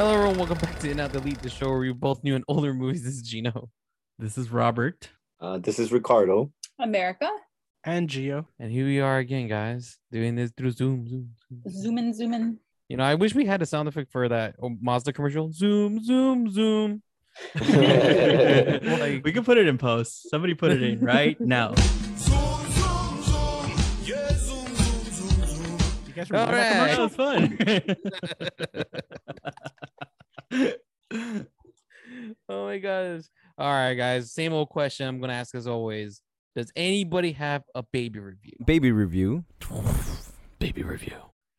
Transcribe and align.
Hello, 0.00 0.14
everyone. 0.14 0.38
Welcome 0.38 0.56
back 0.56 0.78
to 0.78 0.90
In 0.90 0.98
Out 0.98 1.12
Delete, 1.12 1.42
the 1.42 1.50
show 1.50 1.68
where 1.68 1.78
we 1.80 1.92
both 1.92 2.24
new 2.24 2.34
and 2.34 2.42
older 2.48 2.72
movies. 2.72 3.04
This 3.04 3.16
is 3.16 3.20
Gino. 3.20 3.68
This 4.18 4.38
is 4.38 4.50
Robert. 4.50 5.10
Uh, 5.38 5.58
this 5.58 5.78
is 5.78 5.92
Ricardo. 5.92 6.50
America. 6.78 7.28
and 7.84 8.08
Gio. 8.08 8.46
And 8.58 8.72
here 8.72 8.86
we 8.86 9.00
are 9.00 9.18
again, 9.18 9.46
guys, 9.46 9.98
doing 10.10 10.36
this 10.36 10.52
through 10.56 10.70
Zoom. 10.70 11.06
Zoom, 11.06 11.28
Zoom. 11.50 11.62
Zoom 11.82 11.98
in, 11.98 12.14
zoom 12.14 12.32
in. 12.32 12.58
You 12.88 12.96
know, 12.96 13.04
I 13.04 13.14
wish 13.14 13.34
we 13.34 13.44
had 13.44 13.60
a 13.60 13.66
sound 13.66 13.88
effect 13.88 14.10
for 14.10 14.26
that 14.26 14.54
oh, 14.62 14.74
Mazda 14.80 15.12
commercial. 15.12 15.52
Zoom, 15.52 16.02
zoom, 16.02 16.50
zoom. 16.50 17.02
Like, 17.56 19.22
we 19.22 19.32
can 19.32 19.44
put 19.44 19.58
it 19.58 19.68
in 19.68 19.76
post. 19.76 20.30
Somebody 20.30 20.54
put 20.54 20.72
it 20.72 20.82
in 20.82 21.00
right 21.00 21.38
now. 21.42 21.74
You 26.06 26.16
guys 26.16 26.30
All 26.32 26.46
remember 26.46 26.56
that 26.56 26.80
right. 26.80 26.94
commercial? 26.94 27.10
That 30.50 30.74
was 31.10 31.14
fun. 31.14 31.46
Oh 32.50 32.66
my 32.66 32.78
gosh. 32.78 33.22
All 33.58 33.70
right, 33.72 33.94
guys. 33.94 34.32
Same 34.32 34.52
old 34.52 34.68
question 34.68 35.06
I'm 35.06 35.20
gonna 35.20 35.32
ask 35.34 35.54
as 35.54 35.66
always. 35.66 36.20
Does 36.56 36.72
anybody 36.74 37.32
have 37.32 37.62
a 37.74 37.82
baby 37.82 38.18
review? 38.18 38.52
Baby 38.64 38.90
review. 38.92 39.44
Baby 40.58 40.82
review. 40.82 41.16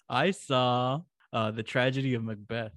I 0.09 0.31
saw 0.31 1.01
uh, 1.33 1.51
the 1.51 1.63
tragedy 1.63 2.13
of 2.13 2.23
Macbeth. 2.23 2.73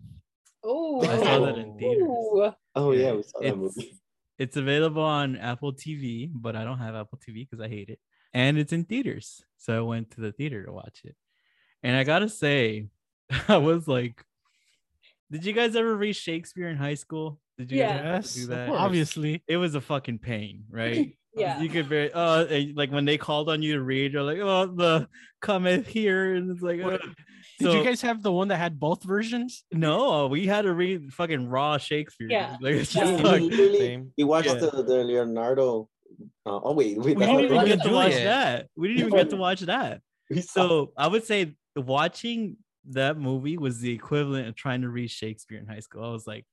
Oh. 0.64 1.02
I 1.02 1.18
saw 1.18 1.44
that 1.46 1.58
in 1.58 1.76
theaters. 1.76 2.02
Ooh. 2.02 2.52
Oh 2.76 2.92
yeah, 2.92 3.12
we 3.12 3.22
saw 3.22 3.40
that 3.40 3.46
It's- 3.48 3.56
movie. 3.58 4.00
It's 4.36 4.56
available 4.56 5.02
on 5.02 5.36
Apple 5.36 5.72
TV, 5.72 6.28
but 6.34 6.56
I 6.56 6.64
don't 6.64 6.78
have 6.78 6.96
Apple 6.96 7.18
TV 7.18 7.48
because 7.48 7.60
I 7.64 7.68
hate 7.68 7.88
it. 7.88 8.00
And 8.32 8.58
it's 8.58 8.72
in 8.72 8.84
theaters. 8.84 9.44
So 9.58 9.78
I 9.78 9.80
went 9.82 10.10
to 10.12 10.20
the 10.20 10.32
theater 10.32 10.64
to 10.66 10.72
watch 10.72 11.02
it. 11.04 11.14
And 11.84 11.96
I 11.96 12.02
gotta 12.02 12.28
say, 12.28 12.88
I 13.48 13.58
was 13.58 13.86
like, 13.86 14.24
did 15.30 15.44
you 15.44 15.52
guys 15.52 15.76
ever 15.76 15.94
read 15.96 16.14
Shakespeare 16.16 16.68
in 16.68 16.76
high 16.76 16.94
school? 16.96 17.38
Did 17.58 17.70
you 17.72 17.78
guys 17.78 17.90
Yeah. 18.04 18.12
ever 18.16 18.28
do 18.28 18.46
that? 18.48 18.68
obviously. 18.70 19.42
It 19.46 19.56
was 19.56 19.74
a 19.74 19.80
fucking 19.80 20.18
pain, 20.18 20.64
right? 20.70 21.16
Yeah. 21.36 21.60
You 21.60 21.68
could 21.68 21.86
very 21.88 22.12
uh 22.12 22.44
eh, 22.44 22.66
like 22.76 22.92
when 22.92 23.04
they 23.06 23.18
called 23.18 23.48
on 23.48 23.60
you 23.60 23.72
to 23.74 23.82
read, 23.82 24.12
you're 24.12 24.22
like, 24.22 24.38
oh 24.38 24.66
the 24.66 25.08
cometh 25.42 25.88
here, 25.88 26.36
and 26.36 26.48
it's 26.52 26.62
like 26.62 26.80
What- 26.80 27.02
uh, 27.02 27.06
Did 27.58 27.64
so- 27.64 27.72
you 27.72 27.82
guys 27.82 28.00
have 28.02 28.22
the 28.22 28.30
one 28.30 28.46
that 28.48 28.56
had 28.58 28.78
both 28.78 29.02
versions? 29.02 29.64
no, 29.72 30.28
we 30.28 30.46
had 30.46 30.62
to 30.62 30.72
read 30.72 31.12
fucking 31.12 31.48
raw 31.48 31.76
Shakespeare. 31.76 32.28
Yeah. 32.30 32.56
Like 32.60 32.74
it's 32.76 32.92
just 32.92 33.14
We 33.14 33.18
like 33.28 33.42
literally- 33.42 33.78
Same. 33.80 34.12
we 34.16 34.22
watched 34.22 34.46
Yeah. 34.46 34.54
the, 34.60 34.84
the 34.84 35.02
Leonardo. 35.02 35.88
Uh, 36.46 36.60
oh 36.62 36.72
wait, 36.72 36.98
wait, 36.98 37.16
we 37.16 37.26
didn't 37.26 37.40
even 37.46 37.66
get 37.66 37.82
to 37.82 37.90
watch 37.92 38.12
Juliet. 38.12 38.24
that. 38.26 38.68
We 38.76 38.88
didn't 38.88 39.00
even 39.08 39.18
get 39.18 39.30
to 39.30 39.36
watch 39.36 39.60
that. 39.62 40.02
So 40.42 40.92
I 40.96 41.08
would 41.08 41.24
say 41.24 41.56
watching 41.74 42.58
that 42.90 43.18
movie 43.18 43.58
was 43.58 43.80
the 43.80 43.90
equivalent 43.90 44.46
of 44.46 44.54
trying 44.54 44.82
to 44.82 44.88
read 44.88 45.10
Shakespeare 45.10 45.58
in 45.58 45.66
high 45.66 45.80
school. 45.80 46.04
I 46.04 46.10
was 46.12 46.28
like, 46.28 46.44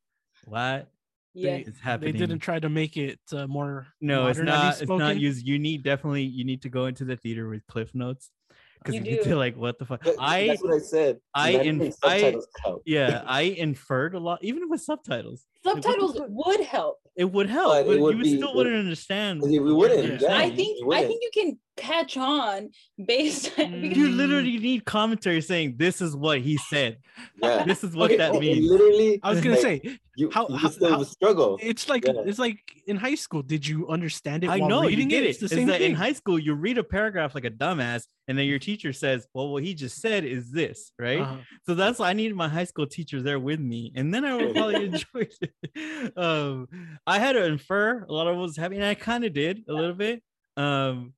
what 0.45 0.87
Yeah. 1.33 1.57
is 1.57 1.79
happening? 1.79 2.13
They 2.13 2.19
didn't 2.19 2.39
try 2.39 2.59
to 2.59 2.69
make 2.69 2.97
it 2.97 3.19
uh, 3.33 3.47
more. 3.47 3.87
No, 4.01 4.27
it's 4.27 4.39
modernly 4.39 4.59
not. 4.59 4.81
It's 4.81 4.89
not 4.89 5.17
used. 5.17 5.45
You 5.45 5.59
need 5.59 5.83
definitely. 5.83 6.23
You 6.23 6.43
need 6.43 6.61
to 6.63 6.69
go 6.69 6.85
into 6.85 7.05
the 7.05 7.15
theater 7.15 7.47
with 7.49 7.65
cliff 7.67 7.93
notes 7.95 8.31
because 8.79 8.95
You 8.95 9.01
you, 9.01 9.11
get 9.17 9.23
do. 9.23 9.29
to 9.31 9.35
like 9.37 9.55
what 9.55 9.79
the 9.79 9.85
fuck. 9.85 10.03
But 10.03 10.15
I 10.19 10.47
that's 10.47 10.63
what 10.63 10.73
I 10.73 10.79
said. 10.79 11.19
I 11.33 11.49
in- 11.51 11.81
if 11.81 11.93
subtitles 11.95 12.47
yeah, 12.85 13.23
I 13.27 13.41
inferred 13.41 14.15
a 14.15 14.19
lot, 14.19 14.43
even 14.43 14.69
with 14.69 14.81
subtitles. 14.81 15.45
Subtitles 15.63 16.19
would 16.27 16.61
help. 16.61 16.97
It 17.15 17.25
would 17.31 17.49
help, 17.49 17.73
But 17.73 17.85
but, 17.87 17.95
it 17.97 18.01
would 18.01 18.17
you 18.17 18.23
be- 18.23 18.37
still 18.37 18.55
wouldn't 18.55 18.75
understand. 18.75 19.41
We 19.41 19.59
wouldn't, 19.59 20.05
you're 20.21 20.29
yeah. 20.31 20.37
I 20.37 20.49
think 20.49 20.79
you 20.79 20.85
I 20.85 20.87
wouldn't. 20.87 21.07
think 21.07 21.21
you 21.23 21.29
can 21.43 21.59
catch 21.75 22.15
on 22.15 22.69
based 23.05 23.51
on 23.59 23.83
you 23.83 24.09
literally 24.09 24.57
need 24.59 24.85
commentary 24.85 25.41
saying 25.41 25.75
this 25.77 26.01
is 26.01 26.15
what 26.15 26.39
he 26.39 26.57
said. 26.57 26.97
Yeah. 27.43 27.63
This 27.67 27.83
is 27.83 27.93
what 27.95 28.05
Okay, 28.11 28.17
that 28.17 28.33
It 28.35 28.39
means. 28.39 28.65
Literally, 28.69 29.19
I 29.23 29.29
was 29.31 29.41
gonna 29.41 29.55
like, 29.55 29.61
say 29.61 29.97
you, 30.15 30.31
how- 30.31 30.47
you 30.47 30.55
how- 30.55 30.69
still 30.69 30.89
how- 30.89 31.03
struggle. 31.03 31.59
it's 31.61 31.89
like 31.89 32.05
Yeah. 32.05 32.13
it's 32.25 32.39
like 32.39 32.59
in 32.87 32.95
high 32.95 33.15
school. 33.15 33.41
Did 33.43 33.67
you 33.67 33.89
understand 33.89 34.45
it? 34.45 34.49
I 34.49 34.59
know 34.59 34.83
you 34.83 34.89
reading 34.89 35.09
get 35.09 35.23
it. 35.23 35.27
it. 35.27 35.29
It's 35.31 35.39
the 35.39 35.45
It's 35.45 35.53
same 35.53 35.67
that 35.67 35.79
thing. 35.79 35.91
in 35.91 35.95
high 35.97 36.13
school 36.13 36.39
you 36.39 36.53
read 36.53 36.77
a 36.77 36.83
paragraph 36.83 37.35
like 37.35 37.45
a 37.45 37.51
dumbass, 37.51 38.05
and 38.29 38.37
then 38.37 38.45
your 38.45 38.59
teacher 38.59 38.93
says, 38.93 39.27
"Well, 39.33 39.49
what 39.49 39.63
he 39.63 39.73
just 39.73 39.99
said 39.99 40.23
is 40.23 40.49
this," 40.49 40.91
right? 40.97 41.19
Uh-huh. 41.19 41.37
So 41.65 41.75
that's 41.75 41.99
why 41.99 42.09
I 42.09 42.13
needed 42.13 42.35
my 42.35 42.47
high 42.47 42.63
school 42.63 42.87
teacher 42.87 43.21
there 43.21 43.39
with 43.39 43.59
me, 43.59 43.91
and 43.95 44.13
then 44.13 44.23
I 44.23 44.35
would 44.37 44.55
probably 44.55 44.85
enjoy 44.85 45.27
it. 45.41 45.50
Um, 46.17 46.67
I 47.05 47.19
had 47.19 47.33
to 47.33 47.45
infer 47.45 48.03
a 48.03 48.11
lot 48.11 48.27
of 48.27 48.35
what 48.35 48.43
was 48.43 48.57
happening. 48.57 48.79
and 48.81 48.87
I 48.89 48.95
kind 48.95 49.23
of 49.23 49.33
did 49.33 49.63
a 49.69 49.73
little 49.73 49.93
bit. 49.93 50.21
Um, 50.57 51.13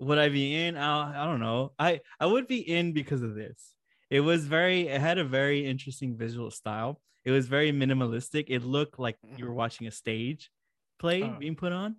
would 0.00 0.18
I 0.18 0.28
be 0.28 0.54
in? 0.54 0.76
I, 0.76 1.22
I 1.22 1.26
don't 1.26 1.40
know. 1.40 1.72
I 1.78 2.00
I 2.20 2.26
would 2.26 2.46
be 2.46 2.58
in 2.60 2.92
because 2.92 3.22
of 3.22 3.34
this. 3.34 3.74
It 4.10 4.20
was 4.20 4.46
very. 4.46 4.88
It 4.88 5.00
had 5.00 5.18
a 5.18 5.24
very 5.24 5.66
interesting 5.66 6.16
visual 6.16 6.50
style. 6.50 7.00
It 7.24 7.30
was 7.32 7.46
very 7.48 7.72
minimalistic. 7.72 8.44
It 8.48 8.62
looked 8.64 8.98
like 8.98 9.16
you 9.36 9.44
were 9.46 9.52
watching 9.52 9.86
a 9.86 9.90
stage 9.90 10.50
play 10.98 11.22
Oh. 11.24 11.36
being 11.38 11.56
put 11.56 11.72
on, 11.72 11.96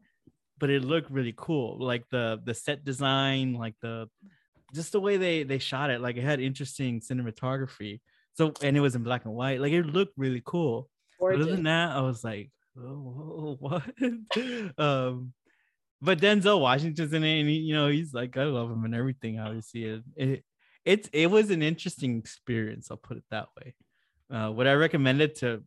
but 0.58 0.70
it 0.70 0.84
looked 0.84 1.12
really 1.12 1.34
cool. 1.38 1.78
Like 1.80 2.06
the 2.10 2.40
the 2.44 2.54
set 2.54 2.84
design, 2.86 3.54
like 3.54 3.76
the 3.82 4.08
just 4.74 4.92
the 4.94 5.00
way 5.02 5.18
they 5.18 5.44
they 5.44 5.60
shot 5.60 5.90
it. 5.90 6.00
Like 6.02 6.16
it 6.18 6.24
had 6.24 6.40
interesting 6.40 7.02
cinematography. 7.02 8.00
So 8.34 8.54
and 8.64 8.78
it 8.78 8.80
was 8.80 8.96
in 8.96 9.04
black 9.04 9.26
and 9.26 9.34
white. 9.34 9.60
Like 9.60 9.74
it 9.74 9.86
looked 9.86 10.14
really 10.18 10.42
cool. 10.46 10.90
But 11.19 11.35
other 11.35 11.46
than 11.46 11.63
that, 11.63 11.91
I 11.91 12.02
was 12.02 12.24
like, 12.24 12.52
oh, 12.78 13.57
what? 13.59 13.84
um, 14.78 15.34
but 16.02 16.19
Denzel 16.19 16.62
Washington's 16.62 17.13
in 17.13 17.24
it, 17.24 17.40
and 17.41 17.50
he, 17.50 17.57
you 17.57 17.75
know 17.75 17.90
he's 17.90 18.13
like, 18.13 18.38
I 18.38 18.46
love 18.46 18.72
him 18.72 18.85
and 18.85 18.96
everything. 18.96 19.40
Obviously, 19.40 19.84
it, 19.84 20.03
it 20.16 20.44
it's 20.85 21.09
it 21.12 21.28
was 21.28 21.52
an 21.52 21.62
interesting 21.62 22.18
experience. 22.18 22.90
I'll 22.90 22.97
put 22.97 23.18
it 23.18 23.24
that 23.31 23.47
way. 23.58 23.75
Uh, 24.31 24.52
would 24.52 24.68
I 24.68 24.74
recommend 24.74 25.22
it 25.22 25.35
to 25.38 25.63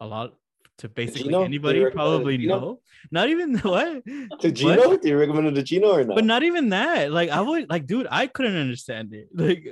a 0.00 0.06
lot 0.06 0.34
to 0.78 0.88
basically 0.88 1.24
Gino? 1.24 1.44
Anybody? 1.44 1.80
recommend 1.80 2.06
it 2.06 2.16
to 2.16 2.18
Probably 2.18 2.38
no. 2.38 2.80
Not 3.10 3.28
even 3.28 3.58
what 3.58 4.04
To 4.40 4.50
Gino? 4.50 4.96
Do 4.96 5.08
you 5.08 5.16
recommend 5.16 5.46
it 5.48 5.54
to 5.54 5.62
Gino 5.62 5.92
or 5.92 6.04
not? 6.04 6.16
but 6.16 6.24
not 6.24 6.42
even 6.42 6.70
that. 6.70 7.12
Like 7.12 7.30
I 7.30 7.40
would 7.40 7.70
like, 7.70 7.86
dude, 7.86 8.08
I 8.10 8.26
couldn't 8.26 8.56
understand 8.56 9.14
it. 9.14 9.28
Like, 9.32 9.66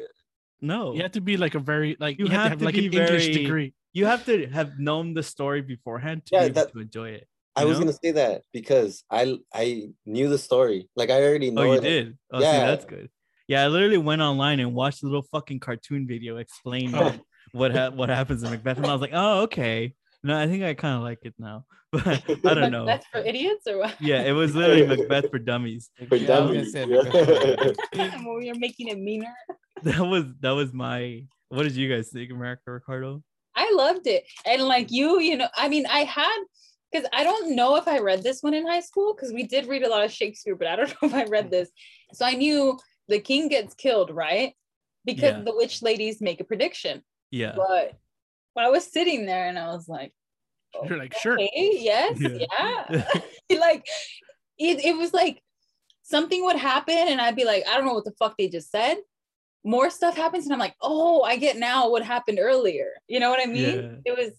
no, 0.61 0.95
You 0.95 1.03
have 1.03 1.13
to 1.13 1.21
be 1.21 1.37
like 1.37 1.55
a 1.55 1.59
very 1.59 1.97
like 1.99 2.19
You 2.19 2.27
you, 2.27 2.31
have, 2.31 2.51
have 2.51 2.59
to 2.59 2.65
have 2.67 2.75
to 2.75 2.79
like 2.81 2.85
an 2.85 2.91
be 2.91 2.99
English 2.99 3.29
degree. 3.29 3.73
You 3.93 4.07
have 4.07 4.25
to 4.27 4.47
have 4.49 4.79
known 4.79 5.15
the 5.15 5.23
story 5.23 5.63
beforehand 5.63 6.23
to 6.27 6.31
Yeah, 6.35 6.41
be 6.41 6.45
able 6.47 6.55
that- 6.55 6.73
to 6.73 6.81
enjoy 6.81 7.09
it. 7.11 7.27
I 7.57 7.63
you 7.63 7.69
was 7.69 7.79
know? 7.79 7.87
gonna 7.87 7.99
say 8.05 8.13
that 8.13 8.43
because 8.53 9.03
I 9.11 9.37
I 9.53 9.89
knew 10.07 10.29
the 10.29 10.39
story. 10.39 10.89
Like 10.95 11.11
I 11.11 11.21
already 11.23 11.49
oh, 11.51 11.53
know. 11.55 11.63
Oh, 11.63 11.73
you 11.73 11.79
it. 11.79 11.81
did? 11.83 12.19
Oh, 12.33 12.39
see, 12.39 12.45
Yeah. 12.47 12.67
that's 12.67 12.85
good. 12.85 13.09
Yeah, 13.49 13.65
I 13.65 13.67
literally 13.67 13.99
went 13.99 14.23
online 14.23 14.61
and 14.61 14.73
watched 14.73 15.03
a 15.03 15.07
little 15.07 15.27
fucking 15.33 15.59
cartoon 15.59 16.07
video 16.07 16.37
explaining 16.37 16.95
Oh. 16.95 17.13
what 17.53 17.73
ha- 17.75 17.91
what 17.91 18.09
happens 18.09 18.45
in 18.45 18.51
Macbeth, 18.51 18.77
and 18.79 18.87
I 18.87 18.93
was 18.93 19.01
like, 19.01 19.11
oh, 19.13 19.41
okay. 19.43 19.95
No, 20.23 20.39
I 20.39 20.47
think 20.47 20.63
I 20.63 20.75
kind 20.75 20.97
of 20.97 21.03
like 21.03 21.19
it 21.23 21.35
now, 21.39 21.65
but 21.93 22.07
I 22.47 22.55
don't 22.55 22.71
know. 22.71 22.87
That's 22.87 23.07
for 23.07 23.19
idiots 23.19 23.67
or 23.67 23.79
what? 23.79 23.97
Yeah, 24.01 24.23
it 24.23 24.33
was 24.33 24.55
literally 24.55 24.87
Macbeth 24.87 25.29
for 25.31 25.39
dummies. 25.41 25.91
For 26.09 26.15
Yeah, 26.17 26.37
I 26.37 26.41
was 26.41 26.71
gonna 26.71 26.71
dummies, 26.71 26.73
say 26.73 26.87
yeah. 26.87 27.03
Macbeth. 27.03 28.23
Well, 28.27 28.41
You're 28.43 28.59
making 28.59 28.89
it 28.89 28.99
meaner. 28.99 29.35
That 29.83 30.01
was 30.07 30.25
that 30.41 30.51
was 30.53 30.73
my. 30.73 31.25
What 31.49 31.65
did 31.65 31.75
you 31.75 31.89
guys 31.93 32.11
think, 32.11 32.31
America 32.31 32.71
Ricardo? 32.71 33.25
I 33.61 33.73
loved 33.75 34.07
it. 34.07 34.25
And 34.47 34.63
like 34.63 34.91
you, 34.91 35.21
you 35.21 35.37
know, 35.37 35.49
I 35.57 35.69
mean, 35.69 35.85
I 35.87 36.01
had 36.01 36.39
because 36.91 37.07
I 37.13 37.23
don't 37.23 37.55
know 37.55 37.77
if 37.77 37.87
I 37.87 37.99
read 37.99 38.23
this 38.23 38.43
one 38.43 38.55
in 38.55 38.67
high 38.67 38.81
school 38.81 39.15
because 39.15 39.33
we 39.33 39.45
did 39.45 39.67
read 39.69 39.85
a 39.85 39.89
lot 39.89 40.05
of 40.05 40.11
Shakespeare, 40.13 40.57
but 40.57 40.67
I 40.67 40.77
don't 40.77 40.89
know 41.03 41.09
if 41.09 41.15
I 41.15 41.25
read 41.25 41.51
this. 41.51 41.69
So 42.13 42.25
I 42.25 42.33
knew 42.33 42.79
the 43.09 43.21
king 43.21 43.49
gets 43.49 43.75
killed, 43.75 44.11
right? 44.11 44.55
Because 45.05 45.35
Yeah. 45.37 45.43
the 45.45 45.55
witch 45.55 45.83
ladies 45.83 46.21
make 46.21 46.41
a 46.41 46.45
prediction. 46.45 47.03
Yeah, 47.31 47.55
But 47.57 47.93
I 48.57 48.71
was 48.71 48.85
sitting 48.85 49.25
there 49.27 49.47
and 49.49 49.59
I 49.59 49.69
was 49.69 49.89
like, 49.89 50.13
You're 50.89 50.99
like, 50.99 51.15
sure. 51.17 51.35
okay, 51.35 51.71
yes, 51.75 52.19
Yeah. 52.21 52.87
yeah. 53.49 53.59
like 53.61 53.87
it, 54.59 54.85
it 54.85 54.97
was 54.97 55.13
like 55.13 55.43
something 56.03 56.45
would 56.45 56.57
happen 56.57 56.97
and 56.97 57.21
I'd 57.21 57.37
be 57.37 57.45
like, 57.45 57.65
I 57.69 57.77
don't 57.77 57.87
know 57.87 57.95
what 57.95 58.05
the 58.05 58.15
fuck 58.19 58.37
they 58.37 58.49
just 58.49 58.71
said. 58.71 58.97
More 59.65 59.91
stuff 59.91 60.17
happens 60.17 60.45
and 60.45 60.53
I'm 60.53 60.59
like, 60.59 60.75
oh, 60.81 61.23
I 61.23 61.37
get 61.37 61.57
now 61.59 61.91
what 61.91 62.03
happened 62.03 62.39
earlier. 62.41 62.91
You 63.09 63.21
know 63.21 63.31
what 63.31 63.41
I 63.43 63.47
mean? 63.47 64.03
It 64.07 64.17
was 64.17 64.33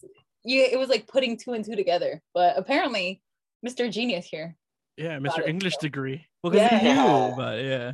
you 0.44 0.63
it 0.63 0.79
was 0.79 0.89
like 0.89 1.07
putting 1.07 1.38
two 1.38 1.53
and 1.53 1.63
two 1.63 1.75
together. 1.75 2.21
But 2.33 2.57
apparently, 2.57 3.21
Mr. 3.65 3.91
Genius 3.91 4.25
here. 4.25 4.56
Yeah, 4.97 5.19
Got 5.19 5.38
Mr. 5.38 5.39
it, 5.44 5.50
English 5.50 5.75
so. 5.75 5.81
degree. 5.81 6.25
well, 6.44 6.56
Yeah. 6.56 6.75
you 6.81 6.94
knew 6.94 7.33
about 7.33 7.59
it, 7.59 7.65
yeah. 7.65 7.91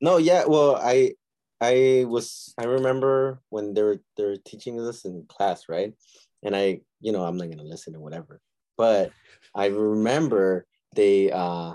No, 0.00 0.18
yeah. 0.18 0.44
Well, 0.46 0.76
I 0.76 1.12
I 1.60 2.04
was 2.06 2.52
I 2.58 2.64
remember 2.64 3.40
when 3.48 3.72
they 3.72 3.82
were 3.82 4.00
they 4.18 4.24
were 4.24 4.36
teaching 4.36 4.78
us 4.80 5.04
in 5.06 5.24
class, 5.28 5.64
right? 5.70 5.94
And 6.42 6.54
I, 6.54 6.80
you 7.00 7.12
know, 7.12 7.24
I'm 7.24 7.38
not 7.38 7.48
gonna 7.50 7.62
listen 7.64 7.96
or 7.96 8.00
whatever. 8.00 8.40
But 8.76 9.10
I 9.54 9.66
remember 9.66 10.66
they 10.94 11.32
uh 11.32 11.74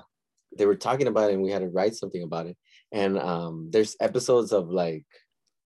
they 0.56 0.66
were 0.68 0.76
talking 0.76 1.08
about 1.08 1.32
it 1.32 1.34
and 1.34 1.42
we 1.42 1.50
had 1.50 1.64
to 1.64 1.70
write 1.70 1.96
something 1.96 2.22
about 2.22 2.46
it. 2.46 2.58
And 2.92 3.18
um 3.18 3.70
there's 3.72 3.96
episodes 4.00 4.52
of 4.52 4.70
like 4.70 5.06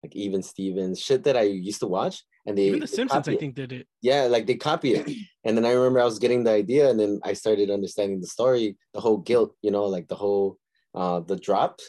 like 0.03 0.15
even 0.15 0.43
Stevens 0.43 0.99
shit 0.99 1.23
that 1.23 1.37
I 1.37 1.43
used 1.43 1.79
to 1.79 1.87
watch 1.87 2.23
and 2.45 2.57
they 2.57 2.67
Even 2.67 2.79
The 2.81 2.87
they 2.87 2.95
Simpsons, 2.95 3.27
I 3.27 3.35
think, 3.35 3.55
did 3.55 3.71
it. 3.71 3.87
yeah 4.01 4.23
like 4.23 4.45
they 4.47 4.55
copy 4.55 4.93
it 4.93 5.05
and 5.45 5.57
then 5.57 5.65
i 5.65 5.71
remember 5.71 5.99
i 5.99 6.05
was 6.05 6.19
getting 6.19 6.43
the 6.43 6.51
idea 6.51 6.89
and 6.89 6.99
then 6.99 7.19
i 7.23 7.33
started 7.33 7.71
understanding 7.71 8.19
the 8.21 8.27
story 8.27 8.77
the 8.93 8.99
whole 8.99 9.17
guilt 9.17 9.55
you 9.61 9.71
know 9.71 9.85
like 9.85 10.07
the 10.07 10.15
whole 10.23 10.57
uh 10.93 11.19
the 11.21 11.37
drop 11.37 11.79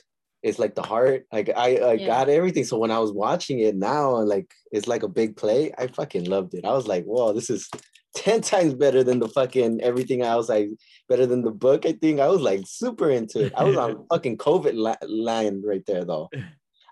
it's 0.47 0.59
like 0.61 0.75
the 0.77 0.83
heart. 0.83 1.25
Like 1.33 1.51
I, 1.57 1.69
I 1.91 1.97
Yeah. 1.97 2.07
got 2.07 2.29
everything. 2.29 2.63
So 2.65 2.79
when 2.79 2.93
I 2.93 3.01
was 3.01 3.13
watching 3.13 3.59
it 3.59 3.75
now, 3.75 4.15
like 4.23 4.49
it's 4.71 4.87
like 4.87 5.03
a 5.03 5.09
big 5.09 5.37
play. 5.37 5.73
I 5.77 5.89
fucking 5.89 6.25
loved 6.25 6.55
it. 6.55 6.65
I 6.65 6.73
was 6.73 6.87
like, 6.87 7.05
whoa, 7.05 7.33
this 7.33 7.51
is 7.51 7.69
ten 8.17 8.41
times 8.41 8.75
better 8.75 9.05
than 9.05 9.21
the 9.21 9.29
fucking 9.29 9.81
everything 9.83 10.23
else. 10.23 10.51
I 10.51 10.71
better 11.09 11.27
than 11.27 11.43
the 11.43 11.53
book. 11.53 11.87
I 11.87 11.93
think 11.93 12.19
I 12.19 12.29
was 12.29 12.41
like 12.41 12.63
super 12.67 13.11
into 13.11 13.47
it. 13.47 13.53
I 13.57 13.63
was 13.65 13.77
on 13.77 14.07
fucking 14.11 14.39
COVID 14.39 14.75
li- 14.75 15.09
line 15.09 15.63
right 15.65 15.85
there 15.87 16.05
though. 16.05 16.29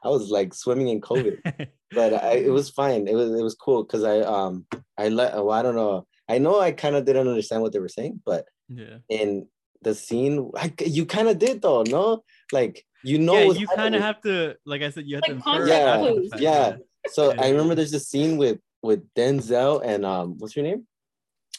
I 0.04 0.08
was 0.08 0.28
like 0.28 0.52
swimming 0.52 0.88
in 0.88 1.00
COVID, 1.00 1.68
but 1.92 2.12
I, 2.12 2.32
it 2.34 2.52
was 2.52 2.68
fine. 2.68 3.08
It 3.08 3.14
was 3.14 3.32
it 3.32 3.42
was 3.42 3.54
cool 3.54 3.82
because 3.82 4.04
I 4.04 4.20
um 4.20 4.66
I 4.98 5.08
let 5.08 5.34
well, 5.34 5.50
I 5.50 5.62
don't 5.62 5.74
know. 5.74 6.06
I 6.28 6.38
know 6.38 6.60
I 6.60 6.72
kind 6.72 6.94
of 6.94 7.04
didn't 7.04 7.28
understand 7.28 7.62
what 7.62 7.72
they 7.72 7.80
were 7.80 7.88
saying, 7.88 8.20
but 8.24 8.46
yeah. 8.68 8.98
in 9.08 9.48
the 9.82 9.94
scene, 9.94 10.50
I, 10.56 10.72
you 10.84 11.06
kind 11.06 11.28
of 11.28 11.38
did 11.38 11.62
though, 11.62 11.82
no? 11.82 12.22
Like 12.52 12.84
you 13.02 13.18
know, 13.18 13.34
yeah, 13.34 13.58
you 13.58 13.66
kind 13.66 13.94
of 13.94 14.00
have 14.00 14.20
to, 14.22 14.56
like 14.64 14.80
I 14.82 14.90
said, 14.90 15.06
you 15.06 15.16
have 15.16 15.22
Like 15.22 15.30
to 15.30 15.36
infer 15.36 15.44
context 15.44 15.72
it 15.72 15.86
after 15.86 16.06
the 16.06 16.12
clues. 16.12 16.30
fact, 16.30 16.42
yeah. 16.42 16.76
So 17.08 17.34
I 17.38 17.50
remember 17.50 17.74
there's 17.74 17.92
a 17.92 18.00
scene 18.00 18.36
with 18.36 18.58
with 18.82 19.02
Denzel 19.14 19.82
and 19.84 20.04
um, 20.04 20.36
what's 20.38 20.56
your 20.56 20.64
name? 20.64 20.86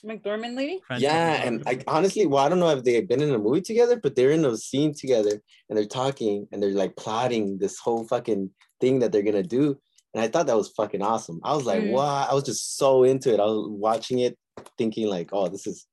McDormand 0.05 0.55
lady. 0.55 0.81
Frances 0.85 1.03
yeah, 1.03 1.41
and 1.43 1.63
I 1.67 1.79
honestly, 1.87 2.25
well, 2.27 2.43
I 2.45 2.49
don't 2.49 2.59
know 2.59 2.69
if 2.69 2.83
they've 2.83 3.07
been 3.07 3.21
in 3.21 3.33
a 3.33 3.39
movie 3.39 3.61
together, 3.61 3.99
but 4.01 4.15
they're 4.15 4.31
in 4.31 4.45
a 4.45 4.55
scene 4.55 4.93
together 4.93 5.41
and 5.69 5.77
they're 5.77 5.85
talking 5.85 6.47
and 6.51 6.61
they're 6.61 6.71
like 6.71 6.95
plotting 6.95 7.57
this 7.57 7.79
whole 7.79 8.05
fucking 8.07 8.51
thing 8.81 8.99
that 8.99 9.11
they're 9.11 9.23
gonna 9.23 9.43
do. 9.43 9.77
And 10.13 10.23
I 10.23 10.27
thought 10.29 10.47
that 10.47 10.55
was 10.55 10.69
fucking 10.69 11.01
awesome. 11.01 11.41
I 11.43 11.53
was 11.55 11.65
like, 11.65 11.81
Mm. 11.81 11.89
wow, 11.91 12.27
I 12.29 12.33
was 12.33 12.43
just 12.43 12.77
so 12.77 13.03
into 13.03 13.33
it. 13.33 13.39
I 13.39 13.45
was 13.45 13.67
watching 13.69 14.19
it, 14.19 14.37
thinking 14.77 15.07
like, 15.07 15.29
oh, 15.33 15.47
this 15.49 15.67
is 15.67 15.85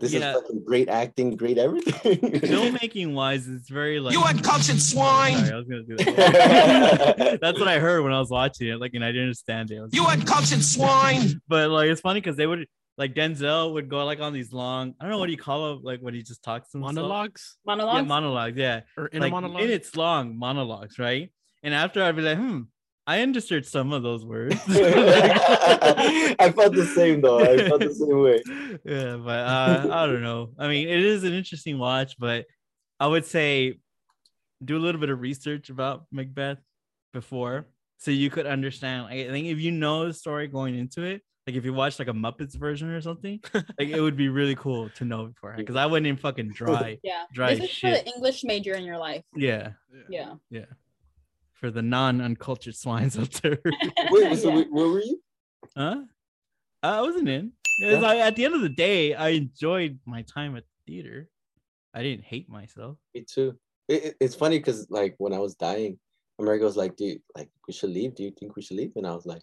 this 0.00 0.12
Yeah. 0.12 0.30
is 0.30 0.36
fucking 0.40 0.64
great 0.64 0.88
acting, 0.88 1.36
great 1.36 1.58
everything. 1.58 2.18
filmmaking 2.40 3.12
wise, 3.12 3.46
it's 3.46 3.68
very 3.70 4.00
like 4.00 4.14
You 4.14 4.22
uncultured 4.22 4.80
swine! 4.80 5.36
Sorry, 5.36 5.52
I 5.52 5.56
was 5.56 5.66
gonna 5.68 5.82
do 5.84 5.96
that. 5.96 7.38
That's 7.42 7.58
what 7.58 7.68
I 7.68 7.78
heard 7.78 8.02
when 8.02 8.12
I 8.12 8.18
was 8.18 8.30
watching 8.30 8.68
it. 8.68 8.80
Like, 8.80 8.92
and 8.94 9.04
I 9.04 9.08
didn't 9.08 9.24
understand 9.24 9.70
it. 9.70 9.78
I 9.78 9.82
was 9.82 9.94
You 9.94 10.06
uncultured 10.06 10.62
swine! 10.64 11.40
but 11.48 11.70
like 11.70 11.88
it's 11.90 12.00
funny 12.00 12.20
because 12.20 12.36
they 12.36 12.46
would 12.46 12.66
like 12.98 13.14
Denzel 13.14 13.72
would 13.74 13.88
go 13.88 14.04
like 14.04 14.20
on 14.20 14.32
these 14.32 14.52
long. 14.52 14.94
I 15.00 15.04
don't 15.04 15.10
know 15.12 15.18
what 15.18 15.26
do 15.26 15.32
you 15.32 15.38
call 15.38 15.74
them, 15.74 15.82
like 15.82 16.00
when 16.00 16.14
he 16.14 16.22
just 16.22 16.42
talks 16.42 16.70
to 16.70 16.78
himself. 16.78 16.94
Monologues 16.96 17.56
Yeah, 17.64 17.74
Monologues. 17.76 18.08
monologues. 18.08 18.56
Yeah, 18.58 18.80
or 18.96 19.06
in 19.06 19.20
like 19.20 19.30
a 19.30 19.32
monologue. 19.32 19.62
minutes 19.62 19.96
long 19.96 20.36
monologues, 20.38 20.98
right? 20.98 21.32
And 21.62 21.74
after 21.74 22.02
I'd 22.02 22.16
be 22.16 22.22
like, 22.22 22.38
hmm, 22.38 22.62
I 23.06 23.22
understood 23.22 23.66
some 23.66 23.92
of 23.92 24.02
those 24.02 24.24
words. 24.24 24.56
I 24.68 26.52
felt 26.54 26.74
the 26.74 26.86
same 26.94 27.20
though. 27.20 27.40
I 27.40 27.68
felt 27.68 27.80
the 27.80 27.94
same 27.94 28.20
way. 28.20 28.42
yeah, 28.84 29.16
but 29.16 29.38
uh, 29.40 29.88
I 29.90 30.06
don't 30.06 30.22
know. 30.22 30.50
I 30.58 30.68
mean, 30.68 30.88
it 30.88 31.00
is 31.00 31.24
an 31.24 31.32
interesting 31.32 31.78
watch, 31.78 32.14
but 32.18 32.46
I 33.00 33.06
would 33.06 33.24
say 33.24 33.78
do 34.64 34.76
a 34.76 34.80
little 34.80 35.00
bit 35.00 35.10
of 35.10 35.20
research 35.20 35.70
about 35.70 36.04
Macbeth 36.12 36.58
before 37.12 37.66
so 38.02 38.10
you 38.10 38.30
could 38.30 38.46
understand. 38.46 39.06
I 39.06 39.28
think 39.28 39.46
if 39.46 39.58
you 39.60 39.70
know 39.70 40.06
the 40.06 40.12
story 40.12 40.48
going 40.48 40.74
into 40.76 41.02
it, 41.02 41.22
like 41.46 41.54
if 41.56 41.64
you 41.64 41.72
watch 41.72 41.98
like 42.00 42.08
a 42.08 42.12
Muppets 42.12 42.56
version 42.58 42.88
or 42.90 43.00
something, 43.00 43.40
like 43.54 43.88
it 43.88 44.00
would 44.00 44.16
be 44.16 44.28
really 44.28 44.56
cool 44.56 44.88
to 44.96 45.04
know 45.04 45.26
beforehand. 45.26 45.60
Because 45.64 45.76
I 45.76 45.86
went 45.86 46.06
in 46.06 46.16
fucking 46.16 46.48
dry. 46.54 46.98
Yeah. 47.04 47.24
Dry 47.32 47.54
this 47.54 47.64
is 47.64 47.70
shit. 47.70 47.98
for 47.98 48.04
the 48.04 48.14
English 48.14 48.42
major 48.44 48.74
in 48.74 48.84
your 48.84 48.98
life. 48.98 49.22
Yeah, 49.36 49.72
Yeah. 50.08 50.34
Yeah. 50.50 50.64
For 51.52 51.70
the 51.70 51.82
non-uncultured 51.82 52.74
swines 52.74 53.16
out 53.16 53.30
there. 53.42 53.58
Wait, 54.10 54.36
so 54.38 54.48
Yeah. 54.50 54.56
wait, 54.56 54.72
where 54.72 54.88
were 54.88 55.00
you? 55.00 55.20
huh? 55.76 56.02
Uh, 56.82 56.86
I 56.86 57.00
wasn't 57.02 57.28
in. 57.28 57.52
'Cause 57.80 58.02
Yeah. 58.02 58.08
I, 58.08 58.16
at 58.18 58.34
the 58.34 58.44
end 58.44 58.54
of 58.54 58.62
the 58.62 58.68
day, 58.68 59.14
I 59.14 59.28
enjoyed 59.30 60.00
my 60.04 60.22
time 60.22 60.56
at 60.56 60.64
the 60.64 60.92
theater. 60.92 61.28
I 61.94 62.02
didn't 62.02 62.24
hate 62.24 62.48
myself. 62.48 62.98
Me 63.14 63.24
too. 63.28 63.56
It, 63.88 64.04
it- 64.06 64.16
it's 64.20 64.34
funny 64.34 64.58
because 64.58 64.88
like 64.90 65.14
when 65.18 65.32
I 65.32 65.38
was 65.38 65.54
dying, 65.54 65.98
America 66.40 66.64
was 66.64 66.76
like, 66.76 66.96
"Dude, 66.96 67.20
like 67.36 67.48
we 67.66 67.72
should 67.74 67.90
leave. 67.90 68.14
Do 68.14 68.22
you 68.24 68.32
think 68.38 68.56
we 68.56 68.62
should 68.62 68.76
leave?" 68.76 68.92
And 68.96 69.06
I 69.06 69.14
was 69.14 69.26
like, 69.26 69.42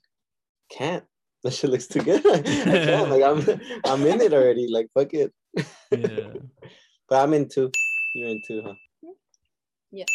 "Can't. 0.72 1.04
That 1.44 1.54
shit 1.54 1.70
looks 1.70 1.88
too 1.88 2.02
good. 2.02 2.26
I 2.28 2.42
can't. 2.42 3.10
Like 3.10 3.24
I'm, 3.24 3.62
I'm 3.86 4.06
in 4.06 4.20
it 4.20 4.34
already. 4.34 4.68
Like 4.70 4.88
fuck 4.94 5.14
it." 5.14 5.32
Yeah. 5.92 6.34
But 7.08 7.24
I'm 7.24 7.34
in 7.34 7.48
too. 7.48 7.72
You're 8.14 8.28
in 8.30 8.42
too, 8.46 8.62
huh? 8.66 8.74
Yes. 9.92 10.08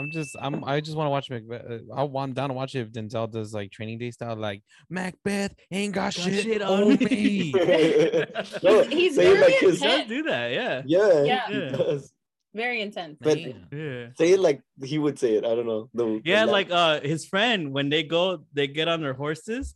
I'm 0.00 0.10
just 0.10 0.34
I'm 0.40 0.64
I 0.64 0.80
just 0.80 0.96
want 0.96 1.06
to 1.06 1.10
watch 1.10 1.30
Macbeth. 1.30 1.62
uh, 1.70 1.94
I 1.94 2.02
want 2.02 2.34
down 2.34 2.48
to 2.48 2.54
watch 2.54 2.74
it 2.74 2.80
if 2.80 2.90
Denzel 2.90 3.30
does 3.30 3.54
like 3.54 3.70
training 3.70 3.98
day 3.98 4.10
style, 4.10 4.34
like 4.34 4.62
Macbeth 4.90 5.54
ain't 5.70 5.94
got, 5.94 6.14
Got 6.16 6.24
shit, 6.24 6.42
shit 6.42 6.62
on 6.62 6.82
on 6.82 6.88
me. 6.98 7.52
no, 7.52 8.82
He's 8.84 9.14
say 9.14 9.28
it 9.28 9.34
very 9.36 9.40
like 9.40 9.54
his, 9.60 9.78
He 9.78 9.84
does 9.86 10.00
intense. 10.00 10.08
do 10.08 10.22
that, 10.24 10.52
yeah. 10.52 10.82
yeah, 10.84 11.22
Yeah. 11.22 11.46
he 11.48 11.54
Yeah. 11.58 11.98
Does. 12.54 12.60
Very 12.62 12.80
intense. 12.80 13.18
But 13.20 13.38
Yeah. 13.38 14.06
say 14.16 14.32
it 14.32 14.40
like 14.40 14.60
he 14.84 14.98
would 14.98 15.18
say 15.18 15.34
it. 15.34 15.44
I 15.44 15.54
don't 15.54 15.66
know. 15.66 15.88
The, 15.94 16.04
the 16.04 16.20
Yeah, 16.24 16.44
la- 16.44 16.52
like 16.52 16.70
uh 16.70 17.00
his 17.00 17.26
friend 17.26 17.72
when 17.72 17.88
they 17.88 18.02
go 18.02 18.44
they 18.52 18.66
get 18.66 18.88
on 18.88 19.00
their 19.00 19.14
horses, 19.14 19.74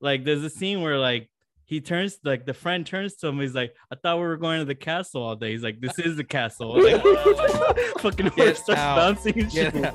like 0.00 0.24
there's 0.24 0.42
a 0.42 0.50
scene 0.50 0.82
where 0.82 0.98
like 0.98 1.28
he 1.66 1.80
turns 1.80 2.18
like 2.24 2.44
the 2.44 2.52
friend 2.52 2.86
turns 2.86 3.14
to 3.16 3.26
him, 3.28 3.40
he's 3.40 3.54
like, 3.54 3.74
I 3.90 3.96
thought 3.96 4.16
we 4.18 4.22
were 4.24 4.36
going 4.36 4.58
to 4.58 4.66
the 4.66 4.74
castle 4.74 5.22
all 5.22 5.34
day. 5.34 5.52
He's 5.52 5.62
like, 5.62 5.80
This 5.80 5.98
is 5.98 6.14
the 6.16 6.22
castle. 6.24 6.78
Like, 6.82 7.02
fucking 8.00 8.26
horse 8.26 8.36
Get 8.36 8.56
starts 8.58 8.80
out. 8.82 8.96
bouncing 8.96 9.40
and 9.40 9.50
shit. 9.52 9.72
Get 9.72 9.84
out. 9.86 9.94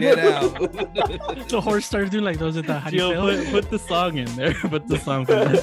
Get 0.00 0.18
out. 0.18 0.58
the 1.50 1.60
horse 1.60 1.84
starts 1.84 2.08
doing 2.10 2.24
like 2.24 2.38
those 2.38 2.56
at 2.56 2.66
the 2.66 2.78
how 2.78 2.88
do 2.88 2.96
you 2.96 3.02
Gio, 3.02 3.44
put, 3.44 3.50
put 3.52 3.70
the 3.70 3.78
song 3.78 4.16
in 4.16 4.34
there. 4.34 4.54
Put 4.62 4.88
the 4.88 4.98
song 4.98 5.26
from 5.26 5.52
that 5.52 5.62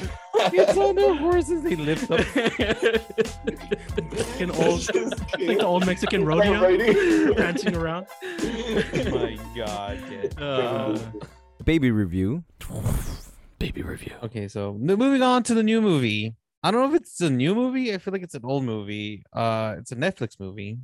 scene. 0.00 0.08
it's 0.54 0.76
on 0.76 0.94
their 0.94 1.14
horses. 1.14 1.62
They 1.62 1.76
lift 1.76 2.10
up. 2.10 2.20
Fucking 3.28 4.50
old, 4.52 4.94
like 4.94 5.58
the 5.58 5.64
old 5.64 5.86
Mexican 5.86 6.24
rodeo, 6.24 6.60
Riding. 6.60 7.34
prancing 7.34 7.76
around. 7.76 8.06
My 8.42 9.38
God. 9.56 9.98
kid. 10.08 10.34
Uh, 10.38 10.98
Baby 11.64 11.90
review. 11.90 12.44
Baby 13.58 13.82
review. 13.82 14.12
Okay, 14.22 14.46
so 14.48 14.74
moving 14.74 15.22
on 15.22 15.42
to 15.44 15.54
the 15.54 15.62
new 15.62 15.80
movie. 15.82 16.34
I 16.62 16.70
don't 16.70 16.80
know 16.80 16.94
if 16.94 17.00
it's 17.02 17.20
a 17.20 17.28
new 17.30 17.54
movie. 17.54 17.92
I 17.92 17.98
feel 17.98 18.12
like 18.12 18.22
it's 18.22 18.34
an 18.34 18.42
old 18.44 18.64
movie. 18.64 19.24
Uh, 19.32 19.74
it's 19.78 19.90
a 19.92 19.96
Netflix 19.96 20.38
movie. 20.40 20.78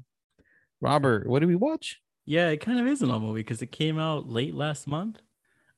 Robert, 0.80 1.28
what 1.28 1.38
did 1.40 1.48
we 1.48 1.56
watch? 1.56 2.00
yeah, 2.26 2.48
it 2.48 2.56
kind 2.58 2.80
of 2.80 2.86
is 2.86 3.02
an 3.02 3.10
old 3.10 3.22
movie 3.22 3.40
because 3.40 3.60
it 3.62 3.70
came 3.70 3.98
out 3.98 4.28
late 4.28 4.54
last 4.54 4.86
month. 4.86 5.20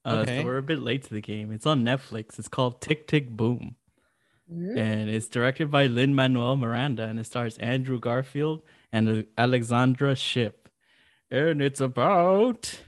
Uh, 0.07 0.19
Okay. 0.23 0.41
So 0.41 0.45
we're 0.47 0.59
a 0.59 0.63
bit 0.63 0.81
late 0.81 1.03
to 1.05 1.11
the 1.15 1.21
game. 1.21 1.51
It's 1.53 1.67
on 1.67 1.83
Netflix. 1.85 2.39
It's 2.39 2.49
called 2.49 2.81
Tick 2.81 3.07
Tick 3.09 3.29
Boom. 3.31 3.77
Mhm. 4.49 4.79
and 4.79 5.11
it's 5.11 5.27
directed 5.27 5.73
by 5.73 5.87
Lin 5.87 6.15
Manuel 6.15 6.55
Miranda, 6.57 7.03
and 7.09 7.19
it 7.19 7.25
stars 7.27 7.59
Andrew 7.59 7.99
Garfield 7.99 8.63
and 8.93 9.27
Alexandra 9.37 10.15
Shipp. 10.15 10.69
And 11.33 11.61
it's 11.61 11.81
about 11.81 12.81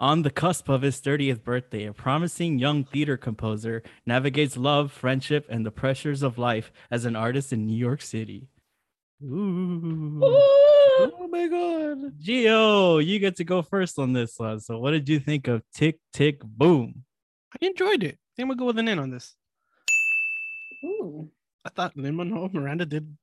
on 0.00 0.22
the 0.22 0.30
cusp 0.30 0.70
of 0.70 0.80
his 0.80 1.00
30th 1.00 1.44
birthday, 1.44 1.84
a 1.84 1.92
promising 1.92 2.58
young 2.58 2.82
theater 2.84 3.18
composer 3.18 3.82
navigates 4.06 4.56
love, 4.56 4.90
friendship, 4.90 5.44
and 5.50 5.66
the 5.66 5.70
pressures 5.70 6.22
of 6.22 6.38
life 6.38 6.72
as 6.90 7.04
an 7.04 7.14
artist 7.14 7.52
in 7.52 7.66
New 7.66 7.76
York 7.76 8.00
City. 8.00 8.48
Ooh. 9.24 10.20
Oh 10.24 11.28
my 11.30 11.46
God. 11.48 12.18
Gio, 12.20 13.04
you 13.04 13.18
get 13.18 13.36
to 13.36 13.44
go 13.44 13.62
first 13.62 13.98
on 13.98 14.12
this 14.12 14.34
one. 14.38 14.60
So, 14.60 14.78
what 14.78 14.90
did 14.92 15.08
you 15.08 15.18
think 15.20 15.48
of 15.48 15.62
Tick 15.74 15.98
Tick 16.12 16.40
Boom? 16.44 17.04
I 17.60 17.66
enjoyed 17.66 18.02
it. 18.02 18.14
I 18.16 18.30
think 18.36 18.48
we'll 18.48 18.56
go 18.58 18.66
with 18.66 18.78
an 18.78 18.88
in 18.88 18.98
on 18.98 19.10
this. 19.10 19.34
Ooh. 20.84 21.30
I 21.64 21.68
thought 21.68 21.96
Lin 21.96 22.16
Manuel 22.16 22.50
Miranda 22.52 22.84
did 22.86 23.16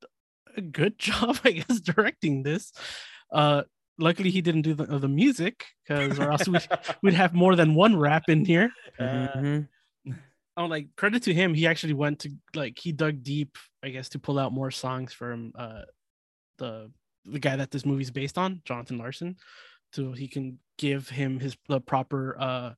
a 0.56 0.62
good 0.62 0.98
job, 1.00 1.38
I 1.44 1.52
guess, 1.52 1.80
directing 1.80 2.44
this. 2.44 2.72
Uh, 3.32 3.64
luckily 3.98 4.30
he 4.30 4.42
didn't 4.42 4.62
do 4.64 4.74
the, 4.74 4.86
the 4.86 5.08
music 5.10 5.66
because, 5.88 6.18
or 6.20 6.32
else 6.32 6.48
we'd, 6.48 6.68
we'd 7.04 7.14
have 7.14 7.34
more 7.34 7.56
than 7.56 7.76
one 7.76 7.98
rap 7.98 8.24
in 8.30 8.46
here. 8.46 8.72
Mhm. 9.00 9.68
Oh, 10.60 10.66
like 10.66 10.90
credit 10.98 11.24
to 11.24 11.34
him, 11.34 11.54
he 11.54 11.68
actually 11.68 11.94
went 11.94 12.20
to 12.20 12.32
like 12.54 12.78
he 12.78 12.92
dug 12.92 13.24
deep, 13.24 13.58
I 13.82 13.90
guess, 13.90 14.10
to 14.10 14.20
pull 14.20 14.38
out 14.38 14.52
more 14.54 14.72
songs 14.72 15.14
from 15.14 15.54
uh 15.58 15.84
the 16.58 16.92
the 17.26 17.40
guy 17.40 17.56
that 17.58 17.72
this 17.72 17.86
movie's 17.86 18.12
based 18.12 18.38
on, 18.38 18.62
Jonathan 18.66 18.98
Larson, 19.00 19.38
so 19.94 20.14
he 20.14 20.28
can 20.28 20.60
give 20.78 21.10
him 21.10 21.40
his 21.40 21.58
the 21.70 21.82
proper 21.82 22.38
uh 22.40 22.74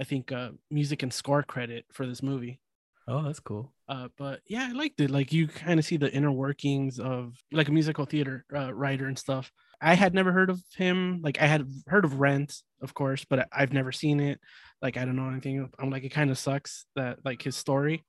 I 0.00 0.04
think 0.04 0.32
uh 0.32 0.50
music 0.70 1.02
and 1.02 1.12
score 1.12 1.42
credit 1.42 1.86
for 1.92 2.06
this 2.06 2.22
movie. 2.22 2.60
Oh, 3.08 3.22
that's 3.22 3.40
cool. 3.40 3.72
Uh, 3.88 4.08
but 4.18 4.40
yeah, 4.46 4.68
I 4.70 4.72
liked 4.72 5.00
it. 5.00 5.10
Like 5.10 5.32
you 5.32 5.48
kind 5.48 5.80
of 5.80 5.86
see 5.86 5.96
the 5.96 6.12
inner 6.12 6.32
workings 6.32 7.00
of 7.00 7.34
like 7.52 7.68
a 7.68 7.72
musical 7.72 8.04
theater 8.04 8.44
uh, 8.54 8.72
writer 8.74 9.06
and 9.06 9.18
stuff. 9.18 9.50
I 9.80 9.94
had 9.94 10.12
never 10.14 10.32
heard 10.32 10.50
of 10.50 10.62
him. 10.76 11.20
Like 11.22 11.40
I 11.40 11.46
had 11.46 11.66
heard 11.86 12.04
of 12.04 12.20
Rent, 12.20 12.54
of 12.82 12.94
course, 12.94 13.24
but 13.24 13.40
I- 13.40 13.46
I've 13.52 13.72
never 13.72 13.92
seen 13.92 14.20
it. 14.20 14.40
Like 14.82 14.96
I 14.96 15.04
don't 15.04 15.16
know 15.16 15.28
anything. 15.28 15.68
I'm 15.78 15.90
like 15.90 16.04
it 16.04 16.10
kind 16.10 16.30
of 16.30 16.38
sucks 16.38 16.86
that 16.96 17.18
like 17.24 17.42
his 17.42 17.56
story, 17.56 18.04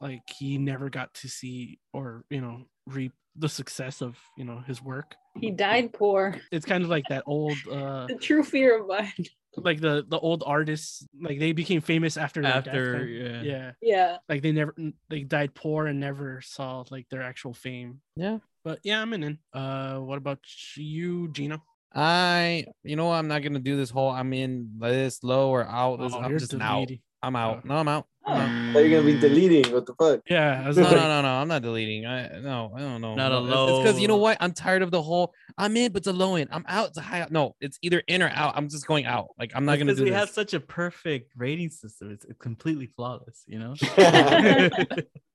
like 0.00 0.22
he 0.38 0.58
never 0.58 0.88
got 0.90 1.12
to 1.14 1.28
see 1.28 1.78
or 1.92 2.24
you 2.30 2.40
know 2.40 2.62
reap 2.86 3.12
the 3.36 3.48
success 3.48 4.00
of 4.02 4.18
you 4.36 4.44
know 4.44 4.58
his 4.66 4.82
work. 4.82 5.14
He 5.38 5.50
died 5.50 5.92
poor. 5.92 6.36
It's 6.50 6.66
kind 6.66 6.82
of 6.84 6.90
like 6.90 7.04
that 7.08 7.24
old 7.26 7.56
uh 7.70 8.06
The 8.06 8.16
true 8.16 8.42
fear 8.42 8.80
of 8.80 8.86
mine. 8.88 9.12
like 9.58 9.80
the 9.80 10.04
the 10.08 10.18
old 10.18 10.42
artists 10.46 11.06
like 11.20 11.38
they 11.38 11.52
became 11.52 11.82
famous 11.82 12.16
after 12.16 12.40
their 12.40 12.52
death 12.52 12.68
After, 12.68 12.96
kind- 12.98 13.10
yeah. 13.10 13.42
yeah 13.42 13.72
Yeah. 13.82 14.16
like 14.26 14.40
they 14.40 14.52
never 14.52 14.74
they 15.10 15.24
died 15.24 15.54
poor 15.54 15.86
and 15.88 16.00
never 16.00 16.40
saw 16.40 16.84
like 16.90 17.06
their 17.10 17.22
actual 17.22 17.52
fame 17.52 18.00
Yeah. 18.16 18.38
But 18.64 18.78
yeah, 18.84 19.02
I'm 19.02 19.12
in. 19.12 19.38
Uh, 19.52 19.98
what 19.98 20.18
about 20.18 20.38
you, 20.76 21.28
Gino? 21.32 21.60
I, 21.94 22.64
you 22.82 22.96
know, 22.96 23.12
I'm 23.12 23.28
not 23.28 23.42
gonna 23.42 23.58
do 23.58 23.76
this 23.76 23.90
whole. 23.90 24.10
I'm 24.10 24.32
in 24.32 24.70
this 24.78 25.22
low 25.22 25.50
or 25.50 25.64
out. 25.66 26.00
This, 26.00 26.12
Oh, 26.14 26.20
I'm 26.20 26.30
you're 26.30 26.38
just 26.38 26.54
out. 26.54 26.74
deleting. 26.74 27.00
I'm 27.22 27.36
out. 27.36 27.60
Oh. 27.64 27.68
No, 27.68 27.76
I'm 27.76 27.88
out. 27.88 28.06
I'm 28.26 28.70
out. 28.70 28.76
Are 28.76 28.84
you 28.84 28.90
gonna 28.96 29.06
be 29.06 29.18
deleting? 29.18 29.72
What 29.72 29.84
the 29.86 29.94
fuck? 29.94 30.20
Yeah, 30.30 30.62
I 30.64 30.68
was 30.68 30.76
No, 30.76 30.84
like, 30.84 30.92
no, 30.92 31.08
no, 31.08 31.22
no. 31.22 31.28
I'm 31.28 31.48
not 31.48 31.62
deleting. 31.62 32.06
I 32.06 32.38
no, 32.40 32.72
I 32.74 32.80
don't 32.80 33.00
know. 33.00 33.14
Not 33.14 33.32
a 33.32 33.40
No, 33.42 33.68
It's 33.68 33.78
because 33.84 34.00
you 34.00 34.08
know 34.08 34.16
what? 34.16 34.38
I'm 34.40 34.52
tired 34.52 34.82
of 34.82 34.90
the 34.90 35.02
whole. 35.02 35.32
I'm 35.58 35.76
in, 35.76 35.92
but 35.92 35.98
it's 35.98 36.06
a 36.06 36.12
low 36.12 36.36
end. 36.36 36.48
I'm 36.52 36.64
out. 36.68 36.88
It's 36.90 36.98
a 36.98 37.02
high. 37.02 37.26
No, 37.30 37.54
it's 37.60 37.78
either 37.82 38.02
in 38.06 38.22
or 38.22 38.30
out. 38.34 38.54
I'm 38.56 38.68
just 38.68 38.86
going 38.86 39.06
out. 39.06 39.28
Like 39.38 39.52
I'm 39.54 39.64
not 39.64 39.72
gonna 39.78 39.86
because 39.86 39.98
do 39.98 40.04
we 40.04 40.10
this. 40.10 40.18
have 40.18 40.30
such 40.30 40.54
a 40.54 40.60
perfect 40.60 41.32
rating 41.36 41.70
system. 41.70 42.10
It's 42.12 42.24
completely 42.40 42.86
flawless, 42.86 43.42
you 43.46 43.58
know. 43.58 43.74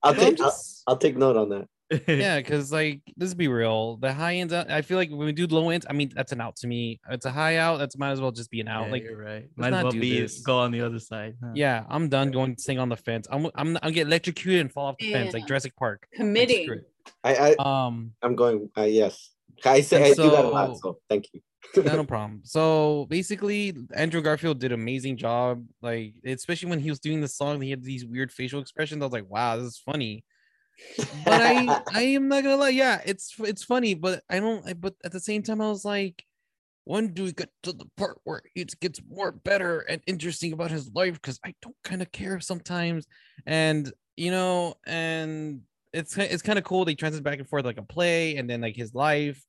I'll 0.02 0.14
take 0.14 0.22
I'll, 0.22 0.32
just- 0.34 0.82
I'll 0.86 0.96
take 0.96 1.16
note 1.16 1.36
on 1.36 1.50
that. 1.50 1.68
yeah, 2.06 2.38
because 2.38 2.70
like 2.70 3.00
let's 3.16 3.32
be 3.34 3.48
real, 3.48 3.96
the 3.96 4.12
high 4.12 4.36
ends. 4.36 4.52
uh, 4.52 4.64
I 4.68 4.82
feel 4.82 4.98
like 4.98 5.08
when 5.10 5.20
we 5.26 5.32
do 5.32 5.46
low 5.46 5.70
ends, 5.70 5.86
I 5.88 5.92
mean 5.94 6.10
that's 6.14 6.32
an 6.32 6.40
out 6.40 6.56
to 6.56 6.66
me. 6.66 7.00
It's 7.10 7.24
a 7.24 7.30
high 7.30 7.56
out. 7.56 7.78
That's 7.78 7.96
might 7.96 8.10
as 8.10 8.20
well 8.20 8.30
just 8.30 8.50
be 8.50 8.60
an 8.60 8.68
out. 8.68 8.86
Yeah, 8.86 8.92
like 8.92 9.02
you're 9.04 9.16
right. 9.16 9.48
Might 9.56 9.72
as 9.72 9.82
well 9.84 9.92
be 9.92 10.20
this. 10.20 10.40
go 10.40 10.58
on 10.58 10.70
the 10.70 10.82
other 10.82 10.98
side. 10.98 11.36
huh? 11.42 11.52
yeah, 11.54 11.84
I'm 11.88 12.08
done 12.08 12.30
going 12.30 12.56
to 12.56 12.62
sing 12.62 12.78
on 12.78 12.88
the 12.90 12.96
fence. 12.96 13.26
I'm 13.30 13.48
I'm 13.54 13.78
I'm 13.82 13.92
get 13.92 14.06
electrocuted 14.06 14.60
and 14.60 14.72
fall 14.72 14.86
off 14.88 14.96
the 14.98 15.12
fence 15.12 15.32
like 15.32 15.42
Yeah. 15.42 15.46
Jurassic 15.48 15.76
Park. 15.76 16.06
Like, 16.12 16.18
Committing. 16.18 16.64
screw. 16.64 16.80
I, 17.24 17.54
I 17.58 17.86
Um, 17.86 18.12
I'm 18.22 18.36
going. 18.36 18.68
Uh, 18.76 18.82
yes, 18.82 19.30
I 19.64 19.80
say 19.80 20.02
I 20.04 20.06
And 20.08 20.16
do 20.16 20.30
that 20.30 20.44
a 20.44 20.48
lot. 20.48 20.74
so- 20.76 20.80
So 20.82 20.98
thank 21.08 21.26
you. 21.32 21.40
no 21.82 22.04
problem. 22.14 22.42
So 22.44 23.06
basically, 23.08 23.74
Andrew 23.94 24.20
Garfield 24.20 24.58
did 24.60 24.72
an 24.72 24.80
amazing 24.80 25.16
job. 25.16 25.64
Like, 25.80 26.14
especially 26.24 26.68
when 26.68 26.80
he 26.80 26.90
was 26.90 27.00
doing 27.00 27.20
the 27.22 27.28
song, 27.28 27.60
he 27.62 27.70
had 27.70 27.82
these 27.82 28.04
weird 28.04 28.30
facial 28.30 28.60
expressions. 28.60 29.00
I 29.02 29.06
was 29.06 29.12
like, 29.12 29.28
wow, 29.30 29.56
this 29.56 29.66
is 29.66 29.78
funny. 29.78 30.22
But 31.12 31.40
I, 31.42 31.78
I 31.94 32.02
am 32.02 32.28
not 32.28 32.42
gonna 32.44 32.56
lie. 32.56 32.70
Yeah, 32.70 33.00
it's 33.04 33.34
it's 33.40 33.64
funny, 33.64 33.94
but 33.94 34.22
I 34.30 34.40
don't. 34.40 34.66
I- 34.66 34.74
But 34.74 34.94
at 35.04 35.12
the 35.12 35.20
same 35.20 35.42
time, 35.42 35.60
I 35.60 35.68
was 35.68 35.84
like, 35.84 36.24
when 36.84 37.14
do 37.14 37.24
we 37.24 37.32
get 37.32 37.50
to 37.64 37.72
the 37.72 37.86
part 37.96 38.20
where 38.24 38.42
it 38.54 38.78
gets 38.80 39.00
more 39.08 39.32
better 39.32 39.80
and 39.80 40.02
interesting 40.06 40.52
about 40.52 40.70
his 40.70 40.90
life? 40.94 41.14
Because 41.14 41.40
I 41.44 41.54
don't 41.62 41.76
kind 41.84 42.02
of 42.02 42.12
care 42.12 42.40
sometimes, 42.40 43.06
and 43.46 43.92
you 44.16 44.30
know, 44.30 44.74
and 44.86 45.62
it's 45.92 46.16
it's 46.18 46.42
kind 46.42 46.58
of 46.58 46.64
cool. 46.64 46.84
They 46.84 46.94
transit 46.94 47.22
back 47.24 47.38
and 47.38 47.48
forth 47.48 47.64
like 47.64 47.78
a 47.78 47.82
play, 47.82 48.36
and 48.36 48.48
then 48.50 48.60
like 48.62 48.76
his 48.76 48.94
life, 48.94 49.44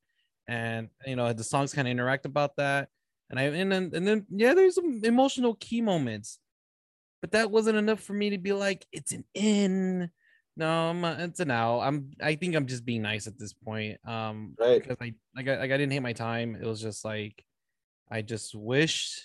and 0.48 0.90
you 1.06 1.16
know 1.16 1.34
the 1.34 1.44
songs 1.44 1.74
kind 1.74 1.88
of 1.88 1.92
interact 1.92 2.26
about 2.26 2.56
that. 2.58 2.90
And 3.30 3.40
I 3.40 3.44
and 3.44 3.72
then 3.72 3.92
and 3.94 4.08
then 4.08 4.26
yeah, 4.30 4.54
there's 4.54 4.76
some 4.76 5.02
emotional 5.04 5.56
key 5.56 5.82
moments, 5.82 6.40
but 7.22 7.32
that 7.32 7.52
wasn't 7.52 7.78
enough 7.78 8.02
for 8.02 8.14
me 8.14 8.32
to 8.32 8.38
be 8.38 8.54
like 8.54 8.86
it's 8.92 9.12
an 9.12 9.26
in. 9.34 10.12
No, 10.60 10.90
I'm 10.90 11.00
not- 11.00 11.22
it's 11.22 11.40
an 11.40 11.52
out. 11.52 11.80
I'm 11.80 12.12
I 12.22 12.36
think 12.36 12.54
I'm 12.56 12.68
just 12.68 12.84
being 12.84 13.02
nice 13.02 13.28
at 13.28 13.40
this 13.40 13.54
point. 13.54 13.98
Um, 14.06 14.56
Right. 14.60 14.82
because 14.82 14.98
I 15.00 15.14
like 15.36 15.48
I 15.48 15.56
like 15.58 15.72
I 15.72 15.78
didn't 15.78 15.94
hate 15.94 16.00
my 16.02 16.12
time. 16.14 16.56
It 16.56 16.66
was 16.66 16.82
just 16.82 17.06
like 17.06 17.46
I 18.12 18.22
just 18.22 18.54
wish, 18.56 19.22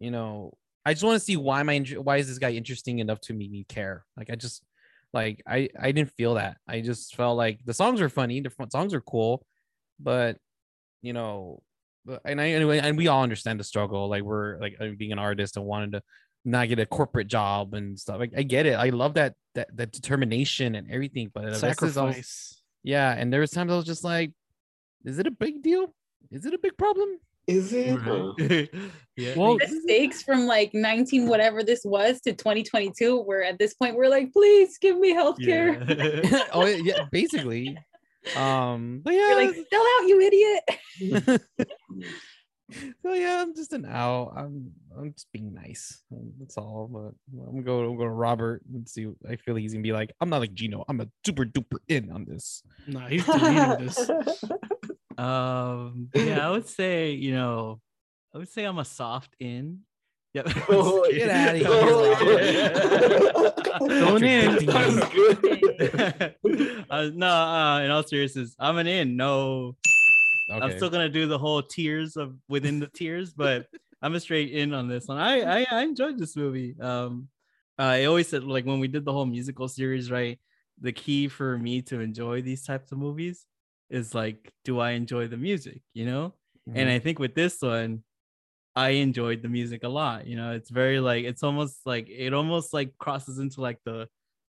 you 0.00 0.10
know, 0.10 0.52
I 0.84 0.94
just 0.94 1.04
want 1.04 1.14
to 1.16 1.24
see 1.24 1.36
why 1.36 1.62
my 1.62 1.78
why 2.02 2.16
is 2.16 2.26
this 2.26 2.38
guy 2.38 2.50
interesting 2.52 2.98
enough 2.98 3.20
to 3.22 3.34
make 3.34 3.50
me 3.52 3.64
care? 3.68 4.04
Like 4.16 4.30
I 4.30 4.34
just 4.34 4.64
like 5.12 5.42
I 5.46 5.68
I 5.78 5.92
didn't 5.92 6.12
feel 6.16 6.34
that. 6.34 6.56
I 6.66 6.80
just 6.80 7.14
felt 7.14 7.36
like 7.36 7.60
the 7.64 7.74
songs 7.74 8.00
are 8.00 8.08
funny, 8.08 8.40
the 8.40 8.50
songs 8.70 8.92
are 8.94 9.00
cool, 9.00 9.46
but 10.00 10.38
you 11.02 11.12
know, 11.12 11.62
but- 12.04 12.22
and 12.24 12.40
I 12.40 12.48
anyway, 12.50 12.80
and 12.80 12.96
we 12.98 13.06
all 13.06 13.22
understand 13.22 13.60
the 13.60 13.64
struggle. 13.64 14.08
Like 14.08 14.24
we're 14.24 14.58
like 14.60 14.76
being 14.98 15.12
an 15.12 15.20
artist 15.20 15.56
and 15.56 15.66
wanting 15.66 15.92
to 15.92 16.02
not 16.44 16.68
get 16.68 16.78
a 16.78 16.86
corporate 16.86 17.28
job 17.28 17.74
and 17.74 17.98
stuff. 17.98 18.18
Like 18.18 18.32
I 18.36 18.42
get 18.42 18.66
it. 18.66 18.74
I 18.74 18.90
love 18.90 19.14
that 19.14 19.34
that 19.54 19.74
that 19.76 19.92
determination 19.92 20.74
and 20.74 20.90
everything, 20.90 21.30
but 21.32 21.42
the 21.44 21.50
rest 21.50 21.82
is 21.82 21.96
all- 21.96 22.08
sacrifice. 22.08 22.62
yeah, 22.82 23.12
and 23.12 23.32
there 23.32 23.40
was 23.40 23.50
times 23.50 23.72
I 23.72 23.76
was 23.76 23.84
just 23.84 24.04
like, 24.04 24.32
is 25.04 25.18
it 25.18 25.26
a 25.26 25.30
big 25.30 25.62
deal? 25.62 25.94
Is 26.30 26.46
it 26.46 26.54
a 26.54 26.58
big 26.58 26.76
problem? 26.76 27.08
Is 27.46 27.72
it? 27.72 27.94
Right. 27.94 28.68
yeah. 29.16 29.34
Well, 29.34 29.56
the 29.56 29.80
stakes 29.82 30.22
from 30.22 30.44
like 30.44 30.74
19 30.74 31.28
whatever 31.28 31.64
this 31.64 31.80
was 31.82 32.20
to 32.20 32.34
2022 32.34 33.22
where 33.22 33.42
at 33.42 33.58
this 33.58 33.72
point 33.72 33.96
we're 33.96 34.08
like 34.08 34.34
please 34.34 34.76
give 34.76 34.98
me 34.98 35.14
health 35.14 35.38
care 35.42 35.82
yeah. 35.82 36.44
oh 36.52 36.66
yeah, 36.66 37.04
basically. 37.10 37.76
Um, 38.36 39.00
but 39.02 39.14
yeah, 39.14 39.28
you're 39.28 39.46
like 39.46 39.54
sell 39.54 39.80
out 39.80 40.06
you 40.06 40.20
idiot 40.20 41.40
so 43.02 43.14
yeah, 43.14 43.40
I'm 43.40 43.54
just 43.54 43.72
an 43.72 43.86
out. 43.86 44.34
I'm 44.36 44.72
I'm 44.96 45.12
just 45.12 45.30
being 45.32 45.54
nice. 45.54 46.02
Um, 46.12 46.32
That's 46.38 46.56
all. 46.58 46.88
But 46.92 47.14
I'm 47.46 47.50
gonna 47.52 47.62
go 47.62 47.80
I'm 47.90 47.96
gonna 47.96 48.10
Robert 48.12 48.62
and 48.72 48.88
see. 48.88 49.06
I 49.28 49.36
feel 49.36 49.54
like 49.54 49.62
he's 49.62 49.72
gonna 49.72 49.82
be 49.82 49.92
like, 49.92 50.12
I'm 50.20 50.28
not 50.28 50.40
like 50.40 50.52
Gino. 50.54 50.84
I'm 50.88 51.00
a 51.00 51.08
super 51.24 51.44
duper 51.44 51.78
in 51.88 52.10
on 52.10 52.24
this. 52.26 52.62
Nah, 52.86 53.06
he's 53.08 53.24
deleting 53.24 53.86
this. 53.86 54.10
Um, 55.18 56.10
yeah, 56.14 56.46
I 56.46 56.50
would 56.52 56.68
say, 56.68 57.10
you 57.10 57.32
know, 57.32 57.80
I 58.32 58.38
would 58.38 58.48
say 58.48 58.62
I'm 58.62 58.78
a 58.78 58.84
soft 58.84 59.34
in. 59.40 59.80
Yep. 60.34 60.48
Oh, 60.68 61.04
Get 61.10 61.28
outta 61.28 61.58
here. 61.58 61.66
Going 63.88 64.22
in. 64.22 64.58
Uh, 66.88 67.10
no, 67.14 67.26
uh, 67.26 67.80
in 67.80 67.90
all 67.90 68.04
seriousness, 68.04 68.54
I'm 68.60 68.78
an 68.78 68.86
in. 68.86 69.16
No, 69.16 69.74
I'm 70.60 70.72
still 70.72 70.90
gonna 70.90 71.08
do 71.08 71.26
the 71.26 71.38
whole 71.38 71.62
tiers 71.62 72.16
of 72.16 72.38
within 72.48 72.80
the 72.80 72.88
tiers, 72.88 73.32
but 73.34 73.66
I'm 74.02 74.14
a 74.14 74.20
straight 74.20 74.52
in 74.52 74.72
on 74.74 74.88
this 74.88 75.06
one. 75.08 75.18
I 75.18 75.62
I, 75.62 75.66
I 75.70 75.82
enjoyed 75.82 76.18
this 76.18 76.36
movie. 76.36 76.78
Um, 76.80 77.28
I 77.78 78.04
always 78.04 78.28
said 78.28 78.44
like 78.44 78.64
when 78.66 78.80
we 78.80 78.88
did 78.88 79.04
the 79.04 79.12
whole 79.12 79.26
musical 79.26 79.68
series, 79.68 80.10
right? 80.10 80.38
The 80.80 80.92
key 80.92 81.28
for 81.28 81.58
me 81.58 81.82
to 81.82 82.00
enjoy 82.00 82.42
these 82.42 82.64
types 82.64 82.92
of 82.92 82.98
movies 82.98 83.46
is 83.90 84.14
like, 84.14 84.52
do 84.64 84.78
I 84.80 84.90
enjoy 84.92 85.28
the 85.28 85.36
music? 85.36 85.82
You 85.94 86.06
know, 86.06 86.34
Mm-hmm. 86.68 86.78
and 86.78 86.88
I 86.90 86.98
think 86.98 87.18
with 87.18 87.34
this 87.34 87.60
one, 87.62 88.04
I 88.76 88.90
enjoyed 88.90 89.42
the 89.42 89.48
music 89.48 89.84
a 89.84 89.88
lot. 89.88 90.26
You 90.26 90.36
know, 90.36 90.52
it's 90.52 90.70
very 90.70 91.00
like 91.00 91.24
it's 91.24 91.42
almost 91.42 91.86
like 91.86 92.08
it 92.10 92.32
almost 92.34 92.72
like 92.72 92.96
crosses 92.98 93.38
into 93.38 93.60
like 93.60 93.80
the 93.84 94.08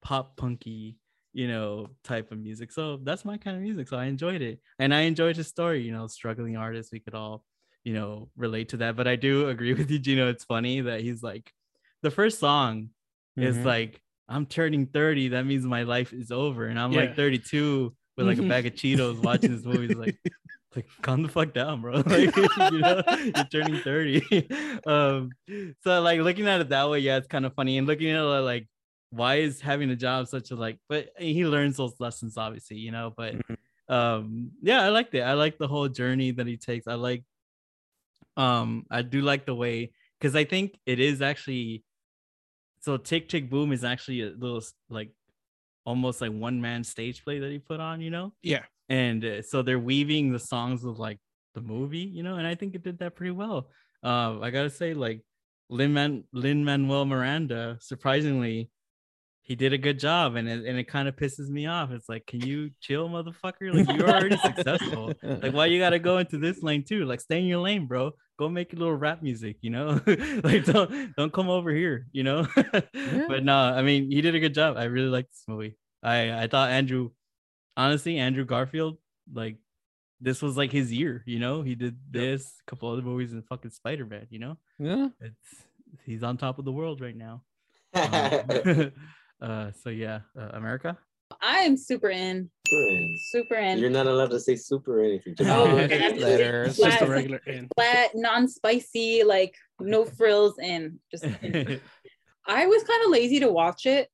pop 0.02 0.36
punky, 0.36 0.99
you 1.32 1.48
know, 1.48 1.88
type 2.04 2.32
of 2.32 2.38
music. 2.38 2.72
So 2.72 2.98
that's 3.02 3.24
my 3.24 3.36
kind 3.36 3.56
of 3.56 3.62
music. 3.62 3.88
So 3.88 3.96
I 3.96 4.06
enjoyed 4.06 4.42
it. 4.42 4.60
And 4.78 4.92
I 4.94 5.02
enjoyed 5.02 5.36
his 5.36 5.48
story, 5.48 5.82
you 5.82 5.92
know, 5.92 6.06
struggling 6.06 6.56
artist. 6.56 6.90
We 6.92 7.00
could 7.00 7.14
all, 7.14 7.44
you 7.84 7.94
know, 7.94 8.28
relate 8.36 8.70
to 8.70 8.78
that. 8.78 8.96
But 8.96 9.06
I 9.06 9.16
do 9.16 9.48
agree 9.54 9.74
with 9.74 9.90
you, 9.90 9.98
Gino. 9.98 10.28
It's 10.28 10.44
funny 10.44 10.80
that 10.82 11.00
he's 11.00 11.22
like 11.22 11.52
the 12.02 12.10
first 12.10 12.38
song 12.40 12.90
is 13.36 13.58
Mhm. 13.58 13.64
like, 13.64 14.00
I'm 14.28 14.46
turning 14.46 14.86
30. 14.86 15.28
That 15.28 15.44
means 15.44 15.64
my 15.64 15.82
life 15.82 16.12
is 16.12 16.30
over. 16.30 16.66
And 16.66 16.78
I'm 16.78 16.92
Yeah. 16.92 17.00
like 17.02 17.16
32 17.16 17.94
with 18.16 18.26
like 18.26 18.38
a 18.38 18.42
bag 18.42 18.66
of 18.66 18.74
Cheetos 18.74 19.20
watching 19.24 19.54
this 19.54 19.64
movie. 19.64 19.86
It's 19.86 19.98
like, 19.98 20.16
like 20.76 20.86
calm 21.02 21.22
the 21.22 21.28
fuck 21.28 21.52
down, 21.52 21.80
bro. 21.80 22.02
Like 22.06 22.36
you 22.36 22.82
know, 22.82 23.02
you're 23.34 23.44
turning 23.46 23.78
30. 23.80 24.22
um, 24.86 25.30
so 25.82 26.00
like 26.00 26.20
looking 26.20 26.46
at 26.46 26.60
it 26.60 26.68
that 26.70 26.88
way, 26.88 27.00
yeah, 27.00 27.16
it's 27.16 27.26
kind 27.26 27.44
of 27.46 27.54
funny. 27.54 27.76
And 27.78 27.86
looking 27.86 28.08
at 28.10 28.16
it 28.16 28.22
like, 28.22 28.68
why 29.10 29.36
is 29.36 29.60
having 29.60 29.90
a 29.90 29.96
job 29.96 30.28
such 30.28 30.50
a 30.50 30.54
like, 30.56 30.78
but 30.88 31.10
he 31.18 31.44
learns 31.44 31.76
those 31.76 31.94
lessons, 31.98 32.36
obviously, 32.36 32.76
you 32.78 32.90
know. 32.92 33.12
But 33.16 33.34
um, 33.88 34.52
yeah, 34.62 34.82
I 34.82 34.88
liked 34.88 35.14
it. 35.14 35.22
I 35.22 35.34
like 35.34 35.58
the 35.58 35.68
whole 35.68 35.88
journey 35.88 36.30
that 36.32 36.46
he 36.46 36.56
takes. 36.56 36.86
I 36.86 36.94
like 36.94 37.24
um, 38.36 38.86
I 38.90 39.02
do 39.02 39.20
like 39.22 39.46
the 39.46 39.54
way 39.54 39.92
because 40.18 40.36
I 40.36 40.44
think 40.44 40.78
it 40.86 41.00
is 41.00 41.20
actually 41.22 41.84
so 42.80 42.96
Tick 42.96 43.28
Tick 43.28 43.50
Boom 43.50 43.72
is 43.72 43.84
actually 43.84 44.22
a 44.22 44.30
little 44.30 44.62
like 44.88 45.10
almost 45.84 46.20
like 46.20 46.32
one 46.32 46.60
man 46.60 46.84
stage 46.84 47.24
play 47.24 47.38
that 47.40 47.50
he 47.50 47.58
put 47.58 47.80
on, 47.80 48.00
you 48.00 48.10
know 48.10 48.32
Yeah. 48.42 48.64
and 48.88 49.24
uh, 49.24 49.42
so 49.42 49.62
they're 49.62 49.78
weaving 49.78 50.32
the 50.32 50.38
songs 50.38 50.84
of 50.84 50.98
like 50.98 51.18
the 51.54 51.60
movie, 51.60 51.98
you 51.98 52.22
know, 52.22 52.36
and 52.36 52.46
I 52.46 52.54
think 52.54 52.74
it 52.74 52.82
did 52.82 52.98
that 53.00 53.16
pretty 53.16 53.32
well. 53.32 53.70
Uh, 54.02 54.38
I 54.40 54.50
gotta 54.50 54.70
say, 54.70 54.94
like 54.94 55.22
Lin 55.68 55.92
Manuel 55.92 57.04
Miranda, 57.04 57.76
surprisingly, 57.80 58.70
he 59.50 59.56
did 59.56 59.72
a 59.72 59.78
good 59.78 59.98
job, 59.98 60.36
and 60.36 60.48
it 60.48 60.64
and 60.64 60.78
it 60.78 60.84
kind 60.84 61.08
of 61.08 61.16
pisses 61.16 61.48
me 61.48 61.66
off. 61.66 61.90
It's 61.90 62.08
like, 62.08 62.24
can 62.24 62.40
you 62.40 62.70
chill, 62.80 63.08
motherfucker? 63.08 63.74
Like 63.74 63.98
you're 63.98 64.08
already 64.08 64.36
successful. 64.36 65.12
Like 65.24 65.52
why 65.52 65.66
you 65.66 65.80
gotta 65.80 65.98
go 65.98 66.18
into 66.18 66.38
this 66.38 66.62
lane 66.62 66.84
too? 66.84 67.04
Like 67.04 67.20
stay 67.20 67.40
in 67.40 67.46
your 67.46 67.58
lane, 67.58 67.86
bro. 67.88 68.12
Go 68.38 68.48
make 68.48 68.70
your 68.70 68.78
little 68.78 68.94
rap 68.94 69.24
music, 69.24 69.56
you 69.60 69.70
know. 69.70 70.00
like 70.44 70.66
don't 70.66 71.16
don't 71.16 71.32
come 71.32 71.50
over 71.50 71.72
here, 71.72 72.06
you 72.12 72.22
know. 72.22 72.46
But 73.26 73.42
no, 73.42 73.56
I 73.56 73.82
mean 73.82 74.08
he 74.08 74.20
did 74.20 74.36
a 74.36 74.38
good 74.38 74.54
job. 74.54 74.76
I 74.76 74.84
really 74.84 75.08
liked 75.08 75.30
this 75.30 75.42
movie. 75.48 75.76
I 76.00 76.44
I 76.44 76.46
thought 76.46 76.70
Andrew 76.70 77.10
honestly, 77.76 78.18
Andrew 78.18 78.44
Garfield, 78.44 78.98
like 79.34 79.56
this 80.20 80.42
was 80.42 80.56
like 80.56 80.70
his 80.70 80.92
year, 80.92 81.24
you 81.26 81.40
know. 81.40 81.62
He 81.62 81.74
did 81.74 81.96
this, 82.08 82.54
a 82.64 82.70
couple 82.70 82.88
other 82.88 83.02
movies, 83.02 83.32
and 83.32 83.44
fucking 83.48 83.72
Spider 83.72 84.06
Man, 84.06 84.28
you 84.30 84.38
know. 84.38 84.58
yeah. 84.78 85.08
It's 85.20 85.64
he's 86.04 86.22
on 86.22 86.36
top 86.36 86.60
of 86.60 86.64
the 86.64 86.72
world 86.72 87.00
right 87.00 87.16
now. 87.16 87.42
Um, 87.92 88.92
uh, 89.42 89.70
so 89.82 89.90
yeah, 89.90 90.20
uh, 90.38 90.50
America. 90.54 90.96
i 91.40 91.58
am 91.60 91.76
super 91.76 92.10
in 92.10 92.50
Friends. 92.68 93.28
super 93.30 93.54
in 93.56 93.78
You're 93.78 93.90
not 93.90 94.06
allowed 94.06 94.30
to 94.32 94.40
say 94.40 94.56
super 94.56 95.00
or 95.00 95.04
anything. 95.04 95.34
Just 95.36 95.50
Oh, 95.50 95.66
okay. 95.78 95.98
just 95.98 96.16
letters. 96.20 96.68
It's 96.70 96.78
just 96.78 96.96
a 96.96 96.98
Flat- 96.98 97.08
regular 97.10 97.40
in. 97.46 97.68
flat 97.76 98.10
non-spicy 98.14 99.22
like 99.24 99.54
no 99.80 100.04
frills 100.04 100.58
in 100.58 100.98
just 101.10 101.24
in. 101.42 101.80
I 102.46 102.66
was 102.66 102.82
kind 102.84 103.04
of 103.04 103.10
lazy 103.10 103.40
to 103.40 103.50
watch 103.50 103.86
it 103.86 104.08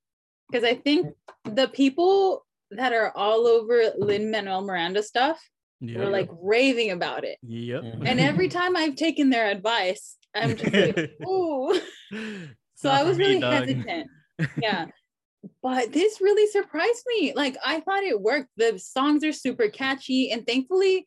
because 0.50 0.64
I 0.64 0.74
think 0.74 1.14
the 1.44 1.68
people 1.68 2.44
that 2.72 2.92
are 2.92 3.12
all 3.16 3.46
over 3.46 3.92
Lin 3.98 4.30
Manuel 4.30 4.62
Miranda 4.62 5.02
stuff 5.02 5.40
Yeah. 5.80 5.98
were 6.00 6.10
like 6.10 6.28
raving 6.42 6.90
about 6.90 7.24
it. 7.24 7.38
yep. 7.42 7.82
Mhm. 7.82 8.06
And 8.08 8.20
every 8.20 8.48
time 8.48 8.76
I've 8.76 8.96
taken 8.96 9.30
their 9.30 9.50
advice, 9.50 10.16
I'm 10.34 10.56
just 10.56 10.72
like, 10.72 11.10
ooh. 11.28 11.80
So 12.78 12.90
I 12.90 13.02
was 13.04 13.16
really 13.16 13.40
hesitant. 13.40 14.08
Yeah. 14.60 14.86
But 15.62 15.92
this 15.92 16.20
really 16.20 16.46
surprised 16.50 17.04
me. 17.06 17.32
Like 17.34 17.56
I 17.64 17.80
thought 17.80 18.02
it 18.02 18.20
worked. 18.20 18.50
The 18.56 18.78
songs 18.78 19.24
are 19.24 19.32
super 19.32 19.68
catchy. 19.68 20.30
And 20.30 20.46
thankfully, 20.46 21.06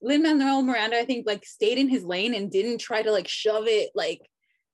Lin 0.00 0.22
Manuel 0.22 0.62
Miranda, 0.62 0.98
I 0.98 1.04
think, 1.04 1.26
like 1.26 1.44
stayed 1.44 1.78
in 1.78 1.88
his 1.88 2.04
lane 2.04 2.34
and 2.34 2.50
didn't 2.50 2.78
try 2.78 3.02
to 3.02 3.10
like 3.10 3.28
shove 3.28 3.66
it, 3.66 3.90
like 3.94 4.20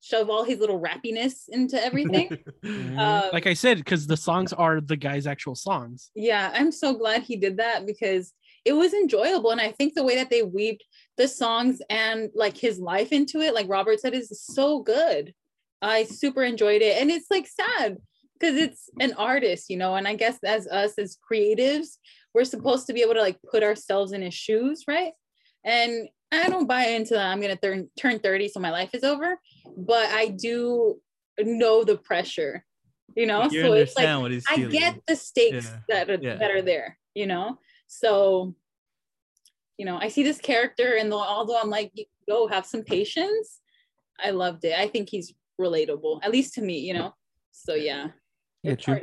shove 0.01 0.29
all 0.29 0.45
his 0.45 0.59
little 0.59 0.81
rappiness 0.81 1.45
into 1.49 1.83
everything. 1.83 2.29
Mhm. 2.65 2.99
um, 2.99 3.23
Like 3.31 3.47
I 3.47 3.53
said, 3.53 3.77
because 3.77 4.07
the 4.07 4.17
songs 4.17 4.55
are 4.55 4.81
the 4.81 4.97
guy's 4.97 5.27
actual 5.27 5.55
songs. 5.55 6.11
yeah, 6.15 6.51
I'm 6.55 6.73
so 6.73 6.95
glad 6.95 7.23
he 7.23 7.37
did 7.37 7.59
that 7.59 7.85
because 7.85 8.33
it 8.65 8.73
was 8.73 8.95
enjoyable. 8.95 9.51
And 9.51 9.61
I 9.61 9.71
think 9.71 9.93
the 9.93 10.03
way 10.03 10.17
that 10.17 10.31
they 10.31 10.43
weaved 10.43 10.83
the 11.19 11.29
songs 11.29 11.83
and 11.91 12.31
like 12.35 12.57
his 12.57 12.79
life 12.79 13.13
into 13.13 13.41
it, 13.41 13.53
like 13.53 13.69
Robert 13.69 14.01
said, 14.01 14.15
is 14.15 14.31
so 14.43 14.81
good. 14.81 15.35
I 15.83 16.05
super 16.05 16.43
enjoyed 16.43 16.81
it. 16.81 17.01
And 17.03 17.11
it's 17.11 17.27
like 17.31 17.47
sad 17.47 17.99
because 18.45 18.61
it's 18.61 18.91
an 19.01 19.15
artist, 19.15 19.71
you 19.71 19.77
know, 19.77 19.95
and 19.95 20.07
I 20.07 20.15
guess 20.15 20.39
as 20.45 20.67
us 20.67 20.99
as 20.99 21.17
creatives, 21.31 21.97
we're 22.35 22.45
supposed 22.45 22.87
to 22.87 22.93
be 22.93 23.01
able 23.01 23.15
to 23.15 23.23
like 23.23 23.39
put 23.51 23.63
ourselves 23.63 24.13
in 24.13 24.23
his 24.23 24.35
shoes, 24.35 24.85
right? 24.87 25.13
And 25.65 26.09
I 26.31 26.49
don't 26.51 26.67
buy 26.67 26.87
into 26.89 27.15
that. 27.15 27.27
I'm 27.27 27.41
gonna 27.41 27.57
turn 27.57 27.89
turn 27.99 28.19
30, 28.19 28.49
so 28.49 28.61
my 28.61 28.71
life 28.71 28.91
is 28.93 29.05
over. 29.05 29.39
But 29.77 30.09
I 30.11 30.29
do 30.29 31.01
know 31.39 31.85
the 31.85 31.97
pressure, 31.97 32.65
you 33.17 33.27
know. 33.27 33.49
You 33.51 33.63
so 33.63 33.73
it's 33.73 33.97
like 33.97 34.09
I 34.49 34.59
get 34.59 35.01
the 35.07 35.17
stakes 35.17 35.65
Yeah. 35.65 35.79
that 35.89 36.11
are, 36.11 36.19
Yeah. 36.21 36.37
that 36.37 36.51
are 36.51 36.63
there, 36.63 36.99
you 37.15 37.27
know. 37.27 37.59
So, 37.87 38.55
you 39.79 39.87
know, 39.87 39.97
I 39.97 40.09
see 40.09 40.23
this 40.23 40.39
character, 40.39 40.97
and 40.97 41.13
although 41.13 41.59
I'm 41.59 41.71
like, 41.71 41.93
go 42.29 42.47
have 42.49 42.67
some 42.67 42.83
patience, 42.83 43.61
I 44.23 44.31
loved 44.31 44.65
it. 44.65 44.79
I 44.79 44.89
think 44.89 45.09
he's 45.09 45.33
relatable, 45.59 46.21
at 46.23 46.31
least 46.31 46.55
to 46.55 46.63
me, 46.63 46.81
you 46.81 46.95
know. 46.95 47.15
So 47.53 47.75
yeah, 47.75 48.09
Get 48.65 48.87
you. 48.87 48.99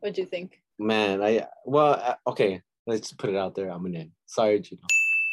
What'd 0.00 0.18
you 0.18 0.26
think? 0.26 0.60
Man, 0.78 1.22
I 1.22 1.46
well, 1.64 1.94
uh, 1.94 2.30
okay. 2.30 2.62
Let's 2.86 3.12
put 3.12 3.30
it 3.30 3.36
out 3.36 3.54
there. 3.54 3.70
I'm 3.70 3.86
an 3.86 3.94
in. 3.94 4.12
Sorry, 4.26 4.60
Gino. 4.60 4.82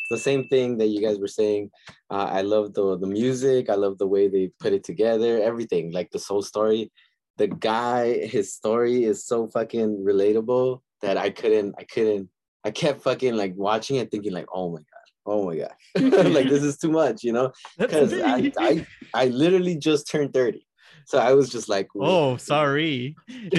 The 0.10 0.18
same 0.18 0.48
thing 0.48 0.78
that 0.78 0.88
you 0.88 1.02
guys 1.02 1.20
were 1.20 1.28
saying. 1.28 1.72
Uh, 2.12 2.28
I 2.30 2.42
love 2.42 2.74
the 2.74 2.98
the 2.98 3.08
music. 3.08 3.70
I 3.70 3.76
love 3.76 3.98
the 3.98 4.08
way 4.08 4.28
they 4.28 4.52
put 4.60 4.74
it 4.74 4.84
together. 4.84 5.42
Everything, 5.42 5.92
like 5.92 6.12
the 6.12 6.20
soul 6.20 6.44
story. 6.44 6.92
The 7.38 7.48
guy, 7.48 8.28
his 8.28 8.54
story 8.54 9.04
is 9.04 9.26
so 9.26 9.48
fucking 9.48 10.04
relatable 10.06 10.82
that 11.02 11.18
I 11.18 11.32
couldn't. 11.32 11.74
I 11.78 11.84
couldn't. 11.84 12.30
I 12.64 12.70
kept 12.72 13.02
fucking 13.02 13.36
like 13.36 13.54
watching 13.56 13.98
it, 13.98 14.12
thinking 14.12 14.34
like, 14.34 14.46
oh 14.54 14.70
my 14.70 14.78
god, 14.78 15.08
oh 15.26 15.46
my 15.48 15.58
god, 15.58 15.74
like 16.32 16.50
this 16.50 16.64
is 16.64 16.78
too 16.78 16.92
much, 16.92 17.24
you 17.24 17.34
know? 17.34 17.52
Because 17.80 18.14
I. 18.14 18.52
I 18.60 18.86
I 19.16 19.26
literally 19.26 19.76
just 19.76 20.08
turned 20.08 20.34
thirty, 20.34 20.66
so 21.06 21.18
I 21.20 21.34
was 21.34 21.50
just 21.50 21.70
like, 21.70 21.88
oh, 22.00 22.38
sorry. 22.38 23.16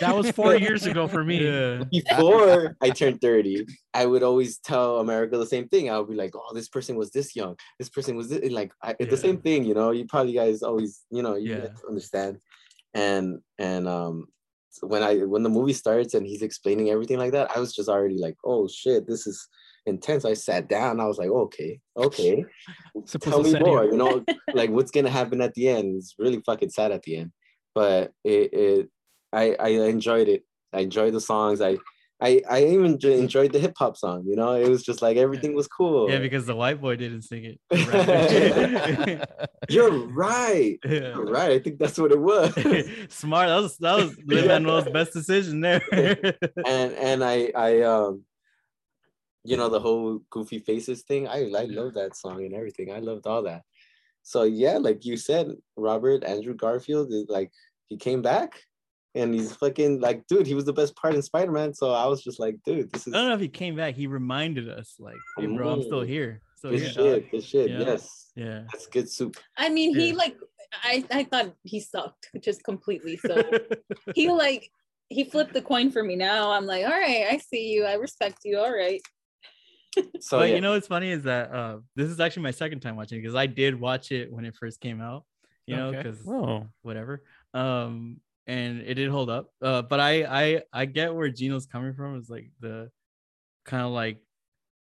That 0.00 0.12
was 0.14 0.30
four 0.30 0.54
years 0.66 0.86
ago 0.86 1.08
for 1.08 1.24
me. 1.24 1.44
Yeah. 1.44 1.84
before 1.90 2.76
I 2.80 2.90
turned 2.90 3.20
30, 3.20 3.66
I 3.94 4.06
would 4.06 4.22
always 4.22 4.58
tell 4.58 4.98
America 5.00 5.38
the 5.38 5.46
same 5.46 5.68
thing. 5.68 5.90
I 5.90 5.98
would 5.98 6.08
be 6.08 6.14
like, 6.14 6.34
oh, 6.34 6.54
this 6.54 6.68
person 6.68 6.96
was 6.96 7.10
this 7.10 7.34
young. 7.36 7.56
This 7.78 7.88
person 7.88 8.16
was 8.16 8.28
this, 8.28 8.50
like 8.52 8.72
I, 8.82 8.94
Yeah. 8.98 9.06
the 9.06 9.16
same 9.16 9.38
thing, 9.38 9.64
you 9.64 9.74
know. 9.74 9.90
You 9.90 10.06
probably 10.06 10.32
guys 10.32 10.62
always, 10.62 11.02
you 11.10 11.22
know, 11.22 11.36
you 11.36 11.50
Yeah. 11.52 11.68
understand. 11.88 12.38
And 12.94 13.40
and 13.58 13.86
um 13.88 14.26
when 14.82 15.02
I 15.02 15.18
when 15.24 15.42
the 15.42 15.48
movie 15.48 15.72
starts 15.72 16.14
and 16.14 16.26
he's 16.26 16.42
explaining 16.42 16.90
everything 16.90 17.18
like 17.18 17.32
that, 17.32 17.50
I 17.56 17.60
was 17.60 17.74
just 17.74 17.88
already 17.88 18.18
like, 18.18 18.36
oh 18.44 18.68
shit, 18.68 19.06
this 19.06 19.26
is 19.26 19.48
intense. 19.86 20.24
I 20.24 20.34
sat 20.34 20.68
down. 20.68 21.00
I 21.00 21.06
was 21.06 21.18
like, 21.18 21.30
okay, 21.30 21.80
okay. 21.96 22.44
Tell 23.20 23.42
me 23.42 23.58
more, 23.58 23.84
you- 23.84 23.96
know, 23.96 24.24
like 24.54 24.70
what's 24.70 24.90
gonna 24.90 25.10
happen 25.10 25.40
at 25.40 25.54
the 25.54 25.68
end. 25.68 25.96
It's 25.96 26.14
really 26.18 26.42
fucking 26.44 26.70
sad 26.70 26.92
at 26.92 27.02
the 27.02 27.16
end. 27.16 27.32
But 27.74 28.12
it, 28.24 28.52
it 28.52 28.88
I 29.32 29.54
I 29.58 29.68
enjoyed 29.68 30.28
it. 30.28 30.42
I 30.72 30.80
enjoyed 30.80 31.14
the 31.14 31.20
songs. 31.20 31.60
I 31.60 31.76
I 32.22 32.40
I 32.48 32.64
even 32.64 32.98
enjoyed 33.02 33.52
the 33.52 33.58
hip 33.58 33.74
hop 33.78 33.96
song. 33.98 34.24
You 34.26 34.36
know, 34.36 34.54
it 34.54 34.68
was 34.68 34.82
just 34.82 35.02
like 35.02 35.18
everything 35.18 35.54
was 35.54 35.68
cool. 35.68 36.10
Yeah, 36.10 36.18
because 36.18 36.46
the 36.46 36.56
white 36.56 36.80
boy 36.80 36.96
didn't 36.96 37.22
sing 37.22 37.44
it. 37.44 37.60
Rapper 37.88 39.24
you're 39.68 39.90
right. 39.90 40.78
Yeah. 40.84 41.14
You're 41.14 41.26
right. 41.26 41.50
I 41.50 41.58
think 41.58 41.78
that's 41.78 41.98
what 41.98 42.12
it 42.12 42.20
was. 42.20 42.54
Smart. 43.08 43.48
That 43.48 43.60
was 43.60 43.76
that 43.78 43.96
was 43.96 44.16
Lin 44.24 44.46
Manuel's 44.48 44.88
best 44.88 45.12
decision 45.12 45.60
there. 45.60 45.82
and 45.92 46.92
and 46.92 47.22
I 47.24 47.52
I 47.54 47.82
um 47.82 48.24
you 49.46 49.56
know 49.56 49.68
the 49.68 49.80
whole 49.80 50.20
goofy 50.30 50.58
faces 50.58 51.02
thing. 51.02 51.28
I 51.28 51.50
I 51.52 51.64
love 51.64 51.94
that 51.94 52.16
song 52.16 52.44
and 52.44 52.54
everything. 52.54 52.92
I 52.92 52.98
loved 52.98 53.26
all 53.26 53.42
that. 53.42 53.62
So 54.22 54.42
yeah, 54.42 54.78
like 54.78 55.04
you 55.04 55.16
said, 55.16 55.52
Robert 55.76 56.24
Andrew 56.24 56.54
Garfield 56.54 57.12
is 57.12 57.26
like 57.28 57.52
he 57.88 57.96
came 57.96 58.22
back 58.22 58.60
and 59.14 59.32
he's 59.32 59.54
fucking 59.54 60.00
like 60.00 60.26
dude, 60.26 60.46
he 60.46 60.54
was 60.54 60.64
the 60.64 60.72
best 60.72 60.96
part 60.96 61.14
in 61.14 61.22
Spider-Man. 61.22 61.74
So 61.74 61.92
I 61.92 62.06
was 62.06 62.22
just 62.22 62.40
like, 62.40 62.56
dude, 62.64 62.92
this 62.92 63.06
is 63.06 63.14
I 63.14 63.18
don't 63.18 63.28
know 63.28 63.34
if 63.34 63.40
he 63.40 63.48
came 63.48 63.76
back. 63.76 63.94
He 63.94 64.06
reminded 64.06 64.68
us, 64.68 64.96
like, 64.98 65.16
"Hey, 65.38 65.46
bro, 65.46 65.68
I'm 65.68 65.82
still 65.82 66.02
Mm. 66.02 66.08
here." 66.08 66.42
So 66.56 66.70
good 66.70 66.80
yeah, 66.82 66.88
shit, 66.88 67.30
good 67.30 67.44
shit. 67.44 67.70
Yeah. 67.70 67.80
Yes. 67.80 68.32
yeah. 68.34 68.62
That's 68.72 68.86
good 68.88 69.08
soup. 69.08 69.36
I 69.56 69.68
mean, 69.68 69.94
he 69.94 70.10
Yeah. 70.10 70.16
like 70.16 70.36
I 70.82 71.04
I 71.10 71.24
thought 71.24 71.54
he 71.62 71.80
sucked 71.80 72.30
just 72.42 72.64
completely. 72.64 73.16
So 73.16 73.36
he 74.14 74.30
like 74.30 74.70
he 75.08 75.22
flipped 75.22 75.52
the 75.54 75.62
coin 75.62 75.92
for 75.92 76.02
me. 76.02 76.16
Now 76.16 76.50
I'm 76.50 76.66
like, 76.66 76.84
all 76.84 76.90
right, 76.90 77.26
I 77.30 77.38
see 77.38 77.68
you. 77.68 77.84
I 77.84 77.94
respect 77.94 78.38
you. 78.44 78.58
All 78.58 78.72
right. 78.72 79.00
So 80.20 80.38
but 80.38 80.48
yeah. 80.48 80.56
you 80.56 80.60
know 80.60 80.72
what's 80.72 80.88
funny 80.88 81.10
is 81.10 81.22
that 81.24 81.52
uh, 81.52 81.78
this 81.94 82.08
is 82.08 82.20
actually 82.20 82.42
my 82.44 82.50
second 82.50 82.80
time 82.80 82.96
watching 82.96 83.20
because 83.20 83.34
I 83.34 83.46
did 83.46 83.78
watch 83.78 84.12
it 84.12 84.32
when 84.32 84.44
it 84.44 84.56
first 84.56 84.80
came 84.80 85.00
out. 85.00 85.24
You 85.66 85.76
know, 85.76 85.92
because 85.92 86.18
Oh, 86.26 86.66
whatever. 86.82 87.22
Um, 87.54 88.20
and 88.46 88.80
it 88.82 88.94
did 88.94 89.10
hold 89.10 89.30
up. 89.30 89.50
Uh, 89.60 89.82
but 89.82 90.00
I 90.00 90.24
I 90.24 90.62
I 90.72 90.84
get 90.86 91.14
where 91.14 91.28
Gino's 91.28 91.66
coming 91.66 91.94
from. 91.94 92.16
Is 92.16 92.28
like 92.30 92.50
the 92.60 92.90
kind 93.64 93.84
of 93.84 93.92
like 93.92 94.18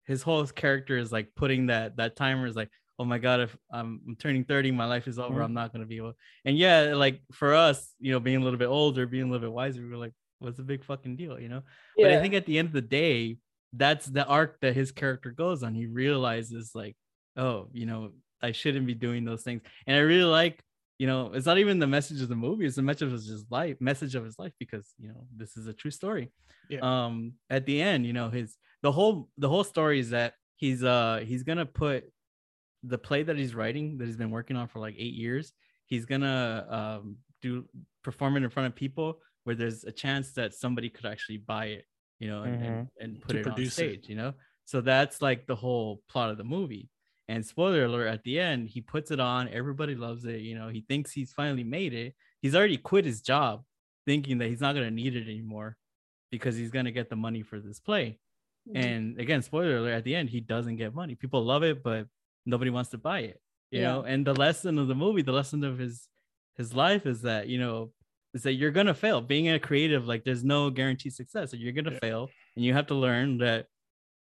his 0.06 0.22
whole 0.22 0.46
character 0.46 0.98
is 0.98 1.12
like 1.12 1.30
putting 1.36 1.68
that 1.68 1.98
that 1.98 2.16
timer 2.16 2.46
is 2.48 2.56
like, 2.56 2.70
oh 3.00 3.06
my 3.06 3.18
god, 3.18 3.40
if 3.42 3.56
I'm, 3.72 4.02
I'm 4.08 4.16
turning 4.18 4.44
30, 4.44 4.72
my 4.72 4.86
life 4.86 5.08
is 5.08 5.18
over. 5.18 5.40
Mhm. 5.40 5.46
I'm 5.46 5.54
not 5.54 5.72
gonna 5.72 5.86
be 5.86 5.98
able. 5.98 6.14
And 6.46 6.58
yeah, 6.58 6.94
like 6.96 7.22
for 7.32 7.54
us, 7.54 7.94
you 8.00 8.12
know, 8.12 8.20
being 8.20 8.38
a 8.38 8.44
little 8.44 8.60
bit 8.60 8.68
older, 8.68 9.06
being 9.08 9.24
a 9.24 9.28
little 9.28 9.48
bit 9.48 9.54
wiser, 9.54 9.82
we 9.82 9.90
were 9.90 9.98
like, 9.98 10.14
what's 10.40 10.58
the 10.58 10.64
big 10.64 10.84
fucking 10.84 11.16
deal, 11.16 11.40
you 11.40 11.48
know? 11.50 11.62
But 11.98 12.12
I 12.12 12.22
think 12.22 12.34
at 12.34 12.46
the 12.46 12.60
end 12.60 12.68
of 12.68 12.74
the 12.74 12.82
day, 12.82 13.38
that's 13.76 14.06
the 14.06 14.26
arc 14.26 14.60
that 14.62 14.76
his 14.76 14.92
character 14.92 15.32
goes 15.32 15.64
on. 15.64 15.74
He 15.74 15.88
realizes 15.88 16.72
like, 16.76 16.96
oh, 17.36 17.70
you 17.74 17.86
know, 17.86 18.12
I 18.42 18.52
shouldn't 18.52 18.86
be 18.86 18.94
doing 18.94 19.26
those 19.26 19.44
things. 19.44 19.62
And 19.88 19.96
I 19.98 20.00
really 20.02 20.24
like, 20.24 20.62
you 21.00 21.08
know, 21.08 21.32
it's 21.34 21.46
not 21.46 21.58
even 21.58 21.80
the 21.80 21.88
message 21.88 22.22
of 22.22 22.30
the 22.30 22.36
movie, 22.36 22.66
it's 22.66 22.76
the 22.76 22.82
message 22.82 23.08
of 23.08 23.12
his 23.12 23.46
life, 23.50 23.78
message 23.80 24.16
of 24.16 24.24
his 24.24 24.38
life, 24.38 24.54
because 24.60 24.94
you 25.00 25.10
know, 25.10 25.26
this 25.36 25.58
is 25.58 25.68
a 25.68 25.74
true 25.74 25.92
story. 25.92 26.32
Yeah. 26.70 26.80
Um, 26.82 27.34
at 27.50 27.66
the 27.66 27.82
end, 27.82 28.06
you 28.06 28.14
know, 28.14 28.30
his 28.30 28.58
the 28.84 28.92
whole 28.92 29.30
the 29.38 29.50
whole 29.50 29.64
story 29.64 30.00
is 30.00 30.12
that 30.12 30.34
he's 30.56 30.84
uh 30.84 31.24
he's 31.26 31.44
gonna 31.44 31.66
put 31.66 32.06
the 32.84 32.98
play 32.98 33.24
that 33.24 33.38
he's 33.38 33.56
writing 33.56 33.98
that 33.98 34.06
he's 34.06 34.18
been 34.18 34.32
working 34.32 34.56
on 34.56 34.68
for 34.68 34.80
like 34.80 34.96
eight 34.98 35.14
years, 35.14 35.54
he's 35.88 36.06
gonna 36.06 36.66
um 36.70 37.18
do 37.42 37.66
perform 38.04 38.38
it 38.38 38.44
in 38.44 38.50
front 38.50 38.68
of 38.68 38.76
people 38.76 39.20
where 39.46 39.56
there's 39.56 39.84
a 39.84 39.92
chance 39.92 40.32
that 40.34 40.54
somebody 40.54 40.90
could 40.90 41.06
actually 41.06 41.38
buy 41.38 41.66
it, 41.66 41.86
you 42.24 42.30
know, 42.32 42.44
and, 42.44 42.56
and, 42.66 42.88
and 43.02 43.22
put 43.22 43.34
To 43.34 43.40
it 43.40 43.48
on 43.48 43.54
produce 43.54 43.74
it. 43.74 43.76
stage, 43.76 44.10
you 44.10 44.16
know. 44.16 44.34
So 44.66 44.80
that's 44.82 45.22
like 45.22 45.46
the 45.46 45.56
whole 45.56 46.02
plot 46.10 46.30
of 46.32 46.38
the 46.38 46.44
movie. 46.44 46.90
And 47.28 47.46
spoiler 47.46 47.84
alert, 47.86 48.08
at 48.08 48.24
the 48.24 48.40
end, 48.40 48.70
he 48.70 48.80
puts 48.82 49.12
it 49.12 49.20
on, 49.20 49.50
everybody 49.50 49.96
loves 49.96 50.24
it, 50.26 50.42
you 50.42 50.56
know, 50.58 50.70
he 50.70 50.82
thinks 50.90 51.12
he's 51.12 51.34
finally 51.34 51.64
made 51.64 51.94
it. 51.94 52.16
He's 52.42 52.56
already 52.56 52.78
quit 52.78 53.06
his 53.06 53.22
job, 53.22 53.64
thinking 54.06 54.38
that 54.40 54.48
he's 54.48 54.62
not 54.62 54.74
gonna 54.76 54.92
need 54.92 55.16
it 55.16 55.28
anymore 55.28 55.78
because 56.32 56.56
he's 56.56 56.72
gonna 56.72 56.92
get 56.92 57.10
the 57.10 57.16
money 57.16 57.42
for 57.42 57.60
this 57.60 57.80
play. 57.80 58.20
Mm-hmm. 58.70 58.78
And 58.88 59.20
again, 59.20 59.42
spoiler 59.42 59.78
alert, 59.78 59.94
at 60.00 60.04
the 60.06 60.16
end, 60.16 60.30
he 60.30 60.40
doesn't 60.40 60.78
get 60.78 60.94
money. 60.96 61.16
People 61.16 61.44
love 61.44 61.64
it, 61.64 61.84
but 61.84 62.08
nobody 62.46 62.72
wants 62.72 62.90
to 62.92 62.98
buy 62.98 63.20
it. 63.20 63.42
You 63.72 63.82
Yeah. 63.82 63.92
know, 63.92 64.02
and 64.04 64.26
the 64.26 64.34
lesson 64.46 64.78
of 64.80 64.88
the 64.88 64.96
movie, 64.96 65.22
the 65.24 65.32
lesson 65.42 65.64
of 65.64 65.78
his 65.78 66.08
his 66.56 66.74
life 66.74 67.06
is 67.06 67.22
that, 67.24 67.48
you 67.48 67.60
know, 67.60 67.92
is 68.34 68.44
that 68.44 68.54
you're 68.54 68.72
gonna 68.72 68.94
fail. 68.94 69.22
Being 69.22 69.50
a 69.50 69.60
creative, 69.60 70.08
like 70.08 70.24
there's 70.24 70.44
no 70.44 70.70
guaranteed 70.70 71.14
success. 71.14 71.52
So 71.52 71.58
you're 71.58 71.74
gonna 71.74 71.92
Yeah. 71.94 72.00
fail 72.00 72.30
and 72.56 72.66
you 72.66 72.74
have 72.74 72.88
to 72.88 72.96
learn 72.96 73.38
that 73.40 73.68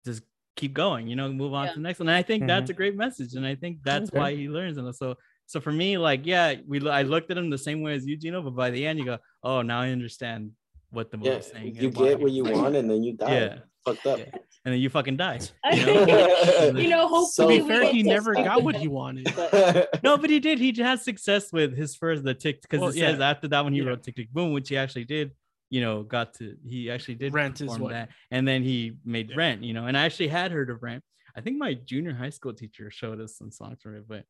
just 0.06 0.24
keep 0.56 0.74
going, 0.74 1.08
you 1.08 1.15
know, 1.15 1.32
move 1.32 1.54
on 1.54 1.65
Yeah. 1.65 1.74
to 1.74 1.80
the 1.80 1.84
next 1.84 2.00
one. 2.00 2.10
And 2.10 2.17
I 2.17 2.21
think 2.24 2.45
that's 2.45 2.63
mm-hmm. 2.65 2.71
a 2.71 2.76
great 2.76 2.95
message. 2.95 3.36
And 3.36 3.45
I 3.45 3.56
think 3.56 3.80
that's 3.84 4.10
Okay. 4.10 4.19
why 4.19 4.36
he 4.36 4.50
learns. 4.50 4.78
And 4.78 4.93
so 4.95 5.15
so 5.47 5.60
for 5.60 5.71
me, 5.71 5.97
like, 5.97 6.26
yeah, 6.26 6.56
we 6.65 6.88
I 6.88 7.02
looked 7.02 7.30
at 7.30 7.38
him 7.38 7.50
the 7.50 7.58
same 7.58 7.82
way 7.82 7.93
as 7.93 8.06
you, 8.06 8.15
Gino, 8.15 8.41
but 8.41 8.56
by 8.56 8.69
the 8.69 8.86
end 8.86 9.00
you 9.00 9.06
go, 9.06 9.17
Oh, 9.43 9.62
now 9.62 9.82
I 9.82 9.89
understand 9.89 10.52
what 10.91 11.12
the 11.12 11.17
yeah, 11.21 11.39
saying. 11.39 11.75
you 11.75 11.89
get 11.89 12.19
what 12.19 12.32
you 12.32 12.43
want 12.43 12.75
and 12.75 12.89
then 12.89 13.04
you 13.04 13.13
die. 13.13 13.34
Yeah. 13.34 13.56
Fucked 13.86 14.06
up. 14.06 14.19
Yeah. 14.19 14.25
and 14.65 14.73
then 14.73 14.80
you 14.80 14.89
fucking 14.89 15.17
die. 15.17 15.39
You 15.73 15.86
know? 15.86 16.01
you 16.75 16.89
know, 16.89 17.01
To 17.04 17.08
hopefully 17.08 17.62
be 17.62 17.67
fair, 17.67 17.91
he 17.91 18.04
never 18.04 18.36
see- 18.36 18.43
got 18.43 18.62
what 18.63 18.75
he 18.75 18.88
wanted. 18.88 19.25
no, 20.04 20.17
but 20.17 20.30
he 20.30 20.39
did. 20.39 20.60
He 20.60 20.71
had 20.82 21.01
success 21.01 21.51
with 21.51 21.75
his 21.75 21.95
first 21.95 22.23
the 22.23 22.34
tick 22.36 22.62
because 22.62 22.80
Well, 22.80 22.89
it 22.89 22.93
says 22.93 23.17
yeah. 23.19 23.30
after 23.30 23.47
that 23.47 23.63
when 23.63 23.73
he 23.73 23.80
Yeah. 23.80 23.88
wrote 23.88 24.04
Tick 24.04 24.15
Tick 24.15 24.30
Boom, 24.32 24.54
which 24.54 24.69
he 24.69 24.77
actually 24.77 25.06
did 25.06 25.32
you 25.71 25.80
know, 25.80 26.04
got 26.04 26.34
to 26.34 26.58
he 26.65 26.91
actually 26.91 27.15
did 27.15 27.34
Rent 27.34 27.56
is 27.62 27.67
perform 27.67 27.82
what- 27.82 27.91
that, 27.93 28.10
and 28.30 28.45
then 28.45 28.62
he 28.62 28.97
made 29.06 29.30
Yeah. 29.30 29.36
Rent, 29.38 29.63
you 29.63 29.73
know, 29.73 29.88
and 29.88 29.97
I 29.97 30.04
actually 30.04 30.27
had 30.27 30.51
heard 30.51 30.69
of 30.69 30.84
Rent. 30.84 31.01
I 31.34 31.39
think 31.39 31.58
my 31.58 31.73
junior 31.75 32.13
high 32.13 32.30
school 32.30 32.54
teacher 32.54 32.91
showed 32.91 33.21
us 33.21 33.38
some 33.38 33.51
songs 33.51 33.82
from 33.82 33.95
it, 33.95 34.06
but 34.06 34.25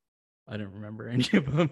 I 0.47 0.58
don't 0.58 0.71
remember 0.71 1.10
any 1.10 1.26
of 1.34 1.45
them. 1.52 1.69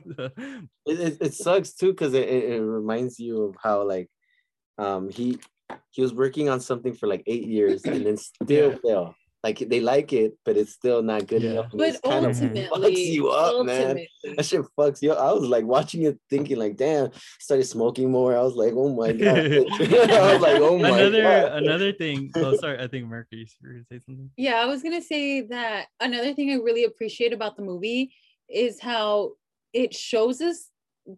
it, 0.87 0.99
it, 0.99 1.17
it 1.21 1.33
sucks 1.35 1.73
too 1.75 1.91
because 1.91 2.15
it, 2.15 2.27
it, 2.27 2.43
it 2.55 2.61
reminds 2.63 3.19
you 3.19 3.43
of 3.43 3.55
how 3.61 3.83
like 3.87 4.09
um 4.79 5.09
he 5.09 5.37
he 5.91 6.01
was 6.01 6.13
working 6.13 6.49
on 6.49 6.59
something 6.59 6.93
for 6.93 7.07
like 7.07 7.23
eight 7.27 7.45
years 7.45 7.83
and 7.85 8.05
then 8.05 8.17
still 8.43 8.71
Yeah. 8.71 8.77
fail. 8.83 9.15
Like 9.41 9.59
they 9.59 9.79
like 9.79 10.11
it, 10.11 10.33
but 10.43 10.57
it's 10.57 10.73
still 10.73 11.01
not 11.01 11.25
good 11.27 11.43
Yeah. 11.43 11.51
enough. 11.51 11.67
But 11.73 11.87
it's 11.89 11.99
kind 12.01 12.25
of 12.25 12.31
ultimately, 12.35 12.67
fucks 12.93 13.05
you 13.05 13.29
up, 13.29 13.65
man. 13.65 13.81
ultimately, 13.81 14.09
That 14.35 14.45
shit 14.45 14.61
fucks 14.77 15.01
you 15.01 15.13
up. 15.13 15.19
I 15.19 15.31
was 15.31 15.47
like 15.47 15.63
watching 15.63 16.01
it, 16.03 16.19
thinking 16.29 16.57
like, 16.57 16.75
damn. 16.75 17.11
Started 17.39 17.63
smoking 17.63 18.11
more. 18.11 18.35
I 18.35 18.41
was 18.41 18.55
like, 18.55 18.73
oh 18.75 18.89
my 18.93 19.11
god. 19.23 19.37
I 19.39 20.33
was 20.33 20.41
like, 20.41 20.59
oh 20.59 20.77
my 20.77 20.89
another 20.89 21.21
god. 21.23 21.63
another 21.63 21.93
thing. 21.93 22.31
Oh, 22.35 22.53
sorry, 22.55 22.83
I 22.83 22.87
think 22.87 23.07
Mercury 23.07 23.39
you 23.61 23.67
were 23.67 23.73
gonna 23.75 23.85
say 23.91 23.99
something. 24.05 24.29
Yeah, 24.35 24.55
I 24.55 24.65
was 24.65 24.83
gonna 24.83 25.01
say 25.01 25.41
that 25.41 25.87
another 26.01 26.33
thing 26.33 26.51
I 26.51 26.55
really 26.55 26.83
appreciate 26.83 27.31
about 27.31 27.55
the 27.55 27.63
movie 27.63 28.11
is 28.49 28.81
how 28.81 29.33
it 29.71 29.93
shows 29.93 30.41
us 30.41 30.69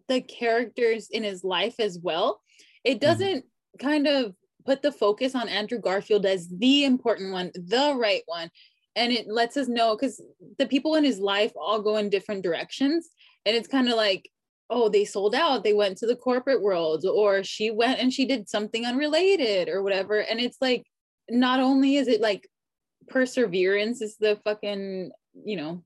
the 0.08 0.20
characters 0.20 1.08
in 1.10 1.24
his 1.24 1.42
life 1.42 1.80
as 1.80 1.98
well. 1.98 2.40
It 2.84 3.00
doesn't 3.00 3.46
kind 3.78 4.06
of 4.06 4.34
put 4.64 4.82
the 4.82 4.92
focus 4.92 5.34
on 5.34 5.48
Andrew 5.48 5.78
Garfield 5.78 6.24
as 6.26 6.48
the 6.48 6.84
important 6.84 7.32
one, 7.32 7.50
the 7.54 7.94
right 7.96 8.22
one. 8.26 8.50
And 8.94 9.12
it 9.12 9.26
lets 9.26 9.56
us 9.56 9.68
know 9.68 9.96
because 9.96 10.22
the 10.58 10.66
people 10.66 10.94
in 10.96 11.04
his 11.04 11.18
life 11.18 11.52
all 11.56 11.80
go 11.80 11.96
in 11.96 12.10
different 12.10 12.42
directions. 12.42 13.08
And 13.46 13.56
it's 13.56 13.68
kind 13.68 13.88
of 13.88 13.96
like, 13.96 14.28
oh, 14.70 14.88
they 14.88 15.04
sold 15.04 15.34
out, 15.34 15.64
they 15.64 15.72
went 15.72 15.98
to 15.98 16.06
the 16.06 16.16
corporate 16.16 16.62
world, 16.62 17.04
or 17.04 17.42
she 17.42 17.70
went 17.70 18.00
and 18.00 18.12
she 18.12 18.24
did 18.24 18.48
something 18.48 18.86
unrelated 18.86 19.68
or 19.68 19.82
whatever. 19.82 20.20
And 20.20 20.40
it's 20.40 20.58
like, 20.60 20.86
not 21.28 21.60
only 21.60 21.96
is 21.96 22.08
it 22.08 22.20
like 22.20 22.48
perseverance 23.08 24.00
is 24.00 24.16
the 24.18 24.38
fucking 24.44 25.10
you 25.44 25.56
know 25.56 25.82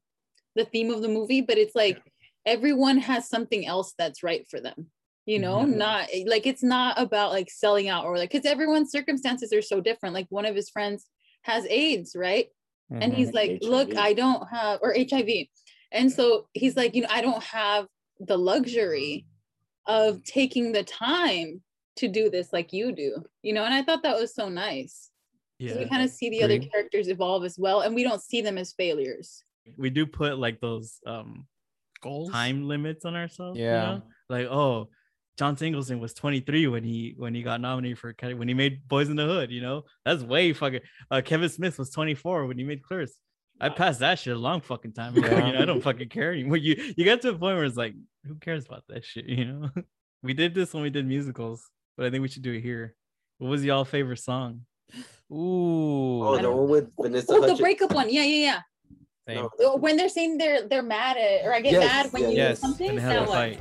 the 0.54 0.64
theme 0.64 0.90
of 0.90 1.02
the 1.02 1.08
movie 1.08 1.40
but 1.40 1.58
it's 1.58 1.74
like 1.74 2.00
everyone 2.44 2.98
has 2.98 3.28
something 3.28 3.66
else 3.66 3.94
that's 3.98 4.22
right 4.22 4.46
for 4.48 4.60
them 4.60 4.90
you 5.26 5.38
know 5.38 5.60
Mhm. 5.66 5.76
not 5.76 6.08
like 6.26 6.46
it's 6.46 6.62
not 6.62 6.98
about 7.00 7.32
like 7.32 7.50
selling 7.50 7.88
out 7.88 8.04
or 8.04 8.16
like 8.16 8.30
because 8.30 8.46
everyone's 8.46 8.90
circumstances 8.92 9.52
are 9.52 9.62
so 9.62 9.80
different 9.80 10.14
like 10.14 10.26
one 10.30 10.46
of 10.46 10.54
his 10.56 10.70
friends 10.70 11.06
has 11.42 11.66
aids 11.68 12.14
right 12.16 12.48
and 12.90 13.12
Mhm. 13.12 13.16
he's 13.16 13.32
like 13.32 13.58
look 13.62 13.94
i 13.96 14.12
don't 14.12 14.48
have 14.48 14.80
or 14.82 14.94
hiv 14.94 15.28
and 15.92 16.10
so 16.12 16.48
he's 16.54 16.76
like 16.76 16.94
you 16.94 17.02
know 17.02 17.08
i 17.10 17.20
don't 17.20 17.42
have 17.42 17.86
the 18.20 18.38
luxury 18.38 19.26
of 19.86 20.22
taking 20.24 20.72
the 20.72 20.84
time 20.84 21.62
to 21.96 22.08
do 22.08 22.30
this 22.30 22.52
like 22.52 22.72
you 22.72 22.92
do 22.92 23.24
you 23.42 23.52
know 23.52 23.64
and 23.64 23.74
i 23.74 23.82
thought 23.82 24.02
that 24.02 24.16
was 24.18 24.34
so 24.34 24.48
nice 24.48 25.10
'Cause 25.60 25.76
Yeah, 25.78 25.82
we 25.84 25.88
kind 25.88 26.02
of 26.02 26.10
see 26.10 26.28
the 26.30 26.42
other 26.42 26.58
characters 26.58 27.08
evolve 27.08 27.44
as 27.44 27.58
well 27.58 27.80
and 27.80 27.94
we 27.94 28.04
don't 28.04 28.22
see 28.22 28.40
them 28.42 28.58
as 28.58 28.72
failures 28.74 29.42
we 29.76 29.90
do 29.90 30.06
put 30.06 30.38
like 30.38 30.60
those 30.60 31.00
um 31.06 31.46
Goals. 32.02 32.30
time 32.30 32.68
limits 32.68 33.04
on 33.06 33.16
ourselves. 33.16 33.58
you 33.58 33.64
Yeah. 33.64 33.80
know? 33.80 34.02
Like, 34.28 34.46
oh, 34.48 34.90
John 35.38 35.56
Singleton 35.56 36.00
was 36.00 36.14
23 36.14 36.66
when 36.68 36.82
he 36.84 37.14
when 37.18 37.34
he 37.34 37.42
got 37.42 37.60
nominated 37.60 37.98
for 37.98 38.14
when 38.20 38.48
he 38.48 38.54
made 38.54 38.86
Boys 38.88 39.08
in 39.10 39.16
the 39.16 39.26
Hood, 39.26 39.50
you 39.50 39.60
know? 39.60 39.84
That's 40.04 40.22
way 40.22 40.52
fucking 40.52 40.80
uh 41.10 41.20
Kevin 41.24 41.48
Smith 41.48 41.78
was 41.78 41.90
24 41.90 42.46
when 42.46 42.58
he 42.58 42.64
made 42.64 42.82
Clerks. 42.82 43.12
I 43.60 43.68
passed 43.70 44.00
that 44.00 44.18
shit 44.18 44.34
a 44.36 44.38
long 44.38 44.60
fucking 44.60 44.92
time 44.92 45.16
ago. 45.16 45.28
Yeah. 45.28 45.46
You 45.46 45.52
know, 45.54 45.60
I 45.60 45.64
don't 45.64 45.80
fucking 45.82 46.08
care 46.10 46.32
anymore. 46.32 46.56
You 46.58 46.74
you 46.96 47.04
get 47.04 47.22
to 47.22 47.30
a 47.30 47.32
point 47.32 47.56
where 47.56 47.64
it's 47.64 47.76
like, 47.76 47.94
who 48.26 48.34
cares 48.36 48.66
about 48.66 48.84
that 48.88 49.04
shit, 49.04 49.26
you 49.26 49.44
know? 49.46 49.70
we 50.22 50.34
did 50.34 50.54
this 50.54 50.72
when 50.74 50.82
we 50.82 50.90
did 50.90 51.06
musicals, 51.06 51.64
but 51.96 52.06
I 52.06 52.10
think 52.10 52.22
we 52.22 52.28
should 52.28 52.42
do 52.42 52.52
it 52.52 52.60
here. 52.62 52.94
What 53.38 53.48
was 53.48 53.64
y'all 53.64 53.84
favorite 53.84 54.18
song? 54.18 54.62
Ooh. 55.32 56.22
Oh, 56.24 56.38
the 56.40 56.50
one 56.50 56.68
with 56.68 56.90
Vanessa 57.00 57.32
oh 57.32 57.46
the 57.46 57.56
breakup 57.56 57.92
one 57.92 58.08
yeah 58.08 58.22
yeah 58.22 58.60
Same. 59.26 59.36
No. 59.36 59.50
yeah 59.58 59.74
when 59.74 59.96
they're 59.96 60.08
saying 60.08 60.38
they're 60.38 60.68
they're 60.68 60.82
mad 60.82 61.16
at 61.16 61.44
or 61.44 61.52
i 61.52 61.60
get 61.60 61.72
Yes, 61.72 61.82
mad 62.04 62.12
when 62.12 62.22
yeah, 62.22 62.28
you 62.28 62.36
yes. 62.36 62.60
do 62.60 62.60
something 62.62 62.88
And 62.90 62.98
they 62.98 63.02
had 63.02 63.12
that 63.22 63.28
one. 63.28 63.36
fight. 63.36 63.60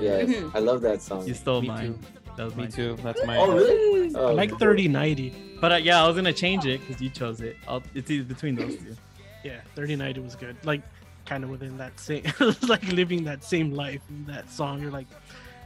Yes, 0.00 0.28
Mhm. 0.28 0.54
I 0.54 0.58
love 0.58 0.80
that 0.82 1.02
song. 1.02 1.26
You 1.26 1.34
stole 1.34 1.62
Me 1.62 1.68
mine. 1.68 1.94
too. 1.94 1.98
That 2.36 2.44
was 2.44 2.56
Me 2.56 2.62
mine. 2.64 2.72
too. 2.72 2.96
That's 3.02 3.24
my. 3.26 3.36
Oh, 3.36 3.52
really? 3.54 4.14
I 4.14 4.18
Oh, 4.18 4.34
like 4.34 4.58
3090. 4.58 5.32
But 5.60 5.72
uh, 5.72 5.76
yeah, 5.76 6.02
I 6.02 6.06
was 6.06 6.16
gonna 6.16 6.32
change 6.32 6.66
it 6.66 6.80
because 6.80 7.00
you 7.02 7.10
chose 7.10 7.40
it. 7.40 7.56
I'll, 7.66 7.82
it's 7.94 8.10
either 8.10 8.24
between 8.24 8.54
those 8.54 8.76
two. 8.76 8.96
Yeah, 9.44 9.60
3090 9.74 10.20
was 10.20 10.34
good. 10.36 10.56
Like, 10.64 10.82
kind 11.24 11.42
of 11.44 11.50
within 11.50 11.76
that 11.78 11.98
same, 12.00 12.22
like 12.68 12.82
living 12.92 13.24
that 13.24 13.42
same 13.44 13.72
life. 13.72 14.00
In 14.08 14.24
that 14.26 14.50
song, 14.50 14.80
you're 14.80 14.90
like, 14.90 15.06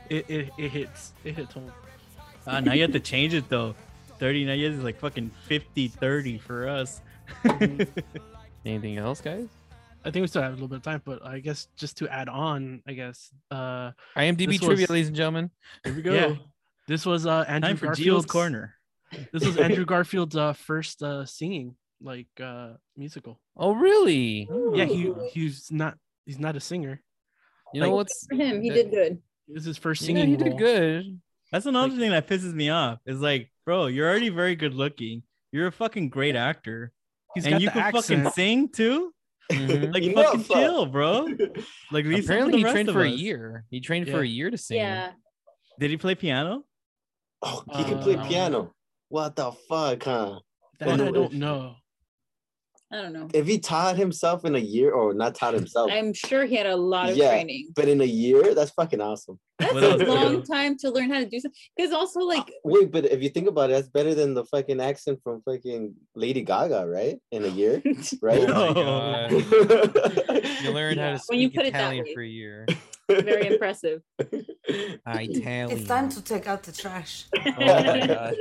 it, 0.09 0.29
it, 0.31 0.51
it 0.59 0.69
hits, 0.71 1.13
it 1.25 1.35
hits 1.37 1.53
home. 1.55 1.71
Ah, 2.47 2.61
now 2.61 2.73
you 2.73 2.83
have 2.83 2.93
to 2.93 3.01
change 3.01 3.35
it 3.35 3.49
though. 3.49 3.75
39 4.19 4.59
years 4.59 4.75
is 4.79 4.85
like 4.85 4.99
fucking 4.99 5.31
50 5.49 5.89
30 5.89 6.39
for 6.39 6.69
us. 6.69 7.01
Anything 8.65 8.99
else, 8.99 9.21
guys? 9.21 9.47
I 10.05 10.11
think 10.11 10.23
we 10.23 10.27
still 10.27 10.43
have 10.43 10.53
a 10.53 10.55
little 10.55 10.69
bit 10.69 10.77
of 10.77 10.83
time, 10.83 11.03
but 11.05 11.25
I 11.25 11.39
guess 11.41 11.69
just 11.77 11.97
to 11.99 12.09
add 12.09 12.29
on, 12.29 12.83
I 12.87 12.93
guess 12.93 13.31
uh 13.51 13.93
IMDb 14.17 14.49
This 14.49 14.59
trivia, 14.61 14.83
was- 14.85 14.91
ladies 14.91 15.09
and 15.09 15.17
gentlemen. 15.17 15.51
Here 15.85 15.95
we 15.95 16.03
go. 16.03 16.13
Yeah. 16.15 16.35
this 16.89 17.07
was 17.07 17.27
uh 17.27 17.45
Andrew 17.49 17.69
Time 17.71 17.77
for 17.77 17.87
Gio's 17.89 17.97
Garfield's 17.99 18.27
corner. 18.27 18.75
This 19.33 19.45
was 19.45 19.57
Andrew 19.59 19.85
Garfield's 19.85 20.37
uh 20.37 20.53
first 20.55 21.03
uh 21.03 21.25
singing 21.27 21.77
like 22.01 22.29
uh 22.43 22.73
musical. 22.97 23.41
Oh, 23.57 23.73
really? 23.75 24.49
Yeah, 24.75 24.87
he 24.87 25.13
he's 25.33 25.71
not 25.71 25.97
he's 26.27 26.39
not 26.39 26.57
a 26.57 26.61
singer. 26.61 27.01
You 27.73 27.81
know 27.81 27.89
Like- 27.89 27.95
what's? 27.97 28.27
for 28.27 28.35
him 28.37 28.61
he 28.63 28.71
did 28.71 28.91
good 28.91 29.23
This 29.49 29.63
is 29.63 29.67
his 29.67 29.79
first 29.79 30.03
Yeah, 30.03 30.07
singing. 30.07 30.29
he 30.31 30.37
did 30.37 30.49
role. 30.49 30.59
good. 30.59 31.21
That's 31.53 31.67
another 31.67 31.89
Like- 31.89 31.99
thing 31.99 32.11
that 32.11 32.27
pisses 32.27 32.55
me 32.55 32.71
off. 32.71 32.99
Is 33.07 33.21
like, 33.21 33.53
bro, 33.67 33.87
you're 33.87 34.09
already 34.09 34.31
very 34.31 34.57
good 34.57 34.75
looking. 34.75 35.23
You're 35.53 35.67
a 35.67 35.73
fucking 35.73 36.09
great 36.09 36.35
actor, 36.35 36.93
He's 37.35 37.45
and 37.45 37.53
got 37.53 37.61
you 37.61 37.69
the 37.69 37.73
can 37.73 37.83
accent. 37.83 38.05
fucking 38.25 38.31
sing 38.33 38.69
too. 38.71 39.13
Mhm. 39.51 39.93
Like, 39.93 40.03
Enough, 40.05 40.25
fucking 40.27 40.41
uh, 40.41 40.61
chill, 40.61 40.87
bro. 40.87 41.27
Like, 41.91 42.05
leave 42.07 42.25
some 42.25 42.35
Apparently, 42.35 42.53
the 42.53 42.59
he 42.59 42.65
rest 42.65 42.75
trained 42.75 42.89
of 42.89 42.95
for 42.95 43.03
a 43.03 43.09
year. 43.09 43.65
He 43.71 43.81
trained 43.81 44.09
for 44.09 44.21
a 44.21 44.27
year 44.27 44.51
to 44.51 44.57
sing. 44.59 44.79
yeah 44.79 45.13
Did 45.79 45.91
he 45.91 45.97
play 45.97 46.15
piano? 46.15 46.65
Oh, 47.43 47.65
he 47.77 47.85
can 47.85 47.99
play 47.99 48.17
Uh, 48.17 48.27
piano. 48.27 48.75
What 49.09 49.37
the 49.37 49.53
fuck, 49.53 50.05
huh? 50.05 50.41
That 50.79 50.89
I 50.89 50.97
don't 50.97 51.33
know. 51.35 51.77
I 52.93 52.97
don't 53.03 53.13
know 53.13 53.29
If 53.33 53.47
he 53.47 53.59
taught 53.59 53.97
himself 53.97 54.45
in 54.45 54.55
a 54.55 54.59
year, 54.59 54.93
or 54.93 55.15
not 55.15 55.35
taught 55.35 55.55
himself, 55.55 55.91
i'm 55.93 56.13
sure 56.13 56.45
he 56.45 56.57
had 56.57 56.67
a 56.67 56.77
lot 56.77 57.09
of 57.11 57.17
Yeah. 57.17 57.31
training 57.31 57.69
but 57.75 57.89
in 57.89 58.01
a 58.01 58.05
year, 58.23 58.55
that's 58.55 58.71
fucking 58.73 59.01
awesome. 59.01 59.39
that's 59.59 60.03
a 60.03 60.05
long 60.05 60.43
time 60.45 60.77
to 60.79 60.91
learn 60.91 61.09
how 61.11 61.21
to 61.21 61.27
do 61.27 61.39
something 61.41 61.59
because 61.77 61.93
also 61.93 62.21
uh, 62.21 62.25
like 62.35 62.53
Wait, 62.65 62.91
but 62.93 63.05
if 63.07 63.23
you 63.23 63.29
think 63.31 63.49
about 63.49 63.71
it, 63.71 63.75
that's 63.75 63.89
better 63.89 64.15
than 64.15 64.35
the 64.35 64.45
fucking 64.45 64.81
accent 64.81 65.21
from 65.25 65.41
fucking 65.43 65.95
Lady 66.15 66.43
Gaga, 66.43 66.87
right? 66.87 67.17
In 67.31 67.45
a 67.45 67.49
year, 67.49 67.81
right? 68.23 68.45
Oh 68.49 68.75
my 68.75 68.81
god. 68.83 69.31
You 70.63 70.71
learned 70.73 70.99
how 71.01 71.11
Yeah, 71.11 71.17
to 71.17 71.23
when 71.29 71.39
you 71.41 71.49
speak 71.49 71.57
put 71.59 71.67
it 71.67 71.73
that 71.73 71.81
Italian 71.81 72.05
way. 72.05 72.15
for 72.15 72.23
a 72.23 72.27
year. 72.29 72.67
very 73.09 73.47
impressive 73.47 74.03
Italian. 74.19 75.71
It's 75.71 75.85
time 75.85 76.09
to 76.11 76.21
take 76.23 76.47
out 76.47 76.63
the 76.65 76.73
trash. 76.73 77.25
Oh 77.57 77.83
my 77.83 78.07
god. 78.07 78.35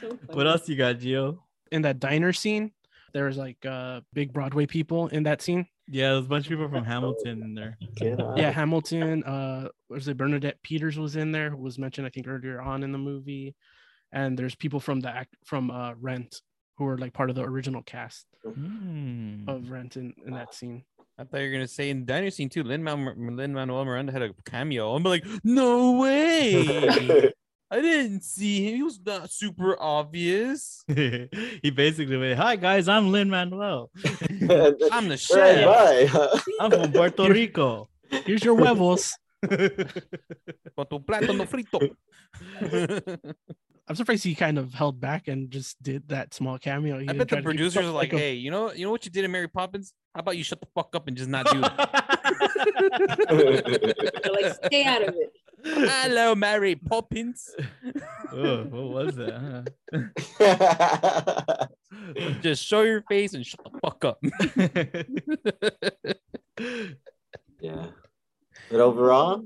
So 0.00 0.18
What 0.26 0.46
else 0.46 0.68
you 0.68 0.76
got, 0.76 0.96
Gio? 0.98 1.38
In 1.70 1.82
that 1.82 1.98
diner 2.00 2.32
scene, 2.32 2.72
there 3.12 3.26
was 3.26 3.36
like 3.36 3.64
uh 3.66 4.00
big 4.12 4.32
Broadway 4.32 4.66
people 4.66 5.08
in 5.08 5.22
that 5.24 5.42
scene. 5.42 5.66
Yeah, 5.88 6.12
there's 6.12 6.24
a 6.24 6.28
bunch 6.28 6.46
of 6.46 6.50
people 6.50 6.68
from 6.68 6.84
Hamilton 6.84 7.42
in 7.42 7.54
there. 7.54 7.76
Yeah, 8.36 8.50
Hamilton. 8.50 9.24
Uh, 9.24 9.68
was 9.90 10.08
it 10.08 10.16
Bernadette 10.16 10.62
Peters 10.62 10.98
was 10.98 11.16
in 11.16 11.32
there? 11.32 11.50
Who 11.50 11.56
was 11.58 11.78
mentioned 11.78 12.06
I 12.06 12.10
think 12.10 12.26
earlier 12.28 12.60
on 12.62 12.82
in 12.82 12.92
the 12.92 12.98
movie, 12.98 13.54
and 14.12 14.38
there's 14.38 14.54
people 14.54 14.80
from 14.80 15.00
the 15.00 15.08
act 15.10 15.34
from 15.44 15.70
uh 15.70 15.92
Rent 16.00 16.40
who 16.78 16.84
were 16.84 16.96
like 16.96 17.12
part 17.12 17.28
of 17.30 17.36
the 17.36 17.42
original 17.42 17.82
cast 17.82 18.26
Hmm. 18.44 19.44
of 19.48 19.70
Rent 19.70 19.96
in, 19.96 20.14
in 20.26 20.32
that 20.34 20.54
scene. 20.54 20.84
I 21.18 21.24
thought 21.24 21.40
you 21.40 21.48
were 21.48 21.52
gonna 21.52 21.68
say 21.68 21.90
in 21.90 22.00
the 22.00 22.06
diner 22.06 22.30
scene 22.30 22.48
too. 22.48 22.62
Lin 22.62 22.82
Manuel 22.82 23.84
Miranda 23.84 24.12
had 24.12 24.22
a 24.22 24.30
cameo. 24.46 24.94
I'm 24.94 25.02
like, 25.02 25.24
no 25.44 25.92
way. 26.00 27.30
I 27.72 27.80
didn't 27.80 28.20
see 28.22 28.68
him. 28.68 28.74
He 28.76 28.82
was 28.82 29.00
not 29.00 29.30
super 29.32 29.80
obvious. 29.80 30.84
he 30.92 31.70
basically 31.74 32.18
went, 32.18 32.36
"Hi 32.38 32.56
guys, 32.56 32.86
I'm 32.86 33.10
Lin 33.10 33.30
Manuel. 33.30 33.90
I'm 34.92 35.08
the 35.08 35.16
Right, 35.32 35.56
chef. 35.56 36.12
bye. 36.12 36.40
I'm 36.60 36.70
from 36.70 36.92
Puerto 36.92 37.24
Rico." 37.32 37.88
Here's 38.28 38.44
your 38.44 38.56
huevos. 38.60 39.16
Con 39.48 40.86
tu 40.90 40.98
plátano 41.00 41.48
frito. 41.48 41.80
I'm 43.88 43.96
surprised 43.96 44.22
he 44.24 44.34
kind 44.34 44.58
of 44.58 44.74
held 44.74 45.00
back 45.00 45.26
and 45.28 45.50
just 45.50 45.82
did 45.82 46.08
that 46.08 46.34
small 46.34 46.58
cameo. 46.58 46.98
He 47.00 47.08
I 47.08 47.14
bet 47.14 47.28
the 47.28 47.40
producers 47.42 47.84
are 47.86 47.90
like, 47.90 48.12
a- 48.12 48.18
hey, 48.18 48.34
you 48.34 48.50
know, 48.50 48.70
you 48.72 48.84
know 48.84 48.90
what 48.92 49.04
you 49.06 49.10
did 49.10 49.24
in 49.24 49.32
Mary 49.32 49.48
Poppins? 49.48 49.92
How 50.14 50.20
about 50.20 50.36
you 50.36 50.44
shut 50.44 50.60
the 50.60 50.68
fuck 50.74 50.94
up 50.94 51.08
and 51.08 51.16
just 51.16 51.28
not 51.30 51.46
do 51.50 51.58
it? 51.64 51.72
Like 54.30 54.54
stay 54.66 54.84
out 54.84 55.02
of 55.08 55.14
it 55.16 55.32
Hello, 55.64 56.34
Mary 56.34 56.74
Poppins. 56.76 57.48
oh, 58.32 58.64
what 58.64 59.06
was 59.06 59.14
that? 59.16 59.72
Just 62.42 62.64
show 62.64 62.82
your 62.82 63.02
face 63.08 63.34
and 63.34 63.44
shut 63.46 63.60
the 63.64 63.78
fuck 63.80 64.04
up. 64.04 64.18
yeah. 67.60 67.86
But 68.70 68.80
overall, 68.80 69.44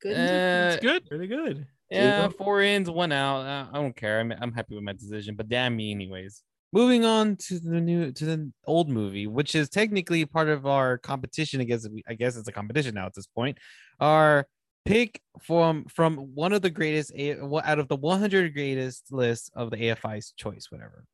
good 0.00 0.16
Uh, 0.16 0.72
It's 0.74 0.82
good. 0.82 1.02
Really 1.10 1.26
good. 1.26 1.66
yeah, 1.90 2.22
Yeah, 2.22 2.28
four 2.28 2.62
ins, 2.62 2.90
one 2.90 3.12
out. 3.12 3.40
Uh, 3.40 3.66
I 3.72 3.74
don't 3.80 3.94
care. 3.96 4.20
I'm 4.20 4.32
I'm 4.32 4.52
happy 4.52 4.74
with 4.74 4.84
my 4.84 4.92
decision, 4.94 5.34
but 5.36 5.48
damn 5.48 5.76
me, 5.76 5.90
anyways. 5.92 6.42
Moving 6.72 7.04
on 7.06 7.36
to 7.48 7.58
the 7.58 7.80
new 7.80 8.12
to 8.12 8.24
the 8.24 8.52
old 8.66 8.90
movie, 8.90 9.26
which 9.26 9.54
is 9.54 9.68
technically 9.70 10.24
part 10.26 10.48
of 10.48 10.66
our 10.66 10.98
competition 10.98 11.60
against. 11.60 11.88
I 12.08 12.14
guess 12.14 12.36
it's 12.36 12.48
a 12.48 12.52
competition 12.52 12.94
now 12.94 13.06
at 13.06 13.14
this 13.14 13.26
point. 13.26 13.56
Our 14.00 14.46
pick 14.88 15.20
from 15.42 15.84
from 15.86 16.16
one 16.34 16.52
of 16.52 16.62
the 16.62 16.70
greatest 16.70 17.12
A- 17.14 17.38
out 17.64 17.78
of 17.78 17.88
the 17.88 17.96
100 17.96 18.54
greatest 18.54 19.12
list 19.12 19.50
of 19.54 19.70
the 19.70 19.76
AFI's 19.76 20.32
choice, 20.36 20.66
whatever. 20.70 21.04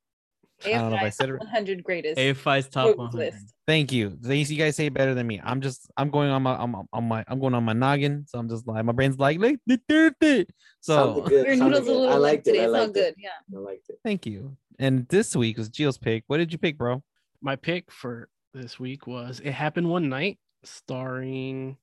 I 0.64 0.70
don't 0.70 0.90
know 0.90 0.96
if 0.96 1.02
I 1.02 1.10
said 1.10 1.28
it. 1.30 1.38
100 1.38 1.82
greatest. 1.82 2.16
AFI's 2.18 2.68
top 2.68 2.96
100. 2.96 3.18
list. 3.18 3.54
Thank 3.66 3.92
you. 3.92 4.16
They 4.20 4.36
you 4.38 4.56
guys 4.56 4.76
say 4.76 4.88
better 4.88 5.12
than 5.12 5.26
me. 5.26 5.40
I'm 5.44 5.60
just 5.60 5.90
I'm 5.96 6.10
going 6.10 6.30
on 6.30 6.42
my 6.42 6.54
I'm 6.56 6.74
on 6.92 7.04
my 7.08 7.24
I'm 7.28 7.40
going 7.40 7.54
on 7.54 7.64
my 7.64 7.72
noggin. 7.74 8.24
So 8.28 8.38
I'm 8.38 8.48
just 8.48 8.66
like 8.66 8.84
my 8.84 8.92
brain's 8.92 9.18
like 9.18 9.40
like 9.40 9.58
the 9.66 9.80
third 9.88 10.14
it. 10.20 10.48
So 10.80 11.22
good, 11.22 11.46
Your 11.46 11.56
noodles 11.56 11.80
a 11.80 11.84
good. 11.84 11.90
little 11.90 12.08
I 12.08 12.10
limp 12.12 12.22
liked 12.22 12.46
it. 12.46 12.52
today. 12.52 12.60
I 12.60 12.64
It's 12.66 12.74
all 12.74 12.80
liked 12.80 12.94
good. 12.94 13.14
Yeah. 13.18 13.30
I 13.54 13.58
liked 13.58 13.88
it. 13.90 13.98
thank 14.04 14.24
you. 14.26 14.56
And 14.78 15.06
this 15.08 15.34
week 15.36 15.58
was 15.58 15.68
Gio's 15.68 15.98
pick. 15.98 16.24
What 16.28 16.38
did 16.38 16.52
you 16.52 16.58
pick, 16.58 16.78
bro? 16.78 17.02
My 17.42 17.56
pick 17.56 17.90
for 17.90 18.28
this 18.54 18.78
week 18.80 19.06
was 19.06 19.40
It 19.40 19.52
Happened 19.52 19.88
One 19.90 20.08
Night, 20.08 20.38
starring 20.62 21.76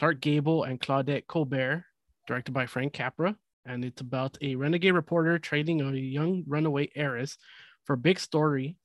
Clark 0.00 0.22
Gable 0.22 0.64
and 0.64 0.80
Claudette 0.80 1.26
Colbert, 1.26 1.84
directed 2.26 2.52
by 2.52 2.64
Frank 2.64 2.94
Capra. 2.94 3.36
And 3.66 3.84
it's 3.84 4.00
about 4.00 4.38
a 4.40 4.54
renegade 4.54 4.94
reporter 4.94 5.38
trading 5.38 5.82
a 5.82 5.92
young 5.92 6.42
runaway 6.46 6.88
heiress 6.96 7.36
for 7.84 7.92
a 7.92 7.98
big 7.98 8.18
story. 8.18 8.76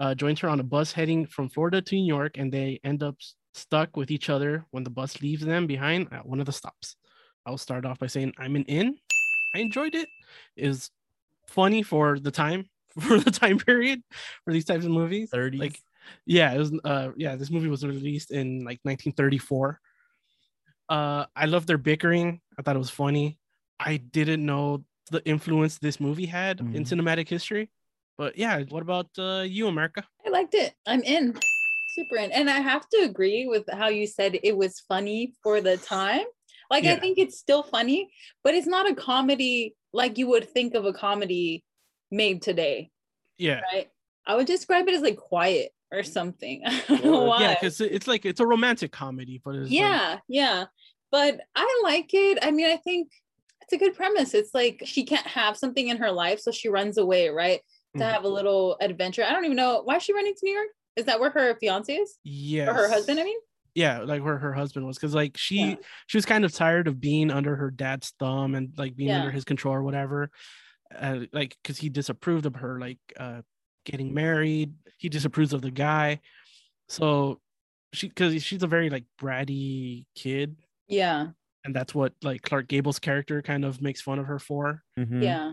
Uh, 0.00 0.12
joins 0.16 0.40
her 0.40 0.48
on 0.48 0.58
a 0.58 0.64
bus 0.64 0.90
heading 0.90 1.24
from 1.28 1.48
Florida 1.48 1.80
to 1.80 1.94
New 1.94 2.04
York, 2.04 2.36
and 2.36 2.52
they 2.52 2.80
end 2.82 3.04
up 3.04 3.14
stuck 3.52 3.96
with 3.96 4.10
each 4.10 4.28
other 4.28 4.66
when 4.72 4.82
the 4.82 4.90
bus 4.90 5.22
leaves 5.22 5.44
them 5.44 5.68
behind 5.68 6.08
at 6.10 6.26
one 6.26 6.40
of 6.40 6.46
the 6.46 6.52
stops. 6.52 6.96
I'll 7.46 7.56
start 7.56 7.86
off 7.86 8.00
by 8.00 8.08
saying 8.08 8.32
I'm 8.36 8.56
an 8.56 8.64
in. 8.64 8.96
I 9.54 9.60
enjoyed 9.60 9.94
it. 9.94 10.08
It 10.56 10.66
was 10.66 10.90
funny 11.46 11.84
for 11.84 12.18
the 12.18 12.32
time, 12.32 12.68
for 12.98 13.20
the 13.20 13.30
time 13.30 13.58
period 13.58 14.02
for 14.44 14.52
these 14.52 14.64
types 14.64 14.84
of 14.84 14.90
movies. 14.90 15.30
30s. 15.32 15.60
Like, 15.60 15.78
yeah, 16.26 16.52
it 16.52 16.58
was. 16.58 16.72
Uh, 16.82 17.10
yeah, 17.16 17.36
this 17.36 17.52
movie 17.52 17.68
was 17.68 17.86
released 17.86 18.32
in 18.32 18.64
like 18.64 18.80
1934. 18.82 19.78
Uh, 20.88 21.26
I 21.34 21.46
love 21.46 21.66
their 21.66 21.78
bickering. 21.78 22.40
I 22.58 22.62
thought 22.62 22.76
it 22.76 22.78
was 22.78 22.90
funny. 22.90 23.38
I 23.80 23.96
didn't 23.96 24.44
know 24.44 24.84
the 25.10 25.24
influence 25.26 25.78
this 25.78 26.00
movie 26.00 26.26
had 26.26 26.60
in 26.60 26.84
Mhm. 26.84 26.86
cinematic 26.86 27.28
history. 27.28 27.70
But 28.16 28.36
yeah, 28.38 28.62
what 28.68 28.82
about 28.82 29.08
uh, 29.18 29.44
you, 29.46 29.66
America? 29.66 30.06
I 30.24 30.30
liked 30.30 30.54
it. 30.54 30.74
I'm 30.86 31.02
in. 31.02 31.38
Super 31.94 32.16
in. 32.16 32.32
And 32.32 32.48
I 32.48 32.60
have 32.60 32.88
to 32.90 33.02
agree 33.02 33.46
with 33.46 33.64
how 33.72 33.88
you 33.88 34.06
said 34.06 34.38
it 34.42 34.56
was 34.56 34.80
funny 34.80 35.34
for 35.42 35.60
the 35.60 35.76
time. 35.76 36.24
Like 36.70 36.84
I 36.84 36.96
think 36.96 37.18
it's 37.18 37.38
still 37.38 37.62
funny, 37.62 38.10
but 38.42 38.54
it's 38.54 38.66
not 38.66 38.90
a 38.90 38.94
comedy 38.94 39.76
like 39.92 40.18
you 40.18 40.26
would 40.28 40.48
think 40.48 40.74
of 40.74 40.86
a 40.86 40.92
comedy 40.92 41.62
made 42.10 42.42
today, 42.42 42.90
Yeah, 43.38 43.60
right? 43.72 43.90
I 44.26 44.34
would 44.34 44.46
describe 44.46 44.88
it 44.88 44.94
as 44.94 45.02
like 45.02 45.16
quiet 45.16 45.70
or 45.94 46.02
something. 46.02 46.62
Yeah, 46.88 47.54
because 47.54 47.80
it's 47.80 48.06
like 48.06 48.24
it's 48.26 48.40
a 48.40 48.46
romantic 48.46 48.92
comedy, 48.92 49.40
but 49.44 49.54
it's 49.54 49.70
like- 49.70 49.78
yeah 49.78 50.18
yeah. 50.28 50.64
But 51.10 51.40
i 51.54 51.80
like 51.84 52.10
it. 52.12 52.38
I 52.42 52.50
mean 52.50 52.66
i 52.66 52.76
think 52.76 53.10
it's 53.62 53.72
a 53.72 53.78
good 53.78 53.94
premise. 53.94 54.34
It's 54.34 54.52
like 54.54 54.82
she 54.84 55.04
can't 55.04 55.26
have 55.26 55.56
something 55.56 55.88
in 55.88 55.96
her 55.98 56.10
life 56.10 56.40
so 56.40 56.50
she 56.50 56.68
runs 56.68 56.98
away 56.98 57.28
right 57.28 57.60
to 57.96 58.02
Mhm. 58.02 58.12
have 58.12 58.24
a 58.24 58.28
little 58.28 58.76
adventure. 58.80 59.24
I 59.24 59.32
don't 59.32 59.44
even 59.44 59.56
know 59.56 59.82
why 59.84 59.96
is 59.96 60.02
she 60.02 60.12
running 60.12 60.34
to 60.34 60.40
new 60.44 60.52
york? 60.52 60.68
Is 60.96 61.06
that 61.06 61.18
where 61.20 61.30
her 61.30 61.56
fiance 61.60 61.92
is? 61.94 62.18
Yeah, 62.24 62.70
or 62.70 62.74
her 62.74 62.88
husband 62.88 63.18
i 63.20 63.24
mean? 63.24 63.38
Yeah, 63.74 64.00
like 64.00 64.22
where 64.22 64.38
her 64.38 64.52
husband 64.52 64.86
was, 64.86 64.96
because 64.96 65.14
like 65.14 65.36
she 65.36 65.56
Yeah. 65.70 65.74
she 66.06 66.16
was 66.16 66.26
kind 66.26 66.44
of 66.44 66.52
tired 66.52 66.86
of 66.88 67.00
being 67.00 67.30
under 67.30 67.56
her 67.56 67.70
dad's 67.70 68.12
thumb 68.20 68.54
and 68.54 68.72
like 68.76 68.94
being 68.96 69.08
Yeah. 69.10 69.18
under 69.20 69.30
his 69.32 69.44
control 69.44 69.74
or 69.74 69.82
whatever, 69.82 70.30
uh, 70.96 71.20
like 71.32 71.56
because 71.62 71.78
he 71.78 71.88
disapproved 71.88 72.46
of 72.46 72.54
her 72.56 72.78
like 72.78 72.98
uh 73.18 73.42
getting 73.84 74.12
married. 74.14 74.74
He 74.98 75.08
disapproves 75.08 75.52
of 75.52 75.62
the 75.62 75.70
guy, 75.70 76.20
so 76.88 77.40
she 77.92 78.08
because 78.08 78.42
she's 78.42 78.62
a 78.62 78.66
very 78.66 78.90
like 78.90 79.04
bratty 79.20 80.06
kid, 80.14 80.56
yeah. 80.88 81.28
And 81.64 81.74
that's 81.74 81.94
what 81.94 82.12
like 82.22 82.42
Clark 82.42 82.68
Gable's 82.68 82.98
character 82.98 83.40
kind 83.42 83.64
of 83.64 83.80
makes 83.80 84.00
fun 84.02 84.18
of 84.18 84.26
her 84.26 84.38
for. 84.38 84.82
Mhm. 84.98 85.22
yeah. 85.22 85.52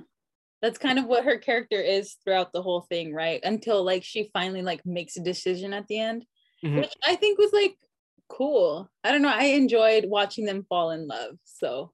That's 0.62 0.78
kind 0.78 1.00
of 1.00 1.06
what 1.06 1.26
her 1.26 1.38
character 1.40 1.82
is 1.82 2.18
throughout 2.24 2.54
the 2.54 2.62
whole 2.62 2.82
thing 2.82 3.14
right? 3.14 3.40
Until 3.44 3.84
like 3.84 4.04
she 4.04 4.30
finally 4.34 4.62
like 4.62 4.86
makes 4.86 5.18
a 5.18 5.22
decision 5.24 5.74
at 5.74 5.88
the 5.88 5.98
end 6.00 6.26
Mhm. 6.64 6.78
which 6.82 6.94
i 7.08 7.16
think 7.16 7.40
was 7.40 7.52
like 7.54 7.76
cool. 8.30 8.90
I 9.04 9.12
don't 9.12 9.22
know. 9.24 9.34
I 9.34 9.46
enjoyed 9.46 10.06
watching 10.08 10.46
them 10.46 10.64
fall 10.70 10.92
in 10.92 11.08
love. 11.08 11.36
So 11.44 11.92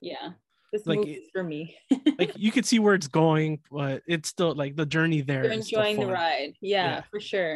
yeah 0.00 0.32
this 0.74 0.86
Like, 0.86 0.98
movie 0.98 1.12
it- 1.14 1.22
is 1.24 1.30
for 1.32 1.42
me 1.42 1.60
Like 2.20 2.32
you 2.36 2.50
could 2.54 2.66
see 2.66 2.78
where 2.84 2.94
it's 2.98 3.08
going, 3.22 3.60
but 3.70 4.02
it's 4.14 4.28
still 4.28 4.54
like 4.62 4.74
the 4.76 4.84
journey 4.96 5.20
there. 5.22 5.44
you're 5.44 5.52
enjoying 5.62 5.96
the 5.96 6.06
fun. 6.06 6.12
ride 6.22 6.52
yeah, 6.60 6.86
Yeah. 6.96 7.02
for 7.10 7.20
sure 7.20 7.54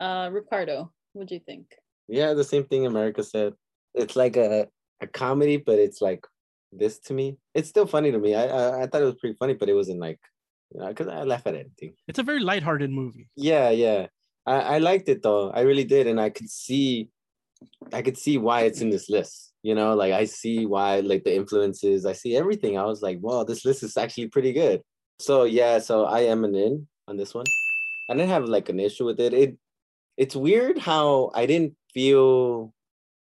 uh 0.00 0.28
ricardo 0.32 0.90
what 1.12 1.28
do 1.28 1.34
you 1.36 1.42
think 1.50 1.66
Yeah, 2.08 2.30
the 2.34 2.48
same 2.52 2.64
thing 2.64 2.86
America 2.86 3.22
said. 3.22 3.52
It's 3.94 4.16
like 4.16 4.36
a, 4.36 4.66
a 5.00 5.06
comedy, 5.06 5.56
but 5.68 5.78
it's 5.78 6.00
like 6.08 6.22
this 6.80 6.98
to 7.06 7.12
me. 7.18 7.26
It's 7.54 7.68
still 7.68 7.86
funny 7.86 8.10
to 8.12 8.18
me. 8.24 8.30
I 8.34 8.44
I, 8.46 8.62
I 8.82 8.84
thought 8.88 9.02
it 9.04 9.10
was 9.12 9.20
pretty 9.20 9.36
funny, 9.42 9.54
but 9.60 9.68
it 9.68 9.74
wasn't 9.80 10.00
like 10.00 10.18
you 10.72 10.80
know, 10.80 10.88
because 10.88 11.08
I 11.08 11.22
laugh 11.32 11.46
at 11.46 11.54
anything. 11.54 11.92
It's 12.08 12.18
a 12.18 12.22
very 12.30 12.40
lighthearted 12.40 12.90
movie. 12.90 13.28
Yeah, 13.36 13.68
yeah. 13.84 14.06
I, 14.46 14.56
I 14.74 14.78
liked 14.78 15.08
it 15.14 15.20
though. 15.22 15.50
I 15.58 15.60
really 15.68 15.84
did, 15.84 16.06
and 16.10 16.18
I 16.26 16.30
could 16.30 16.48
see, 16.50 17.10
I 17.92 18.00
could 18.02 18.16
see 18.16 18.38
why 18.38 18.62
it's 18.62 18.80
in 18.80 18.88
this 18.90 19.08
list. 19.10 19.51
You 19.62 19.74
know, 19.74 19.94
like 19.94 20.12
I 20.12 20.24
see 20.24 20.66
why, 20.66 21.00
like 21.00 21.24
the 21.24 21.34
influences. 21.34 22.04
I 22.04 22.12
see 22.14 22.36
everything. 22.36 22.78
I 22.78 22.84
was 22.84 23.00
like, 23.02 23.18
wow, 23.20 23.44
this 23.44 23.64
list 23.64 23.82
is 23.82 23.96
actually 23.96 24.28
pretty 24.28 24.52
good. 24.52 24.82
So 25.20 25.44
yeah, 25.44 25.78
so 25.78 26.04
I 26.04 26.20
am 26.20 26.44
an 26.44 26.54
in 26.54 26.88
on 27.06 27.16
this 27.16 27.34
one. 27.34 27.46
I 28.10 28.14
didn't 28.14 28.30
have 28.30 28.44
like 28.44 28.68
an 28.68 28.80
issue 28.80 29.04
with 29.04 29.20
it. 29.20 29.32
It, 29.32 29.56
it's 30.16 30.34
weird 30.34 30.78
how 30.78 31.30
I 31.34 31.46
didn't 31.46 31.74
feel. 31.94 32.74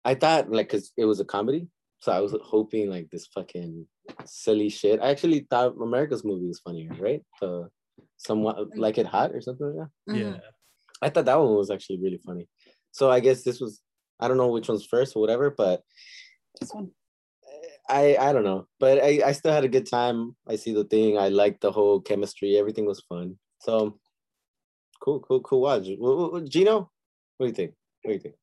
I 0.03 0.15
thought 0.15 0.51
like 0.51 0.69
because 0.69 0.91
it 0.97 1.05
was 1.05 1.19
a 1.19 1.25
comedy, 1.25 1.67
so 1.99 2.11
I 2.11 2.19
was 2.21 2.35
hoping 2.43 2.89
like 2.89 3.09
this 3.11 3.27
fucking 3.27 3.85
silly 4.25 4.69
shit. 4.69 4.99
I 4.99 5.11
actually 5.11 5.45
thought 5.47 5.75
America's 5.79 6.25
movie 6.25 6.47
was 6.47 6.59
funnier, 6.59 6.91
right? 6.99 7.21
so 7.39 7.69
somewhat 8.17 8.77
like 8.77 8.97
it 8.97 9.05
hot 9.05 9.31
or 9.33 9.41
something 9.41 9.67
like 9.67 9.75
that. 9.75 10.13
Mm-hmm. 10.13 10.31
yeah. 10.33 10.37
I 11.01 11.09
thought 11.09 11.25
that 11.25 11.39
one 11.39 11.55
was 11.55 11.71
actually 11.71 11.99
really 12.01 12.19
funny. 12.23 12.47
So 12.91 13.09
I 13.09 13.19
guess 13.19 13.43
this 13.43 13.59
was 13.59 13.81
I 14.19 14.27
don't 14.27 14.37
know 14.37 14.49
which 14.49 14.69
one's 14.69 14.85
first 14.85 15.15
or 15.15 15.19
whatever, 15.19 15.49
but 15.49 15.81
this 16.59 16.71
one 16.73 16.91
I 17.89 18.15
I 18.17 18.33
don't 18.33 18.43
know. 18.43 18.67
But 18.79 19.03
I, 19.03 19.21
I 19.25 19.31
still 19.33 19.51
had 19.51 19.65
a 19.65 19.69
good 19.69 19.89
time. 19.89 20.35
I 20.47 20.55
see 20.55 20.73
the 20.73 20.85
thing. 20.85 21.17
I 21.17 21.29
liked 21.29 21.61
the 21.61 21.71
whole 21.71 21.99
chemistry. 21.99 22.57
Everything 22.57 22.85
was 22.85 23.01
fun. 23.01 23.37
So 23.59 23.99
cool, 25.01 25.19
cool, 25.19 25.41
cool 25.41 25.61
watch. 25.61 25.83
Gino, 26.49 26.89
what 27.37 27.45
do 27.45 27.45
you 27.47 27.51
think? 27.51 27.73
What 28.01 28.09
do 28.09 28.13
you 28.13 28.19
think? 28.19 28.35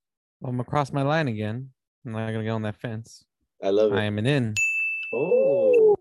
I'm 0.45 0.57
gonna 0.57 0.87
my 0.93 1.03
line 1.03 1.29
again. 1.29 1.71
I'm 2.05 2.13
not 2.13 2.31
gonna 2.31 2.45
get 2.45 2.51
on 2.51 2.63
that 2.63 2.77
fence. 2.77 3.25
I 3.63 3.71
love 3.71 3.93
it. 3.93 3.99
I 3.99 4.05
am 4.05 4.19
an 4.19 4.27
in. 4.27 4.55
Oh, 5.13 5.97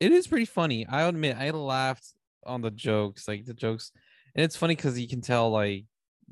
It 0.00 0.12
is 0.12 0.26
pretty 0.26 0.46
funny. 0.46 0.86
I 0.86 1.02
admit 1.02 1.36
I 1.36 1.50
laughed 1.50 2.14
on 2.44 2.62
the 2.62 2.70
jokes, 2.70 3.28
like 3.28 3.44
the 3.44 3.54
jokes, 3.54 3.92
and 4.34 4.44
it's 4.44 4.56
funny 4.56 4.74
because 4.74 4.98
you 4.98 5.08
can 5.08 5.20
tell 5.20 5.50
like 5.50 5.70
a 5.70 5.84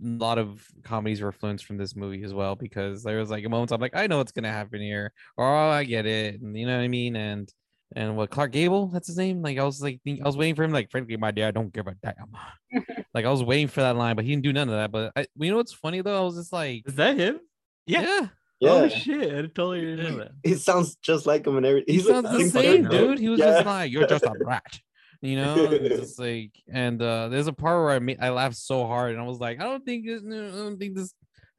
lot 0.02 0.38
of 0.38 0.66
comedies 0.82 1.20
were 1.20 1.28
influenced 1.28 1.64
from 1.64 1.76
this 1.78 1.96
movie 1.96 2.22
as 2.22 2.34
well 2.34 2.54
because 2.54 3.02
there 3.02 3.18
was 3.18 3.30
like 3.30 3.44
a 3.44 3.48
moment 3.48 3.72
I'm 3.72 3.80
like 3.80 3.96
I 3.96 4.06
know 4.06 4.18
what's 4.18 4.32
gonna 4.32 4.52
happen 4.52 4.80
here, 4.80 5.12
or 5.36 5.46
oh 5.46 5.70
I 5.70 5.84
get 5.84 6.06
it, 6.06 6.40
and 6.40 6.56
you 6.58 6.66
know 6.66 6.76
what 6.76 6.82
I 6.84 6.88
mean, 6.88 7.16
and 7.16 7.52
and 7.94 8.16
what 8.16 8.30
Clark 8.30 8.50
Gable, 8.52 8.88
that's 8.88 9.06
his 9.06 9.16
name. 9.16 9.42
Like 9.42 9.58
I 9.58 9.64
was 9.64 9.80
like 9.80 10.00
I 10.06 10.18
was 10.24 10.36
waiting 10.36 10.54
for 10.56 10.64
him, 10.64 10.72
like 10.72 10.90
frankly, 10.90 11.16
my 11.16 11.30
dad 11.30 11.54
don't 11.54 11.72
give 11.72 11.86
a 11.86 11.94
damn. 12.02 12.84
like 13.14 13.24
I 13.24 13.30
was 13.30 13.42
waiting 13.44 13.68
for 13.68 13.80
that 13.80 13.96
line, 13.96 14.16
but 14.16 14.24
he 14.24 14.32
didn't 14.32 14.42
do 14.44 14.52
none 14.52 14.68
of 14.68 14.74
that. 14.74 14.90
But 14.92 15.12
I, 15.16 15.26
you 15.36 15.50
know 15.50 15.56
what's 15.58 15.72
funny 15.72 16.00
though? 16.02 16.18
I 16.20 16.24
was 16.24 16.36
just 16.36 16.52
like, 16.52 16.82
Is 16.86 16.96
that 16.96 17.16
him? 17.16 17.40
Yeah. 17.86 18.02
yeah, 18.02 18.26
yeah. 18.60 18.70
Oh 18.70 18.88
shit! 18.88 19.32
I 19.32 19.42
totally 19.42 19.82
didn't 19.82 20.10
know 20.10 20.18
that. 20.24 20.32
It 20.42 20.58
sounds 20.58 20.96
just 20.96 21.26
like 21.26 21.46
him 21.46 21.56
and 21.56 21.64
everything. 21.64 21.94
he 21.94 22.00
sounds 22.00 22.30
the 22.30 22.40
same 22.40 22.50
same, 22.50 22.88
dude. 22.88 23.18
He 23.20 23.28
was 23.28 23.38
Yeah. 23.38 23.52
just 23.52 23.66
like, 23.66 23.92
"You're 23.92 24.06
just 24.08 24.24
a 24.24 24.30
brat," 24.40 24.80
you 25.20 25.36
know. 25.42 25.54
It's 25.70 26.00
just 26.00 26.18
like, 26.18 26.52
and 26.72 27.00
uh 27.00 27.28
there's 27.28 27.46
a 27.46 27.52
part 27.52 27.82
where 27.84 27.92
I 27.92 27.98
made 27.98 28.18
I 28.20 28.30
laughed 28.30 28.56
so 28.56 28.86
hard, 28.86 29.12
and 29.12 29.20
I 29.20 29.24
was 29.24 29.38
like, 29.38 29.60
"I 29.60 29.64
don't 29.64 29.84
think 29.84 30.06
this. 30.06 30.22
I 30.22 30.56
don't 30.56 30.78
think 30.78 30.96
this. 30.96 31.12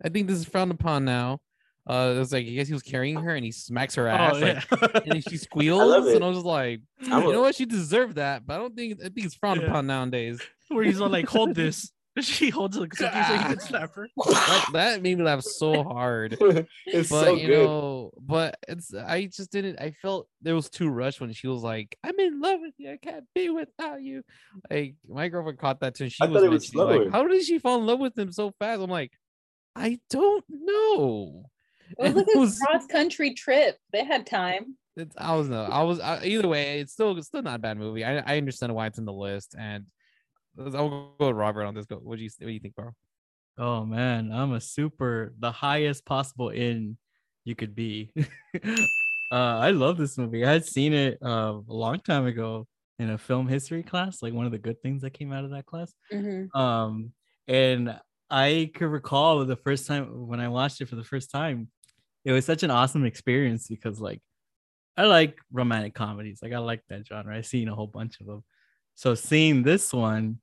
I 0.03 0.09
think 0.09 0.27
this 0.27 0.37
is 0.39 0.45
frowned 0.45 0.71
upon 0.71 1.05
now." 1.05 1.39
Uh, 1.89 2.11
it 2.15 2.19
was 2.19 2.33
like 2.33 2.45
I 2.45 2.49
guess 2.49 2.67
he 2.67 2.73
was 2.73 2.83
carrying 2.83 3.15
her, 3.15 3.33
and 3.33 3.45
he 3.45 3.51
smacks 3.53 3.95
her 3.95 4.07
ass, 4.09 4.33
Oh 4.35 4.39
like, 4.39 5.03
and 5.05 5.11
then 5.13 5.21
she 5.21 5.37
squeals, 5.47 6.07
it. 6.07 6.15
and 6.17 6.25
I 6.25 6.27
was 6.27 6.43
like, 6.43 6.81
I'm 7.09 7.23
"You 7.23 7.29
a- 7.29 7.33
know 7.33 7.41
what? 7.41 7.55
She 7.55 7.65
deserved 7.65 8.15
that," 8.17 8.45
but 8.45 8.55
I 8.55 8.57
don't 8.57 8.75
think 8.75 8.99
I 8.99 9.03
think 9.03 9.25
it's 9.25 9.35
frowned 9.35 9.61
Yeah. 9.61 9.67
upon 9.69 9.87
nowadays. 9.87 10.41
Where 10.67 10.83
he's 10.83 10.99
all 10.99 11.07
like, 11.09 11.27
hold 11.29 11.55
this. 11.55 11.89
She 12.23 12.49
holds 12.49 12.77
like 12.77 12.93
something 12.95 13.23
so 13.23 13.37
he 13.37 13.43
can 13.43 13.59
slap 13.59 13.93
her. 13.95 14.09
That, 14.25 14.65
that 14.73 15.01
made 15.01 15.17
me 15.17 15.23
laugh 15.23 15.43
so 15.43 15.83
hard. 15.83 16.37
it's 16.85 17.09
but 17.09 17.25
so 17.25 17.33
you 17.35 17.47
good. 17.47 17.65
know, 17.65 18.11
but 18.19 18.57
it's 18.67 18.93
I 18.93 19.25
just 19.25 19.51
didn't. 19.51 19.79
I 19.79 19.91
felt 20.01 20.27
there 20.41 20.55
was 20.55 20.69
too 20.69 20.89
rushed 20.89 21.21
when 21.21 21.31
she 21.33 21.47
was 21.47 21.63
like, 21.63 21.97
"I'm 22.03 22.19
in 22.19 22.39
love 22.41 22.59
with 22.61 22.73
you. 22.77 22.91
I 22.91 22.97
can't 22.97 23.25
be 23.35 23.49
without 23.49 24.01
you." 24.01 24.23
Like 24.69 24.95
my 25.07 25.27
girlfriend 25.27 25.59
caught 25.59 25.79
that 25.81 25.95
too. 25.95 26.05
and 26.05 26.13
She 26.13 26.23
I 26.23 26.27
was, 26.27 26.35
thought 26.35 26.45
it 26.45 26.49
was 26.49 26.73
like, 26.75 27.11
"How 27.11 27.27
did 27.27 27.43
she 27.43 27.59
fall 27.59 27.79
in 27.79 27.85
love 27.85 27.99
with 27.99 28.17
him 28.17 28.31
so 28.31 28.51
fast?" 28.59 28.81
I'm 28.81 28.89
like, 28.89 29.11
I 29.75 29.99
don't 30.09 30.45
know. 30.49 31.43
It 31.97 31.97
was 31.99 32.07
And 32.07 32.15
like 32.15 32.27
a 32.27 32.65
cross 32.65 32.85
country 32.87 33.33
trip. 33.33 33.77
They 33.93 34.03
had 34.03 34.25
time. 34.25 34.75
It's, 34.95 35.15
I 35.17 35.35
was 35.35 35.47
no, 35.47 35.63
I 35.63 35.83
was 35.83 35.99
I, 35.99 36.23
either 36.25 36.47
way. 36.47 36.79
It's 36.79 36.93
still 36.93 37.15
it's 37.17 37.27
still 37.27 37.43
not 37.43 37.55
a 37.55 37.59
bad 37.59 37.77
movie. 37.77 38.03
I, 38.03 38.17
I 38.17 38.37
understand 38.37 38.73
why 38.73 38.87
it's 38.87 38.97
in 38.97 39.05
the 39.05 39.13
list, 39.13 39.55
and 39.57 39.85
I'll 40.59 41.13
go 41.19 41.27
with 41.27 41.35
Robert 41.35 41.65
on 41.65 41.73
this. 41.73 41.85
Go. 41.85 41.97
What 41.97 42.17
do 42.17 42.23
you 42.23 42.29
what 42.39 42.47
do 42.47 42.53
you 42.53 42.59
think, 42.59 42.75
bro? 42.75 42.91
Oh 43.57 43.85
man, 43.85 44.31
I'm 44.31 44.53
a 44.53 44.61
super 44.61 45.33
the 45.39 45.51
highest 45.51 46.05
possible 46.05 46.49
in 46.49 46.97
you 47.43 47.55
could 47.55 47.75
be. 47.75 48.11
uh, 48.63 48.71
I 49.31 49.71
love 49.71 49.97
this 49.97 50.17
movie. 50.17 50.45
I 50.45 50.51
had 50.51 50.65
seen 50.65 50.93
it 50.93 51.17
uh, 51.23 51.59
a 51.67 51.73
long 51.73 51.99
time 51.99 52.25
ago 52.25 52.67
in 52.99 53.09
a 53.11 53.17
film 53.17 53.47
history 53.47 53.83
class, 53.83 54.21
like 54.21 54.33
one 54.33 54.45
of 54.45 54.51
the 54.51 54.57
good 54.57 54.81
things 54.81 55.01
that 55.01 55.13
came 55.13 55.31
out 55.31 55.43
of 55.43 55.51
that 55.51 55.65
class. 55.65 55.93
Mhm. 56.11 56.53
Um, 56.55 57.13
and 57.47 57.99
I 58.29 58.71
could 58.75 58.87
recall 58.87 59.45
the 59.45 59.55
first 59.55 59.87
time 59.87 60.27
when 60.27 60.39
I 60.39 60.49
watched 60.49 60.81
it 60.81 60.89
for 60.89 60.95
the 60.95 61.03
first 61.03 61.31
time, 61.31 61.69
it 62.25 62.31
was 62.31 62.45
such 62.45 62.63
an 62.63 62.71
awesome 62.71 63.05
experience 63.05 63.67
because 63.67 63.99
like 64.01 64.21
I 64.97 65.05
like 65.05 65.37
romantic 65.51 65.93
comedies, 65.93 66.39
like 66.41 66.53
I 66.53 66.57
like 66.57 66.81
that 66.89 67.07
genre. 67.07 67.35
I've 67.35 67.45
seen 67.45 67.69
a 67.69 67.75
whole 67.75 67.87
bunch 67.87 68.19
of 68.19 68.25
them. 68.25 68.43
So 68.95 69.15
seeing 69.15 69.63
this 69.63 69.93
one 69.93 70.39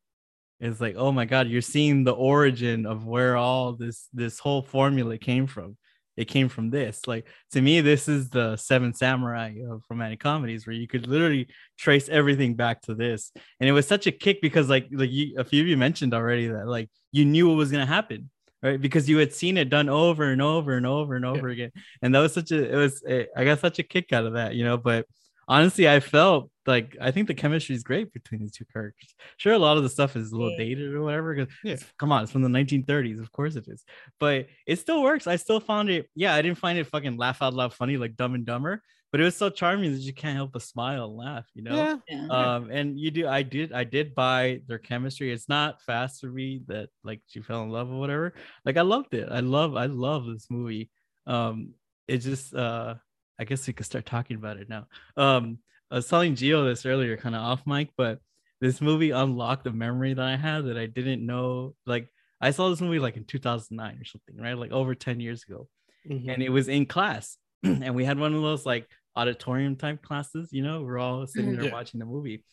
is 0.61 0.81
like, 0.81 0.97
oh 0.97 1.13
my 1.13 1.25
god, 1.25 1.49
you're 1.49 1.61
seeing 1.63 2.05
the 2.05 2.13
origin 2.13 2.87
of 2.87 3.07
where 3.07 3.37
all 3.37 3.73
this 3.73 4.09
this 4.13 4.39
whole 4.39 4.63
formula 4.63 5.19
came 5.19 5.47
from. 5.47 5.77
It 6.17 6.27
came 6.27 6.49
from 6.49 6.71
this. 6.71 7.07
Like 7.07 7.27
to 7.53 7.61
me, 7.61 7.81
this 7.81 8.09
is 8.09 8.31
the 8.31 8.57
Seven 8.57 8.95
Samurai 8.95 9.57
of 9.69 9.83
romantic 9.91 10.21
comedies, 10.21 10.67
where 10.67 10.77
you 10.77 10.87
could 10.87 11.09
literally 11.09 11.49
trace 11.77 12.09
everything 12.09 12.55
back 12.55 12.83
to 12.83 12.95
this. 12.95 13.33
And 13.59 13.69
it 13.69 13.73
was 13.73 13.87
such 13.89 14.07
a 14.07 14.13
kick 14.13 14.41
because, 14.41 14.69
like, 14.69 14.87
like 14.93 15.11
you, 15.11 15.35
a 15.39 15.45
few 15.45 15.63
of 15.63 15.69
you 15.69 15.77
mentioned 15.77 16.15
already 16.15 16.47
that 16.49 16.69
like 16.69 16.89
you 17.11 17.25
knew 17.25 17.49
what 17.49 17.57
was 17.57 17.73
gonna 17.73 17.87
happen, 17.87 18.31
right? 18.63 18.81
Because 18.81 19.09
you 19.09 19.19
had 19.19 19.33
seen 19.33 19.57
it 19.57 19.71
done 19.71 19.89
over 19.89 20.31
and 20.31 20.41
over 20.41 20.77
and 20.77 20.87
over 20.87 21.17
and 21.17 21.25
over 21.25 21.49
again. 21.49 21.73
And 22.01 22.15
that 22.15 22.21
was 22.21 22.33
such 22.33 22.53
a, 22.53 22.73
it 22.73 22.77
was, 22.77 23.03
eh, 23.09 23.25
I 23.37 23.45
got 23.45 23.59
such 23.61 23.81
a 23.81 23.83
kick 23.83 24.13
out 24.13 24.25
of 24.25 24.35
that, 24.35 24.55
you 24.55 24.65
know. 24.65 24.77
But 24.77 25.07
honestly, 25.49 25.89
I 25.89 26.01
felt 26.01 26.51
like 26.67 26.97
I 27.01 27.11
think 27.11 27.29
the 27.29 27.35
chemistry 27.35 27.75
is 27.75 27.83
great 27.83 28.13
between 28.13 28.41
these 28.41 28.53
two 28.53 28.65
characters. 28.73 29.15
Sure, 29.37 29.53
a 29.53 29.59
lot 29.59 29.77
of 29.77 29.83
the 29.83 29.89
stuff 29.91 30.17
is 30.17 30.33
a 30.33 30.37
little 30.37 30.53
Yeah. 30.53 30.59
dated 30.59 30.95
or 30.95 31.03
whatever. 31.03 31.47
Yeah. 31.63 31.77
come 31.99 32.11
on, 32.13 32.23
it's 32.23 32.33
from 32.33 32.43
the 32.43 32.49
1930s. 32.49 33.21
Of 33.21 33.31
course 33.33 33.57
it 33.57 33.67
is, 33.69 33.85
but 34.19 34.47
it 34.67 34.77
still 34.79 35.03
works. 35.03 35.27
I 35.27 35.37
still 35.37 35.61
found 35.61 35.91
it. 35.91 36.09
Yeah, 36.15 36.35
I 36.35 36.43
didn't 36.43 36.59
find 36.59 36.79
it 36.79 36.87
fucking 36.87 37.17
laugh 37.17 37.43
out 37.43 37.55
loud 37.55 37.75
funny 37.75 37.97
like 37.97 38.17
Dumb 38.17 38.35
and 38.35 38.47
Dumber, 38.47 38.83
but 39.13 39.21
it 39.21 39.25
was 39.25 39.37
so 39.37 39.51
charming 39.51 39.93
that 39.93 40.01
you 40.01 40.15
can't 40.15 40.37
help 40.37 40.53
but 40.53 40.63
smile 40.63 41.05
and 41.05 41.15
laugh. 41.17 41.47
You 41.55 41.63
know. 41.65 41.75
Yeah, 41.77 41.97
Yeah. 42.09 42.27
Um, 42.29 42.71
and 42.71 42.99
you 42.99 43.11
do. 43.11 43.29
I 43.29 43.43
did. 43.43 43.73
I 43.73 43.85
did 43.85 44.15
buy 44.15 44.63
their 44.67 44.79
chemistry. 44.79 45.31
It's 45.33 45.49
not 45.49 45.83
fast 45.83 46.21
to 46.23 46.31
read 46.31 46.67
that 46.69 46.89
like 47.05 47.21
she 47.27 47.43
fell 47.43 47.63
in 47.63 47.69
love 47.71 47.91
or 47.91 48.01
whatever. 48.01 48.35
Like 48.65 48.77
I 48.79 48.83
loved 48.83 49.13
it. 49.15 49.29
I 49.31 49.41
love. 49.41 49.77
I 49.77 49.87
love 49.87 50.25
this 50.27 50.47
movie. 50.51 50.91
Um, 51.27 51.75
it 52.09 52.19
just. 52.19 52.55
Uh, 52.55 52.95
I 53.39 53.45
guess 53.45 53.67
we 53.67 53.73
could 53.73 53.87
start 53.87 54.07
talking 54.07 54.37
about 54.37 54.59
it 54.59 54.69
now. 54.69 54.87
Um, 55.17 55.59
I 55.91 55.97
was 55.97 56.09
telling 56.09 56.35
Gio 56.35 56.65
this 56.69 56.87
earlier, 56.87 57.17
kind 57.17 57.35
of 57.35 57.43
off 57.43 57.67
mic, 57.67 57.91
but 57.97 58.21
this 58.61 58.81
movie 58.81 59.11
unlocked 59.11 59.67
a 59.67 59.73
memory 59.73 60.15
that 60.15 60.25
I 60.25 60.37
had 60.37 60.67
that 60.67 60.77
I 60.79 60.87
didn't 60.87 61.25
know. 61.25 61.75
Like 61.87 62.09
I 62.41 62.51
saw 62.51 62.71
this 62.71 62.81
movie 62.81 62.99
like 62.99 63.17
in 63.17 63.25
2009 63.25 63.99
or 64.01 64.05
something, 64.05 64.37
right? 64.37 64.57
Like 64.57 64.73
over 64.73 64.95
10 64.95 65.21
years 65.21 65.45
ago 65.45 65.69
Mhm. 66.11 66.29
and 66.29 66.43
it 66.43 66.51
was 66.51 66.69
in 66.69 66.85
class 66.87 67.39
and 67.63 67.95
we 67.95 68.05
had 68.05 68.19
one 68.19 68.35
of 68.35 68.43
those 68.43 68.67
like 68.67 68.87
auditorium 69.17 69.75
type 69.75 70.03
classes 70.03 70.51
you 70.53 70.63
know 70.63 70.83
we're 70.83 70.99
all 70.99 71.27
sitting 71.27 71.53
Mhm. 71.53 71.57
there 71.57 71.65
Yeah. 71.67 71.73
watching 71.73 71.99
the 71.99 72.05
movie 72.05 72.45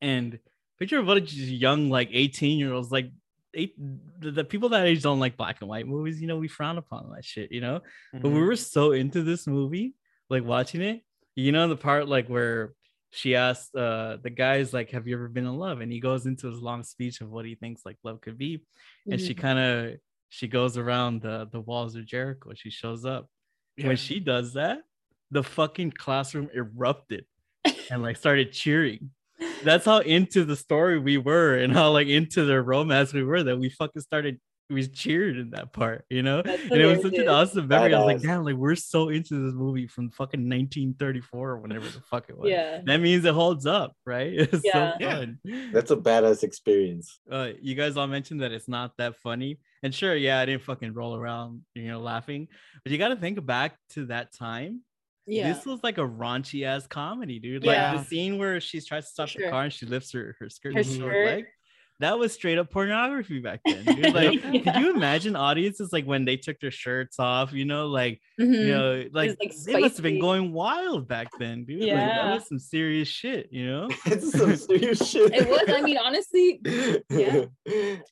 and 0.00 0.38
picture 0.78 0.98
of 0.98 1.04
a 1.08 1.14
bunch 1.14 1.32
of 1.32 1.38
young 1.38 1.90
like 1.90 2.08
18 2.12 2.58
year 2.58 2.72
olds 2.72 2.92
like 2.92 3.10
eight, 3.54 3.74
the, 4.20 4.30
the 4.30 4.44
people 4.44 4.68
that 4.70 4.86
age 4.86 5.02
don't 5.02 5.20
like 5.20 5.36
black 5.36 5.58
and 5.60 5.68
white 5.68 5.86
movies 5.86 6.20
you 6.20 6.26
know 6.26 6.36
we 6.38 6.48
frown 6.48 6.78
upon 6.78 7.10
that 7.14 7.24
shit 7.24 7.52
you 7.52 7.60
know 7.60 7.80
but 8.12 8.28
we 8.30 8.38
Mhm. 8.40 8.46
were 8.46 8.56
so 8.56 8.92
into 8.92 9.22
this 9.22 9.46
movie 9.46 9.94
like 10.30 10.44
watching 10.44 10.80
it 10.82 11.02
you 11.36 11.52
know 11.52 11.68
the 11.68 11.76
part 11.76 12.08
like 12.08 12.28
where 12.28 12.72
she 13.10 13.34
asked 13.36 13.74
uh 13.76 14.16
the 14.22 14.30
guy's 14.30 14.72
like 14.72 14.90
have 14.90 15.06
you 15.06 15.14
ever 15.14 15.28
been 15.28 15.46
in 15.46 15.56
love 15.56 15.80
and 15.80 15.92
he 15.92 16.00
goes 16.00 16.24
into 16.26 16.46
his 16.50 16.60
long 16.60 16.82
speech 16.82 17.20
of 17.20 17.30
what 17.30 17.44
he 17.44 17.54
thinks 17.54 17.82
like 17.84 17.96
love 18.04 18.20
could 18.22 18.38
be 18.38 18.64
and 19.10 19.20
she 19.20 19.34
kind 19.34 19.58
of 19.58 19.96
she 20.30 20.48
goes 20.48 20.78
around 20.78 21.20
the 21.20 21.46
the 21.52 21.60
walls 21.60 21.94
of 21.94 22.06
Jericho. 22.06 22.52
She 22.54 22.70
shows 22.70 23.04
up. 23.04 23.28
Yeah. 23.76 23.88
When 23.88 23.96
she 23.96 24.18
does 24.18 24.54
that, 24.54 24.78
the 25.30 25.42
fucking 25.42 25.90
classroom 25.92 26.48
erupted 26.54 27.26
and 27.90 28.00
like 28.02 28.16
started 28.16 28.50
cheering. 28.52 29.10
That's 29.64 29.84
how 29.84 29.98
into 29.98 30.44
the 30.44 30.56
story 30.56 30.98
we 30.98 31.18
were 31.18 31.56
and 31.56 31.72
how 31.72 31.90
like 31.92 32.08
into 32.08 32.44
their 32.44 32.62
romance 32.62 33.12
we 33.12 33.22
were 33.22 33.42
that 33.42 33.56
we 33.58 33.68
fucking 33.70 34.02
started 34.02 34.40
we 34.70 34.86
cheered 34.86 35.36
in 35.36 35.50
that 35.50 35.70
part, 35.74 36.06
you 36.08 36.22
know? 36.22 36.40
That's 36.40 36.62
And 36.62 36.80
it 36.80 36.86
was 36.86 37.02
such 37.02 37.12
an 37.18 37.28
awesome 37.28 37.68
memory. 37.68 37.92
I 37.92 37.98
was 37.98 38.06
like, 38.06 38.22
damn, 38.22 38.42
like 38.42 38.54
we're 38.54 38.74
so 38.76 39.10
into 39.10 39.44
this 39.44 39.52
movie 39.54 39.86
from 39.86 40.08
fucking 40.10 40.40
1934 40.48 41.50
or 41.50 41.58
whenever 41.58 41.84
the 41.86 42.00
fuck 42.00 42.30
it 42.30 42.38
was. 42.38 42.48
Yeah. 42.50 42.80
That 42.86 42.98
means 43.00 43.26
it 43.26 43.34
holds 43.34 43.66
up, 43.66 43.92
right? 44.06 44.32
It's 44.52 44.64
Yeah. 44.64 44.92
so 44.92 44.96
Yeah. 44.98 45.14
fun. 45.18 45.38
That's 45.74 45.90
a 45.90 45.96
badass 45.96 46.42
experience. 46.42 47.20
uh 47.30 47.50
you 47.60 47.74
guys 47.74 47.98
all 47.98 48.06
mentioned 48.06 48.40
that 48.40 48.52
it's 48.52 48.68
not 48.68 48.96
that 48.96 49.16
funny 49.16 49.58
and 49.82 49.94
sure 49.94 50.14
yeah 50.14 50.38
i 50.40 50.46
didn't 50.46 50.62
fucking 50.62 50.94
roll 50.94 51.16
around 51.16 51.62
you 51.74 51.88
know 51.88 52.00
laughing 52.00 52.48
but 52.82 52.92
you 52.92 52.98
got 52.98 53.08
to 53.08 53.16
think 53.16 53.44
back 53.44 53.76
to 53.90 54.06
that 54.06 54.32
time 54.32 54.80
Yeah. 55.26 55.52
this 55.52 55.64
was 55.64 55.80
like 55.82 55.98
a 55.98 56.06
raunchy 56.08 56.64
ass 56.64 56.86
comedy 56.86 57.38
dude 57.38 57.62
Yeah. 57.64 57.92
like 57.92 58.00
the 58.00 58.06
scene 58.08 58.38
where 58.38 58.60
she 58.60 58.80
tries 58.80 59.06
to 59.06 59.10
stop 59.12 59.30
the 59.30 59.48
car 59.50 59.64
and 59.64 59.72
she 59.72 59.86
lifts 59.86 60.12
her, 60.12 60.34
her 60.40 60.48
skirt 60.50 60.74
Her 60.74 60.80
with 60.80 60.88
a 60.88 60.96
short 60.98 61.12
skirt. 61.12 61.26
leg 61.26 61.44
that 62.00 62.18
was 62.18 62.32
straight 62.32 62.58
up 62.58 62.68
pornography 62.68 63.38
back 63.38 63.60
then 63.64 63.84
dude. 63.84 64.12
like 64.14 64.42
Yeah. 64.52 64.72
could 64.72 64.82
you 64.82 64.94
imagine 64.96 65.36
audiences 65.36 65.92
like 65.92 66.04
when 66.04 66.24
they 66.24 66.36
took 66.36 66.58
their 66.58 66.72
shirts 66.72 67.20
off 67.20 67.52
you 67.52 67.64
know 67.64 67.86
like 67.86 68.20
Mhm. 68.40 68.52
you 68.66 68.68
know 68.74 69.04
like, 69.12 69.36
like, 69.40 69.52
they 69.64 69.78
must 69.78 69.98
have 69.98 70.02
been 70.02 70.18
going 70.18 70.52
wild 70.52 71.06
back 71.06 71.28
then 71.38 71.64
dude 71.64 71.82
like, 71.82 71.90
that 71.96 72.34
was 72.34 72.48
some 72.48 72.58
serious 72.58 73.06
shit 73.06 73.48
you 73.52 73.66
know 73.66 73.88
it's 74.06 74.32
some 74.32 74.56
serious 74.56 74.98
shit. 75.08 75.32
It 75.32 75.48
was. 75.48 75.62
I 75.68 75.82
mean, 75.82 75.98
honestly, 75.98 76.60
yeah. 77.10 77.44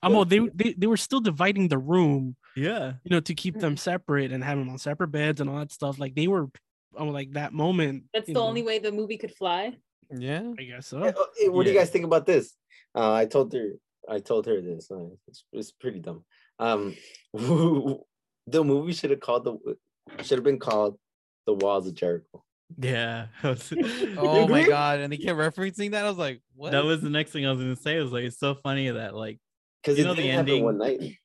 Um, 0.05 0.12
well, 0.12 0.25
they, 0.25 0.38
they 0.55 0.75
they 0.79 0.87
were 0.87 0.96
still 0.96 1.20
dividing 1.20 1.66
the 1.68 1.79
room, 1.79 2.37
yeah 2.57 2.92
you 3.03 3.11
know, 3.11 3.20
to 3.20 3.35
keep 3.35 3.59
them 3.59 3.77
separate 3.77 4.31
and 4.31 4.44
have 4.44 4.59
them 4.59 4.68
on 4.68 4.79
separate 4.79 5.09
beds 5.09 5.40
and 5.40 5.51
all 5.51 5.59
that 5.59 5.73
stuff. 5.73 5.99
Like 5.99 6.14
they 6.14 6.29
were, 6.29 6.49
oh, 6.96 7.07
like 7.07 7.33
that 7.33 7.53
moment. 7.53 8.05
that's 8.12 8.26
the 8.26 8.33
know, 8.35 8.42
only 8.42 8.62
way 8.62 8.79
the 8.79 8.92
movie 8.92 9.16
could 9.18 9.35
fly. 9.35 9.76
yeah. 10.11 10.53
I 10.59 10.62
guess 10.64 10.87
so. 10.88 11.12
oh, 11.16 11.26
hey, 11.38 11.48
what 11.48 11.64
do 11.66 11.72
you 11.72 11.79
guys 11.79 11.90
think 11.90 12.05
about 12.05 12.26
this? 12.26 12.55
Uh, 12.94 13.12
I 13.12 13.26
told 13.26 13.53
her, 13.53 13.72
I 14.09 14.18
told 14.18 14.46
her 14.46 14.61
this. 14.61 14.90
uh, 14.90 15.07
It's, 15.29 15.44
it's 15.53 15.70
pretty 15.72 16.00
dumb. 16.00 16.24
Um, 16.59 16.94
the 17.35 18.64
movie 18.64 18.92
should 18.92 19.11
have 19.11 19.20
called 19.20 19.44
the 19.44 19.76
should 20.24 20.38
have 20.38 20.44
been 20.44 20.59
called 20.59 20.98
The 21.46 21.55
Walls 21.55 21.87
of 21.87 21.94
Jericho. 21.94 22.42
yeah 22.79 23.26
Oh 23.42 24.46
my 24.48 24.66
god! 24.66 25.00
And 25.00 25.12
they 25.12 25.16
kept 25.16 25.38
referencing 25.38 25.92
that. 25.92 26.05
I 26.05 26.09
was 26.09 26.18
like, 26.18 26.40
what? 26.55 26.72
that 26.72 26.85
was 26.85 27.00
the 27.00 27.11
next 27.11 27.31
thing 27.31 27.46
I 27.46 27.50
was 27.50 27.61
gonna 27.61 27.76
say. 27.76 27.96
It 27.98 28.03
was 28.03 28.12
like 28.12 28.24
it's 28.24 28.38
so 28.38 28.55
funny 28.57 28.90
that 28.90 29.14
like 29.14 29.38
Because 29.83 29.98
You 29.98 30.05
it 30.05 30.09
know 30.09 30.14
the 30.14 30.31
ending? 30.31 30.64
one 30.64 30.79
night. 30.79 31.16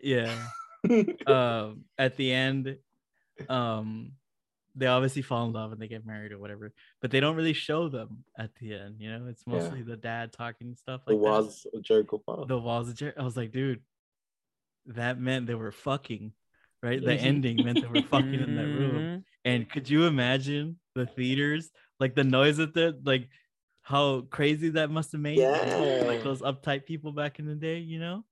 yeah, 0.00 0.32
um, 1.26 1.84
at 1.98 2.16
the 2.16 2.32
end, 2.32 2.76
um, 3.48 4.12
they 4.74 4.86
obviously 4.86 5.22
fall 5.22 5.46
in 5.46 5.52
love 5.52 5.72
and 5.72 5.80
they 5.80 5.88
get 5.88 6.06
married 6.06 6.32
or 6.32 6.38
whatever, 6.38 6.72
but 7.00 7.10
they 7.10 7.20
don't 7.20 7.36
really 7.36 7.52
show 7.52 7.88
them 7.88 8.24
at 8.38 8.50
the 8.60 8.74
end. 8.74 8.96
You 9.00 9.10
know, 9.18 9.26
it's 9.26 9.42
Yeah. 9.46 9.54
mostly 9.54 9.82
the 9.82 9.96
dad 9.96 10.32
talking 10.32 10.68
and 10.68 10.78
stuff 10.78 11.02
the 11.06 11.14
like 11.14 11.22
that. 11.22 11.28
Walls 11.30 11.66
of 11.72 11.82
Jericho 11.82 12.18
fall. 12.24 12.46
The 12.46 12.58
walls 12.58 12.88
of 12.88 12.94
Jer- 12.96 13.14
I 13.18 13.22
was 13.24 13.36
like, 13.36 13.50
dude, 13.52 13.82
that 14.86 15.18
meant 15.20 15.46
they 15.46 15.54
were 15.54 15.72
fucking. 15.72 16.32
Right, 16.82 17.04
the 17.04 17.12
ending 17.12 17.62
meant 17.62 17.82
they 17.82 17.86
were 17.86 18.00
fucking 18.08 18.32
in 18.32 18.56
that 18.56 18.62
room. 18.64 18.94
Mhm. 19.20 19.24
And 19.44 19.68
could 19.68 19.90
you 19.90 20.06
imagine 20.06 20.78
the 20.94 21.04
theaters, 21.04 21.70
like 21.98 22.14
the 22.14 22.24
noise 22.24 22.56
that 22.56 22.72
they're 22.72 22.94
like, 23.04 23.28
how 23.82 24.22
crazy 24.22 24.70
that 24.70 24.90
must 24.90 25.12
have 25.12 25.20
made? 25.20 25.36
Yeah. 25.38 26.04
Like 26.06 26.22
those 26.22 26.40
uptight 26.40 26.86
people 26.86 27.12
back 27.12 27.38
in 27.38 27.44
the 27.44 27.54
day, 27.54 27.78
you 27.80 27.98
know? 27.98 28.24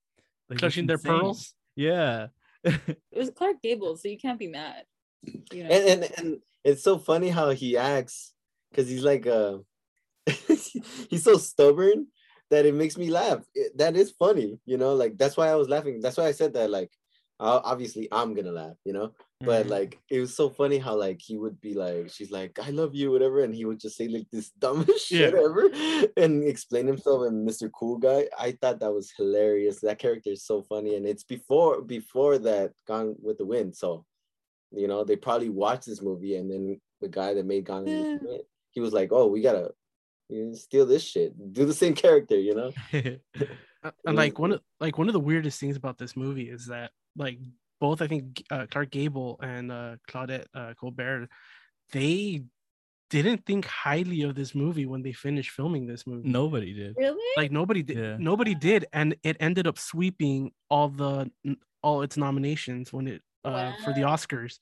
Like, 0.49 0.55
it's 0.55 0.59
Clutching 0.61 0.87
their 0.87 0.97
pearls. 0.97 1.53
Yeah. 1.75 2.27
It 2.65 2.97
was 3.15 3.29
Clark 3.29 3.61
Gable, 3.61 3.95
so 3.97 4.07
you 4.07 4.17
can't 4.17 4.39
be 4.39 4.47
mad. 4.47 4.83
You 5.51 5.63
know. 5.63 5.69
and, 5.69 6.03
and 6.03 6.11
and 6.17 6.37
it's 6.63 6.83
so 6.83 6.97
funny 6.97 7.29
how 7.29 7.49
he 7.51 7.77
acts 7.77 8.33
because 8.71 8.87
he's 8.89 9.03
like 9.03 9.25
uh 9.27 9.57
he's 11.09 11.23
so 11.23 11.37
stubborn 11.37 12.07
that 12.49 12.65
it 12.65 12.73
makes 12.73 12.97
me 12.97 13.09
laugh. 13.09 13.43
It- 13.55 13.77
that 13.77 13.95
is 13.95 14.11
funny 14.11 14.59
you 14.65 14.77
know 14.77 14.93
like 14.93 15.17
that's 15.17 15.37
why 15.37 15.47
i 15.49 15.55
was 15.55 15.69
laughing. 15.69 15.99
That's 16.01 16.17
why 16.17 16.25
i 16.27 16.31
said 16.31 16.53
that 16.53 16.69
like 16.69 16.91
obviously 17.41 18.07
i'm 18.11 18.33
gonna 18.33 18.51
laugh 18.51 18.75
you 18.85 18.93
know? 18.93 19.13
But 19.41 19.67
Mhm. 19.67 19.69
like 19.69 19.99
it 20.09 20.19
was 20.19 20.35
so 20.35 20.49
funny 20.49 20.77
how 20.77 20.95
like 20.97 21.21
he 21.21 21.37
would 21.37 21.61
be 21.61 21.73
like 21.73 22.09
she's 22.11 22.29
like 22.31 22.59
i 22.59 22.69
love 22.71 22.93
you 22.93 23.09
whatever 23.11 23.39
and 23.43 23.55
he 23.55 23.63
would 23.63 23.79
just 23.79 23.95
say 23.95 24.09
like 24.09 24.27
this 24.29 24.49
dumbest 24.59 25.07
shit 25.07 25.33
ever 25.33 25.69
and 26.17 26.43
explain 26.43 26.85
himself 26.87 27.25
and 27.27 27.47
mr 27.47 27.69
cool 27.71 27.97
guy. 27.97 28.27
I 28.37 28.51
thought 28.59 28.79
that 28.81 28.91
was 28.93 29.11
hilarious. 29.15 29.79
That 29.79 29.97
character 29.99 30.31
is 30.31 30.43
so 30.43 30.61
funny 30.63 30.95
and 30.95 31.05
it's 31.07 31.23
before 31.23 31.81
before 31.81 32.37
that 32.39 32.73
gone 32.85 33.15
with 33.21 33.37
the 33.37 33.45
wind 33.45 33.75
so 33.77 34.05
you 34.71 34.87
know 34.87 35.03
they 35.03 35.15
probably 35.15 35.49
watched 35.49 35.85
this 35.85 36.01
movie 36.01 36.35
and 36.35 36.51
then 36.51 36.79
the 37.01 37.07
guy 37.07 37.33
that 37.33 37.45
made 37.45 37.65
gone 37.65 37.85
with 37.85 38.21
the 38.21 38.27
wind 38.27 38.41
he 38.71 38.79
was 38.79 38.93
like 38.93 39.09
oh 39.11 39.27
we 39.27 39.41
gotta 39.41 39.71
steal 40.53 40.85
this 40.85 41.03
shit 41.03 41.33
do 41.53 41.65
the 41.65 41.73
same 41.73 41.93
character 41.95 42.37
you 42.37 42.53
know 42.53 42.71
and 44.05 44.15
like 44.15 44.37
one 44.37 44.51
of 44.51 44.61
like 44.79 44.97
one 44.97 45.07
of 45.07 45.13
the 45.13 45.19
weirdest 45.19 45.59
things 45.59 45.75
about 45.75 45.97
this 45.97 46.15
movie 46.15 46.49
is 46.49 46.67
that 46.67 46.91
like 47.15 47.39
both 47.79 48.01
I 48.01 48.07
think 48.07 48.43
uh, 48.51 48.65
Clark 48.69 48.91
Gable 48.91 49.39
and 49.41 49.71
uh, 49.71 49.95
Claudette 50.09 50.45
uh, 50.53 50.73
Colbert, 50.79 51.29
they 51.91 52.43
didn't 53.09 53.45
think 53.45 53.65
highly 53.65 54.21
of 54.23 54.35
this 54.35 54.53
movie 54.53 54.85
when 54.85 55.01
they 55.01 55.13
finished 55.13 55.51
filming 55.51 55.87
this 55.87 56.05
movie. 56.05 56.29
Nobody 56.29 56.73
did. 56.73 56.95
Really? 56.97 57.33
like 57.37 57.51
nobody 57.51 57.81
did. 57.81 57.97
Yeah. 57.97 58.17
Nobody 58.19 58.53
did, 58.53 58.85
and 58.93 59.15
it 59.23 59.37
ended 59.39 59.65
up 59.65 59.79
sweeping 59.79 60.51
all 60.69 60.89
the 60.89 61.31
all 61.81 62.01
its 62.01 62.17
nominations 62.17 62.91
when 62.91 63.07
it 63.07 63.21
uh 63.45 63.71
for 63.83 63.93
the 63.93 64.01
Oscars. 64.01 64.57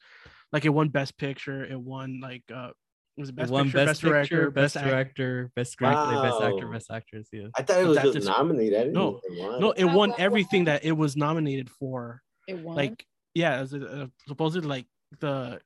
Like 0.51 0.65
it 0.65 0.69
won 0.69 0.89
Best 0.89 1.17
Picture. 1.17 1.63
It 1.65 1.79
won 1.79 2.19
like 2.21 2.43
uh 2.53 2.69
was 3.17 3.29
it 3.29 3.33
It 3.33 3.35
Best 3.35 3.51
won 3.51 3.65
Picture, 3.65 3.85
best, 3.85 4.01
picture, 4.03 4.51
best 4.51 4.77
Act- 4.77 4.87
director, 4.87 5.51
best 5.55 5.77
screenplay, 5.77 6.21
best 6.23 6.41
actor, 6.41 6.67
best 6.67 6.91
actress. 6.91 7.27
Yeah. 7.33 7.47
I 7.55 7.63
thought 7.63 7.81
it 7.81 7.87
was 7.87 7.97
just 7.97 8.13
just- 8.13 8.27
nominated. 8.27 8.75
I 8.79 8.83
didn't 8.83 8.93
No, 8.93 9.19
know. 9.29 9.59
No, 9.59 9.71
it 9.71 9.85
won 9.85 10.13
everything 10.17 10.65
that 10.65 10.85
it 10.85 10.91
was 10.93 11.15
nominated 11.17 11.69
for. 11.69 12.21
It 12.47 12.59
won. 12.59 12.75
Like 12.75 13.05
yeah, 13.33 13.61
is 13.61 13.73
it, 13.73 13.83
uh, 13.83 14.07
supposedly 14.27 14.67
like 14.69 14.85
the 15.19 15.59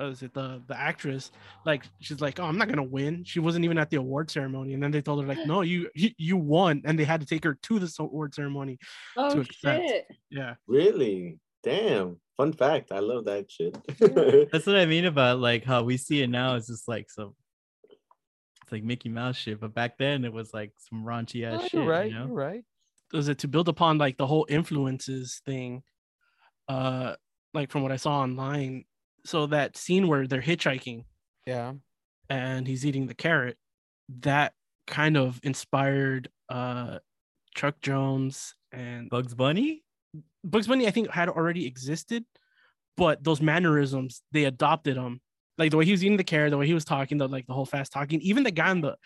uh, 0.00 0.04
is 0.06 0.22
it 0.22 0.32
the 0.32 0.62
the 0.68 0.78
actress 0.78 1.32
like 1.66 1.82
she's 1.98 2.20
like 2.20 2.38
oh 2.38 2.44
i'm 2.44 2.56
not 2.56 2.68
gonna 2.68 2.80
win 2.84 3.24
she 3.24 3.40
wasn't 3.40 3.64
even 3.64 3.76
at 3.78 3.90
the 3.90 3.96
award 3.96 4.30
ceremony 4.30 4.72
and 4.72 4.80
then 4.80 4.92
they 4.92 5.02
told 5.02 5.20
her 5.20 5.26
like 5.26 5.44
no 5.44 5.62
you 5.62 5.90
you, 5.96 6.10
you 6.16 6.36
won 6.36 6.80
and 6.84 6.96
they 6.96 7.02
had 7.02 7.20
to 7.20 7.26
take 7.26 7.42
her 7.42 7.58
to 7.64 7.80
the 7.80 7.92
award 7.98 8.32
ceremony 8.32 8.78
oh 9.16 9.34
to 9.42 9.44
shit. 9.52 10.06
yeah 10.30 10.54
Really? 10.68 11.40
Damn. 11.64 12.20
Fun 12.38 12.52
fact. 12.54 12.90
I 12.92 13.00
love 13.00 13.26
that 13.26 13.50
shit. 13.50 13.76
That's 14.52 14.66
what 14.66 14.76
I 14.76 14.86
mean 14.86 15.04
about 15.04 15.40
like 15.40 15.64
how 15.64 15.82
we 15.82 15.96
see 15.98 16.22
it 16.22 16.30
now. 16.30 16.54
It's 16.54 16.68
just 16.68 16.88
like 16.88 17.10
some, 17.10 17.34
it's 18.62 18.72
like 18.72 18.84
Mickey 18.84 19.08
Mouse 19.10 19.36
shit. 19.36 19.60
But 19.60 19.74
back 19.74 19.98
then 19.98 20.24
it 20.24 20.32
was 20.32 20.54
like 20.54 20.72
some 20.88 21.04
raunchy 21.04 21.44
ass 21.44 21.58
Oh, 21.60 21.62
shit. 21.64 21.74
you're 21.74 21.84
right. 21.84 22.10
You 22.10 22.18
know? 22.18 22.26
You're 22.26 22.34
right. 22.34 22.64
was 23.12 23.28
it 23.28 23.38
to 23.38 23.48
build 23.48 23.68
upon 23.68 23.98
like 23.98 24.16
the 24.18 24.26
whole 24.26 24.46
influences 24.48 25.40
thing 25.44 25.82
uh 26.68 27.14
like 27.54 27.70
from 27.70 27.82
what 27.82 27.90
i 27.90 27.96
saw 27.96 28.18
online 28.20 28.84
so 29.24 29.46
that 29.46 29.74
scene 29.78 30.06
where 30.06 30.26
they're 30.26 30.42
hitchhiking 30.42 31.04
Yeah. 31.46 31.72
and 32.28 32.68
he's 32.68 32.84
eating 32.84 33.06
the 33.06 33.14
carrot 33.14 33.56
that 34.20 34.52
kind 34.86 35.16
of 35.16 35.40
inspired 35.42 36.28
uh 36.50 36.98
chuck 37.56 37.80
jones 37.80 38.54
and 38.70 39.08
Bugs 39.08 39.34
Bunny. 39.34 39.82
Bugs 40.50 40.66
bunny 40.66 40.86
i 40.86 40.90
think 40.90 41.10
had 41.10 41.28
already 41.28 41.66
existed 41.66 42.24
but 42.96 43.22
those 43.22 43.40
mannerisms 43.40 44.22
they 44.32 44.44
adopted 44.44 44.96
them 44.96 45.20
like 45.56 45.70
the 45.70 45.76
way 45.76 45.84
he 45.84 45.92
was 45.92 46.04
eating 46.04 46.16
the 46.16 46.24
carrot 46.24 46.50
the 46.50 46.58
way 46.58 46.66
he 46.66 46.74
was 46.74 46.84
talking 46.84 47.18
the 47.18 47.28
like 47.28 47.46
the 47.46 47.52
whole 47.52 47.66
fast 47.66 47.92
talking 47.92 48.20
even 48.20 48.42
the 48.42 48.50
guy 48.50 48.70
on 48.70 48.80
the 48.80 48.96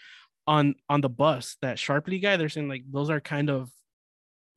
on 0.47 0.75
on 0.89 1.01
the 1.01 1.09
bus 1.09 1.57
that 1.63 1.77
Shapeley 1.77 2.21
guy 2.21 2.37
they're 2.37 2.49
saying 2.49 2.69
like 2.69 2.83
those 2.91 3.11
are 3.11 3.21
kind 3.21 3.49
of 3.49 3.71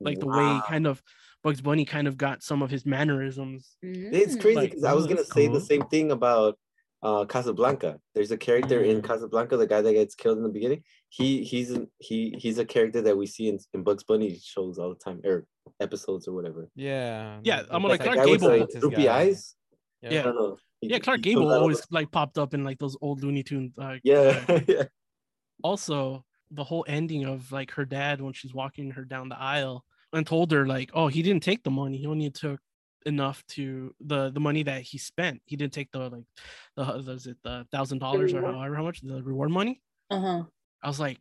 like 0.01 0.19
the 0.19 0.27
way 0.27 0.61
kind 0.67 0.87
of 0.87 1.01
Bugs 1.43 1.61
Bunny 1.61 1.85
kind 1.85 2.07
of 2.07 2.17
got 2.17 2.41
some 2.41 2.63
of 2.63 2.71
his 2.71 2.87
mannerisms. 2.87 3.77
It's 3.83 4.35
Mm. 4.35 4.41
crazy 4.41 4.55
Like, 4.55 4.69
because 4.71 4.83
I 4.83 4.93
was 4.93 5.05
gonna 5.05 5.17
that's 5.17 5.31
say 5.31 5.47
the 5.47 5.61
same 5.61 5.83
thing 5.83 6.11
about 6.11 6.57
uh 7.03 7.25
Casablanca. 7.25 7.99
There's 8.13 8.31
a 8.31 8.37
character 8.37 8.81
in 8.83 9.01
Mm. 9.01 9.03
Casablanca, 9.05 9.57
the 9.57 9.67
guy 9.67 9.81
that 9.81 9.93
gets 9.93 10.15
killed 10.15 10.37
in 10.37 10.43
the 10.43 10.49
beginning. 10.49 10.83
He 11.09 11.43
he's 11.43 11.77
he 11.99 12.35
he's 12.37 12.57
a 12.57 12.65
character 12.65 13.01
that 13.01 13.17
we 13.17 13.27
see 13.27 13.47
in, 13.49 13.59
in 13.73 13.83
Bugs 13.83 14.03
Bunny 14.03 14.39
shows 14.41 14.77
all 14.79 14.89
the 14.89 14.95
time 14.95 15.21
or 15.23 15.45
episodes 15.79 16.27
or 16.27 16.33
whatever. 16.33 16.69
Yeah. 16.75 17.39
Yeah, 17.43 17.63
I'm 17.69 17.81
the- 17.83 17.87
like 17.89 17.99
That 18.03 18.13
Clark 18.13 18.27
Gable. 18.27 18.49
the 18.49 18.59
That's 18.59 18.73
his 18.73 18.81
droopy 18.81 19.09
eyes. 19.09 19.55
Yeah. 20.01 20.19
I 20.19 20.23
don't 20.23 20.35
know. 20.35 20.57
He- 20.81 20.89
Yeah, 20.89 20.99
Clark 20.99 21.21
Gable 21.21 21.51
always 21.51 21.81
the- 21.81 21.87
like 21.91 22.11
popped 22.11 22.37
up 22.37 22.53
in 22.53 22.63
like 22.63 22.79
those 22.79 22.97
old 23.01 23.23
Looney 23.23 23.43
Tunes. 23.43 23.73
Uh, 23.77 23.95
Yeah, 24.03 24.43
uh, 24.49 24.59
yeah. 24.67 24.83
also, 25.63 26.25
the 26.51 26.63
whole 26.63 26.85
ending 26.87 27.25
of 27.25 27.51
like 27.51 27.71
her 27.71 27.85
dad 27.85 28.21
when 28.21 28.33
she's 28.33 28.53
walking 28.53 28.91
her 28.91 29.03
down 29.03 29.29
the 29.29 29.39
aisle 29.39 29.83
and 30.13 30.25
told 30.25 30.51
her 30.51 30.65
like, 30.65 30.91
oh, 30.93 31.07
he 31.07 31.21
didn't 31.21 31.43
take 31.43 31.63
the 31.63 31.71
money. 31.71 31.97
He 31.97 32.05
only 32.05 32.29
took 32.29 32.59
enough 33.05 33.43
to 33.49 33.93
the 33.99 34.31
the 34.31 34.39
money 34.39 34.63
that 34.63 34.81
he 34.81 34.97
spent. 34.97 35.41
He 35.45 35.55
didn't 35.55 35.73
take 35.73 35.91
the 35.91 36.09
like 36.09 36.23
the 36.75 37.03
was 37.05 37.27
it 37.27 37.37
the 37.43 37.65
thousand 37.71 37.99
dollars 37.99 38.33
or 38.33 38.41
however 38.41 38.75
how 38.75 38.83
much 38.83 39.01
the 39.01 39.21
reward 39.23 39.51
money. 39.51 39.81
Uh-huh. 40.09 40.43
I 40.83 40.87
was 40.87 40.99
like, 40.99 41.19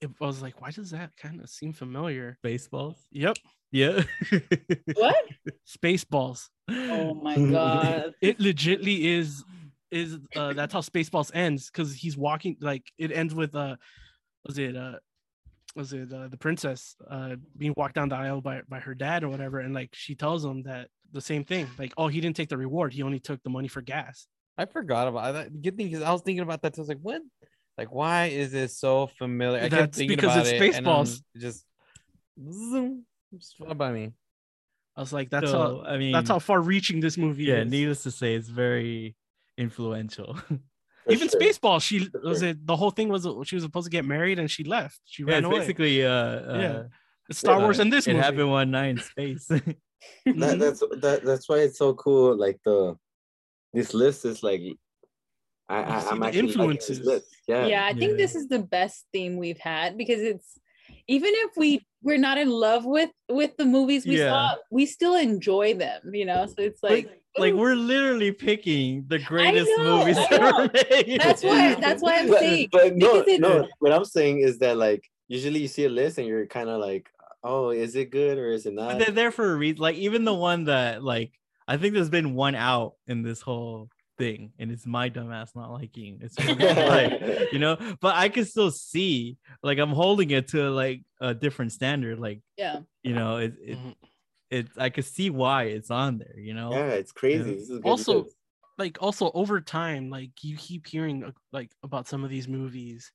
it, 0.00 0.10
I 0.20 0.26
was 0.26 0.42
like, 0.42 0.60
why 0.60 0.70
does 0.70 0.90
that 0.90 1.10
kind 1.16 1.40
of 1.40 1.48
seem 1.48 1.72
familiar? 1.72 2.38
Baseballs. 2.42 2.96
Yep, 3.10 3.36
Yeah. 3.72 4.02
What? 4.94 5.24
Spaceballs. 5.66 6.48
Oh 6.70 7.14
my 7.14 7.36
god. 7.50 8.14
it 8.20 8.38
legitly 8.38 9.04
is 9.04 9.44
is 9.90 10.18
uh 10.36 10.52
that's 10.52 10.72
how 10.74 10.80
spaceballs 10.80 11.30
ends 11.34 11.70
because 11.70 11.94
he's 11.94 12.16
walking 12.16 12.56
like 12.60 12.84
it 12.98 13.10
ends 13.10 13.34
with 13.34 13.54
uh 13.54 13.74
was 14.46 14.58
it 14.58 14.76
uh 14.76 14.98
was 15.74 15.94
it 15.94 16.12
uh, 16.12 16.28
the 16.28 16.36
princess 16.36 16.94
uh 17.10 17.36
being 17.56 17.72
walked 17.74 17.94
down 17.94 18.10
the 18.10 18.14
aisle 18.14 18.42
by 18.42 18.60
by 18.68 18.80
her 18.80 18.94
dad 18.94 19.24
or 19.24 19.30
whatever 19.30 19.60
and 19.60 19.72
like 19.74 19.88
she 19.94 20.14
tells 20.14 20.44
him 20.44 20.62
that 20.62 20.88
the 21.12 21.20
same 21.20 21.44
thing 21.44 21.66
like 21.78 21.92
oh 21.96 22.08
he 22.08 22.20
didn't 22.20 22.36
take 22.36 22.48
the 22.48 22.56
reward 22.56 22.92
he 22.92 23.02
only 23.02 23.18
took 23.20 23.42
the 23.42 23.50
money 23.50 23.68
for 23.68 23.80
gas 23.80 24.26
I 24.58 24.66
forgot 24.66 25.06
about 25.06 25.34
that. 25.34 25.62
Good 25.62 25.76
thing 25.76 25.92
'cause 25.92 26.02
I 26.02 26.10
was 26.10 26.20
thinking 26.22 26.42
about 26.42 26.60
that. 26.62 26.74
too. 26.74 26.80
I 26.80 26.82
was 26.82 26.88
like, 26.88 26.98
what? 27.00 27.22
Like, 27.78 27.92
why 27.92 28.24
is 28.26 28.50
this 28.50 28.76
so 28.76 29.06
familiar? 29.06 29.62
I 29.62 29.68
That's 29.68 29.96
thinking 29.96 30.18
because 30.18 30.34
about 30.34 30.40
it's 30.40 30.48
it, 30.50 30.74
and 30.74 30.84
Spaceballs. 30.84 31.22
it 31.34 31.40
just 31.40 31.64
zoom, 32.52 33.04
just 33.32 33.54
by 33.78 33.92
me. 33.92 34.12
i 34.96 35.00
was 35.00 35.12
like 35.12 35.30
that's 35.30 35.48
so, 35.50 35.58
how 35.58 35.82
I 35.86 35.96
mean, 35.96 36.12
that's 36.12 36.28
how 36.28 36.40
far 36.40 36.60
reaching 36.60 36.98
this 36.98 37.16
movie 37.16 37.48
Yeah. 37.48 37.62
is 37.62 37.70
Needless 37.70 38.02
to 38.02 38.10
say, 38.10 38.34
it's 38.34 38.48
very 38.48 39.14
influential. 39.56 40.36
Even 41.08 41.28
sure. 41.28 41.40
spaceballs 41.40 41.82
she 41.82 42.10
was 42.22 42.40
sure. 42.40 42.48
it 42.50 42.66
the 42.66 42.76
whole 42.76 42.90
thing 42.90 43.08
was 43.08 43.26
she 43.44 43.54
was 43.54 43.64
supposed 43.64 43.86
to 43.86 43.90
get 43.90 44.04
married 44.04 44.38
and 44.38 44.50
she 44.50 44.62
left 44.64 45.00
she 45.06 45.22
yeah, 45.22 45.30
ran 45.30 45.38
it's 45.38 45.46
away 45.46 45.58
basically 45.60 46.04
uh, 46.04 46.10
uh 46.10 46.58
Yeah, 46.60 46.82
It's 47.30 47.38
star 47.38 47.56
uh, 47.56 47.60
wars 47.60 47.78
and 47.78 47.92
this 47.92 48.06
it 48.06 48.12
movie 48.12 48.22
happened 48.24 48.50
one 48.50 48.70
night 48.72 48.88
in 48.90 48.98
space. 48.98 49.50
that, 50.26 50.34
Mhm. 50.34 50.58
that's 50.58 50.80
that, 51.00 51.20
that's 51.24 51.48
why 51.48 51.58
it's 51.58 51.78
so 51.78 51.94
cool. 51.94 52.36
Like 52.36 52.58
the 52.64 52.96
this 53.72 53.94
list 53.94 54.24
is 54.24 54.42
like 54.42 54.62
I, 55.68 55.82
I, 55.82 56.08
I'm 56.10 56.20
the 56.20 56.26
actually 56.26 56.42
liking 56.54 56.74
this 56.76 56.90
influences. 56.90 57.00
list. 57.00 57.26
Yeah. 57.46 57.66
yeah 57.66 57.84
i 57.86 57.92
think 57.92 58.12
Yeah. 58.12 58.16
this 58.24 58.34
is 58.34 58.48
the 58.48 58.58
best 58.60 59.04
theme 59.12 59.36
we've 59.36 59.58
had 59.58 59.98
because 59.98 60.20
it's 60.22 60.58
even 61.06 61.30
if 61.34 61.50
we 61.58 61.86
we're 62.02 62.16
not 62.16 62.38
in 62.38 62.48
love 62.48 62.86
with 62.86 63.10
with 63.28 63.54
the 63.58 63.66
movies 63.66 64.06
we 64.06 64.16
Yeah. 64.16 64.30
saw 64.30 64.56
we 64.70 64.86
still 64.86 65.14
enjoy 65.14 65.74
them 65.74 66.14
you 66.14 66.24
know 66.24 66.46
so 66.46 66.54
it's 66.58 66.82
like 66.82 67.10
like 67.36 67.52
ooh, 67.52 67.58
we're 67.58 67.74
literally 67.74 68.32
picking 68.32 69.04
the 69.08 69.18
greatest 69.18 69.70
know, 69.76 69.98
movies 69.98 70.16
ever 70.30 70.70
made. 70.90 71.20
that's 71.20 71.42
why 71.44 71.74
that's 71.80 72.00
why 72.02 72.14
i'm 72.20 72.28
But, 72.28 72.38
saying 72.40 72.68
but 72.72 72.96
no, 72.96 73.22
because 73.22 73.38
no. 73.38 73.68
What 73.80 73.92
I'm 73.92 74.06
saying 74.06 74.40
is 74.40 74.58
that 74.60 74.78
like 74.78 75.04
usually 75.28 75.60
you 75.60 75.68
see 75.68 75.84
a 75.84 75.90
list 75.90 76.16
and 76.16 76.26
you're 76.26 76.46
kind 76.46 76.70
of 76.70 76.80
like, 76.80 77.10
oh, 77.42 77.70
is 77.70 77.94
it 77.96 78.10
good 78.10 78.38
or 78.38 78.50
is 78.52 78.66
it 78.66 78.74
But 78.76 78.88
not? 78.90 78.98
they're 78.98 79.10
there 79.10 79.30
for 79.30 79.52
a 79.52 79.56
reason. 79.56 79.78
Like 79.80 79.96
even 79.96 80.24
the 80.24 80.34
one 80.34 80.64
that 80.64 81.02
like 81.02 81.32
I 81.66 81.76
think 81.76 81.94
there's 81.94 82.10
been 82.10 82.34
one 82.34 82.54
out 82.54 82.94
in 83.06 83.22
this 83.22 83.40
whole 83.40 83.88
thing, 84.16 84.52
and 84.58 84.70
it's 84.70 84.86
my 84.86 85.10
dumbass 85.10 85.54
not 85.54 85.70
liking. 85.70 86.18
It's 86.22 86.36
like 86.38 87.48
you 87.52 87.58
know, 87.58 87.76
but 88.00 88.14
I 88.16 88.28
can 88.28 88.44
still 88.44 88.70
see 88.70 89.36
like 89.62 89.78
I'm 89.78 89.90
holding 89.92 90.30
it 90.30 90.48
to 90.48 90.70
like 90.70 91.02
a 91.20 91.34
different 91.34 91.72
standard. 91.72 92.18
Like 92.18 92.40
yeah 92.56 92.80
you 93.02 93.14
know, 93.14 93.36
it 93.36 93.54
it, 93.62 93.78
Mhm. 93.78 93.94
it 94.50 94.68
I 94.76 94.88
can 94.90 95.02
see 95.04 95.30
why 95.30 95.64
it's 95.64 95.90
on 95.90 96.18
there. 96.18 96.38
You 96.38 96.54
know, 96.54 96.70
yeah, 96.72 96.88
it's 96.92 97.12
crazy. 97.12 97.50
Yeah. 97.50 97.56
This 97.56 97.70
is 97.70 97.80
Also, 97.84 98.22
list. 98.24 98.36
like 98.78 98.98
also 99.00 99.30
over 99.34 99.60
time 99.60 100.10
like 100.10 100.30
you 100.42 100.56
keep 100.56 100.86
hearing 100.86 101.24
uh, 101.24 101.30
like 101.52 101.70
about 101.82 102.08
some 102.08 102.24
of 102.24 102.30
these 102.30 102.48
movies 102.48 103.12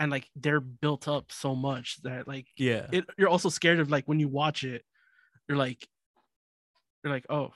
and 0.00 0.10
like 0.10 0.28
they're 0.34 0.60
built 0.60 1.06
up 1.06 1.30
so 1.30 1.54
much 1.54 2.02
that 2.02 2.26
like 2.26 2.46
yeah, 2.56 2.86
it, 2.90 3.04
you're 3.18 3.28
also 3.28 3.48
scared 3.50 3.78
of 3.78 3.90
like 3.90 4.06
when 4.06 4.18
you 4.18 4.26
watch 4.28 4.64
it 4.64 4.82
you're 5.48 5.58
like 5.58 5.86
you're 7.04 7.12
like 7.12 7.26
oh 7.30 7.52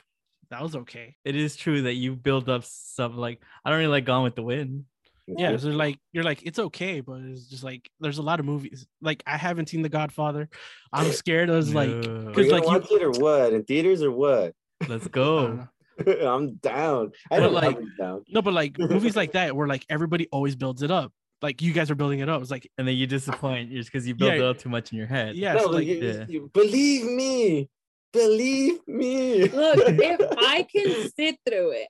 that 0.50 0.62
was 0.62 0.76
okay 0.76 1.16
it 1.24 1.34
is 1.34 1.56
true 1.56 1.82
that 1.82 1.94
you 1.94 2.14
build 2.14 2.48
up 2.48 2.62
stuff 2.64 3.12
like 3.16 3.40
I 3.64 3.70
don't 3.70 3.78
really 3.80 3.90
like 3.90 4.04
Gone 4.04 4.22
with 4.22 4.36
the 4.36 4.42
Wind. 4.42 4.84
yeah 5.26 5.56
so 5.56 5.68
like 5.70 5.98
you're 6.12 6.22
like 6.22 6.42
it's 6.44 6.58
okay 6.58 7.00
but 7.00 7.20
it's 7.22 7.46
just 7.48 7.64
like 7.64 7.88
there's 7.98 8.18
a 8.18 8.22
lot 8.22 8.40
of 8.40 8.46
movies 8.46 8.86
like 9.00 9.22
i 9.26 9.38
haven't 9.38 9.70
seen 9.70 9.80
the 9.80 9.88
godfather 9.88 10.50
i'm 10.92 11.10
scared 11.22 11.48
i 11.48 11.54
was 11.56 11.72
like 11.74 11.88
No. 11.88 11.94
Are 11.96 12.02
you 12.02 12.26
because 12.26 12.48
gonna 12.50 12.52
like 12.52 12.62
you 12.64 12.68
watch 12.68 12.92
it 12.92 13.02
or 13.02 13.10
what? 13.22 13.52
In 13.54 13.64
theaters 13.64 14.02
or 14.02 14.10
what? 14.12 14.54
let's 14.86 15.08
go. 15.22 15.66
I'm 16.06 16.56
down. 16.56 17.12
I 17.30 17.38
don't 17.40 17.54
like, 17.54 17.76
like 17.76 17.84
down. 17.98 18.24
no 18.28 18.42
but 18.42 18.52
like 18.52 18.78
movies 18.78 19.16
like 19.16 19.32
that 19.32 19.56
where 19.56 19.66
like 19.68 19.86
everybody 19.88 20.28
always 20.30 20.56
builds 20.56 20.82
it 20.82 20.90
up 20.90 21.10
like 21.42 21.60
you 21.62 21.72
guys 21.72 21.90
are 21.90 21.94
building 21.94 22.20
it 22.20 22.28
up 22.28 22.40
it's 22.40 22.50
like 22.50 22.70
And 22.78 22.86
then 22.88 22.96
you 22.96 23.06
disappoint 23.06 23.70
just 23.70 23.90
because 23.92 24.06
you 24.06 24.14
built 24.14 24.32
Yeah. 24.32 24.38
it 24.40 24.44
up 24.44 24.58
too 24.58 24.68
much 24.68 24.92
in 24.92 24.98
your 24.98 25.06
head. 25.06 25.36
yeah 25.36 25.54
no, 25.54 25.60
so 25.60 25.66
like, 25.66 25.74
like 25.74 25.86
you- 25.86 25.94
yeah. 26.02 26.24
you- 26.28 26.50
believe 26.54 27.04
me. 27.06 27.68
Believe 28.12 28.78
me. 28.86 29.48
look 29.48 29.78
if 29.88 30.20
i 30.38 30.62
can 30.72 31.10
sit 31.16 31.36
through 31.46 31.72
it 31.72 31.88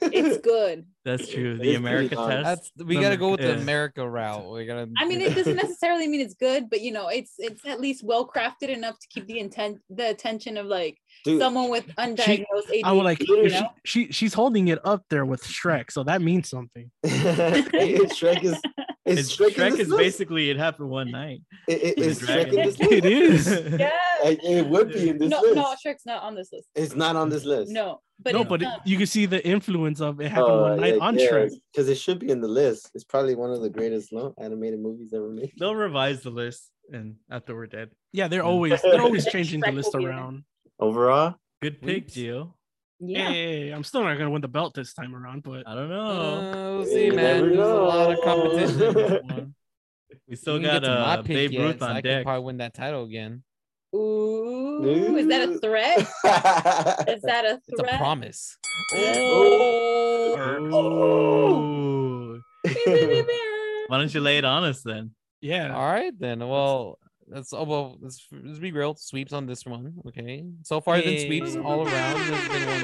it's 0.00 0.38
good 0.44 0.86
That's 1.04 1.28
true. 1.28 1.56
The 1.58 1.76
America 1.76 2.16
test. 2.16 2.44
That's 2.44 2.70
we 2.84 3.00
gotta 3.00 3.16
go 3.16 3.30
with 3.30 3.40
Amer- 3.40 3.54
the. 3.54 3.62
America 3.62 4.08
route. 4.08 4.50
We 4.50 4.66
gotta. 4.66 4.88
I 4.98 5.06
mean, 5.06 5.20
it 5.20 5.34
doesn't 5.34 5.54
necessarily 5.56 6.08
mean 6.08 6.20
it's 6.20 6.34
good, 6.34 6.68
but 6.68 6.80
you 6.80 6.90
know, 6.90 7.08
it's 7.08 7.34
it's 7.38 7.64
at 7.64 7.80
least 7.80 8.02
well 8.04 8.26
crafted 8.26 8.70
enough 8.70 8.98
to 8.98 9.06
keep 9.08 9.26
the 9.26 9.38
intent, 9.38 9.78
the 9.88 10.10
attention 10.10 10.56
of 10.56 10.66
like 10.66 10.98
Dude, 11.24 11.40
someone 11.40 11.70
with 11.70 11.86
undiagnosed 11.96 12.70
ADHD. 12.70 12.80
i 12.84 12.92
would 12.92 13.04
like 13.04 13.26
you 13.26 13.36
you 13.42 13.50
know? 13.50 13.68
she 13.84 14.12
she's 14.12 14.32
holding 14.32 14.68
it 14.68 14.78
up 14.84 15.04
there 15.10 15.24
with 15.24 15.42
shrek 15.42 15.90
so 15.90 16.04
that 16.04 16.22
means 16.22 16.48
something 16.48 16.90
Shrek 17.06 18.44
is 18.44 18.60
is 19.06 19.18
It's, 19.18 19.36
Shrek, 19.36 19.54
Shrek 19.54 19.74
in 19.74 19.80
is 19.80 19.88
list? 19.88 19.98
basically 19.98 20.50
it 20.50 20.56
happened 20.56 20.88
one 20.90 21.10
night. 21.10 21.40
I- 21.68 21.72
I- 21.72 21.76
the 21.96 22.00
is 22.02 22.20
Shrek 22.20 22.46
in 22.48 22.54
dragon. 22.54 22.54
this 22.56 22.78
list? 22.78 22.92
it 22.92 23.04
is 23.04 23.46
yeah. 23.78 23.90
it, 24.24 24.40
it 24.44 24.66
would 24.68 24.92
be 24.92 25.08
in 25.10 25.18
this 25.18 25.30
no, 25.30 25.40
list. 25.40 25.54
no, 25.56 25.74
Shrek's 25.84 26.06
not 26.06 26.22
on 26.22 26.34
this 26.34 26.50
list. 26.52 26.68
It's 26.74 26.94
not 26.96 27.16
on 27.16 27.28
this 27.30 27.44
list. 27.44 27.70
No, 27.72 28.00
but 28.20 28.32
no, 28.34 28.44
but 28.44 28.62
it, 28.62 28.68
you 28.84 28.96
can 28.96 29.06
see 29.06 29.26
the 29.26 29.46
influence 29.46 30.00
of 30.00 30.20
it 30.20 30.30
happened 30.30 30.46
Oh, 30.52 30.62
one 30.62 30.80
night 30.80 30.98
on 31.00 31.16
Shrek. 31.16 31.50
because 31.72 31.88
it 31.88 31.96
should 31.96 32.18
be 32.18 32.30
in 32.30 32.40
the 32.40 32.48
list. 32.48 32.90
It's 32.94 33.04
probably 33.04 33.34
one 33.34 33.50
of 33.52 33.60
the 33.60 33.70
greatest 33.70 34.12
no, 34.12 34.34
animated 34.38 34.80
movies 34.80 35.12
ever 35.14 35.28
made. 35.28 35.52
They'll 35.58 35.74
revise 35.76 36.22
the 36.22 36.30
list 36.30 36.70
and 36.92 37.16
after 37.30 37.54
we're 37.54 37.66
dead. 37.66 37.90
Yeah, 38.12 38.28
they're 38.28 38.44
always 38.44 38.80
they're 38.82 39.00
always 39.02 39.26
changing 39.34 39.60
the 39.60 39.72
list 39.72 39.92
be 39.92 39.98
in 40.04 40.04
it. 40.04 40.08
around. 40.12 40.44
Overall, 40.78 41.34
Good 41.62 41.80
pick, 41.80 42.06
Weeps. 42.08 42.14
Gio. 42.16 42.52
Yeah. 43.00 43.28
Hey, 43.30 43.70
I'm 43.70 43.84
still 43.84 44.02
not 44.04 44.16
gonna 44.18 44.30
win 44.30 44.42
the 44.42 44.48
belt 44.48 44.74
this 44.74 44.92
time 44.94 45.14
around, 45.14 45.42
but 45.42 45.66
I 45.68 45.74
don't 45.74 45.88
know. 45.88 46.00
Uh, 46.00 46.76
we'll 46.78 46.86
see, 46.86 47.10
man. 47.10 47.16
never 47.16 47.46
There's 47.48 47.58
a 47.58 47.74
lot 47.74 48.12
of 48.12 48.18
competition. 48.24 48.82
in 48.82 48.94
this 48.94 49.22
one. 49.30 49.54
We 50.28 50.36
still 50.36 50.58
got 50.58 50.82
get 50.82 50.88
to 50.88 50.88
my 50.90 51.16
uh, 51.18 51.22
Babe 51.22 51.52
yet, 51.52 51.62
Ruth 51.62 51.78
so 51.80 51.86
I 51.86 51.88
on 51.90 51.94
could 51.96 52.04
deck. 52.04 52.24
probably 52.24 52.44
win 52.44 52.56
that 52.58 52.74
title 52.74 53.04
again. 53.04 53.42
Ooh, 53.94 55.16
is 55.16 55.26
that 55.28 55.48
a 55.48 55.58
threat? 55.58 55.98
Is 56.00 56.06
that 57.22 57.44
a 57.44 57.60
It's 57.68 57.80
a 57.80 57.82
threat? 57.84 57.98
promise. 57.98 58.56
Ooh. 58.94 60.32
Why 63.88 63.98
don't 63.98 64.12
you 64.12 64.20
lay 64.20 64.38
it 64.38 64.44
on 64.44 64.64
us 64.64 64.82
then? 64.82 65.12
yeah, 65.40 65.74
All 65.74 65.86
right 65.86 66.12
then. 66.18 66.40
Well, 66.40 66.98
that's 67.28 67.52
oh 67.52 67.64
well. 67.64 67.98
Let's, 68.00 68.26
let's 68.32 68.58
be 68.58 68.72
real. 68.72 68.94
Sweeps 68.96 69.32
on 69.32 69.46
this 69.46 69.64
one. 69.66 69.94
Okay. 70.08 70.44
So 70.62 70.80
far, 70.80 70.96
it's 70.96 71.06
been 71.24 71.26
sweeps 71.26 71.56
all 71.56 71.86
around. 71.86 72.14
There's 72.18 72.48
been 72.48 72.66
one. 72.66 72.82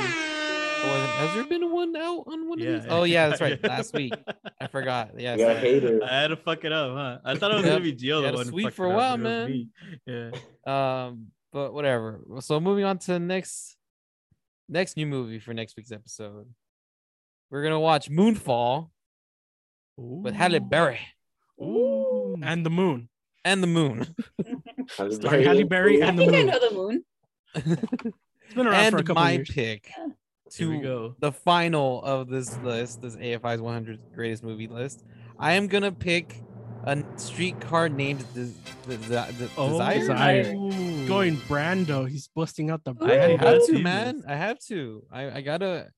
oh, 0.84 1.14
has 1.18 1.34
there 1.34 1.44
been 1.44 1.70
one 1.72 1.94
out 1.96 2.24
on 2.26 2.48
one 2.48 2.60
of 2.60 2.64
Yeah. 2.66 2.72
these? 2.78 2.86
Oh 2.88 3.04
yeah, 3.04 3.28
that's 3.28 3.40
right. 3.40 3.62
Last 3.68 3.94
week. 3.94 4.12
I 4.60 4.66
forgot. 4.66 5.10
Yeah. 5.18 5.32
You 5.36 5.44
got 5.46 5.56
so- 5.56 5.60
hater. 5.60 6.00
I 6.04 6.20
had 6.22 6.28
to 6.28 6.36
fuck 6.36 6.64
it 6.64 6.72
up, 6.72 6.92
huh? 6.96 7.18
I 7.24 7.36
thought 7.36 7.52
it 7.52 7.54
was 7.56 7.64
Yep. 7.64 7.72
gonna 7.72 7.84
be 7.84 7.92
Gio 7.94 8.02
You 8.02 8.14
the 8.20 8.22
had 8.22 8.30
to 8.32 8.36
one. 8.38 8.46
who 8.46 8.50
sweep 8.52 8.72
for 8.74 8.86
a 8.86 8.90
while, 8.94 9.16
but 9.16 9.22
man. 9.22 9.70
Yeah. 10.06 10.30
Um, 11.06 11.26
but 11.52 11.72
whatever. 11.72 12.20
So 12.40 12.58
moving 12.60 12.84
on 12.84 12.98
to 12.98 13.12
the 13.12 13.18
next 13.20 13.76
next 14.68 14.96
new 14.96 15.06
movie 15.06 15.38
for 15.38 15.52
next 15.54 15.76
week's 15.76 15.92
episode. 15.92 16.46
We're 17.50 17.62
gonna 17.62 17.78
watch 17.80 18.10
Moonfall 18.10 18.88
with 19.96 20.34
Halle 20.34 20.58
Berry 20.58 21.00
Ooh. 21.60 22.36
and 22.42 22.64
the 22.64 22.70
moon. 22.70 23.08
And 23.44 23.62
the 23.62 23.66
Moon. 23.66 24.14
Halle 24.96 25.10
Starring 25.12 25.44
Halle 25.46 25.62
Berry 25.64 26.02
I 26.02 26.06
and 26.08 26.18
the 26.18 26.26
think 26.26 26.36
I 26.36 26.42
know 26.42 26.58
the 26.68 26.74
moon. 26.74 27.04
It's 28.44 28.54
been 28.54 28.66
around 28.66 28.90
for 28.92 28.98
a 28.98 29.02
couple 29.02 29.22
my 29.22 29.32
years. 29.32 29.48
pick 29.50 29.90
Here 30.54 30.68
we 30.68 30.76
to 30.76 30.82
go. 30.82 31.16
the 31.20 31.32
final 31.32 32.02
of 32.02 32.28
this 32.28 32.58
list, 32.58 33.00
this 33.00 33.16
AFI's 33.16 33.60
100 33.62 33.98
greatest 34.14 34.42
movie 34.42 34.68
list. 34.68 35.04
I 35.38 35.52
am 35.52 35.68
gonna 35.68 35.90
pick 35.92 36.36
a 36.84 37.02
streetcar 37.16 37.88
named 37.88 38.24
Des- 38.34 38.52
Des- 38.86 38.96
Des- 39.08 39.48
Oh, 39.56 39.70
Desire. 39.70 39.98
Desire. 40.00 40.42
Going 41.08 41.36
Brando, 41.48 42.06
he's 42.06 42.28
busting 42.28 42.70
out 42.70 42.84
the 42.84 42.94
I 43.00 43.36
have 43.38 43.66
to, 43.68 43.78
man. 43.78 44.22
I 44.28 44.34
have 44.36 44.58
to. 44.68 45.02
I, 45.10 45.30
I 45.38 45.40
gotta 45.40 45.88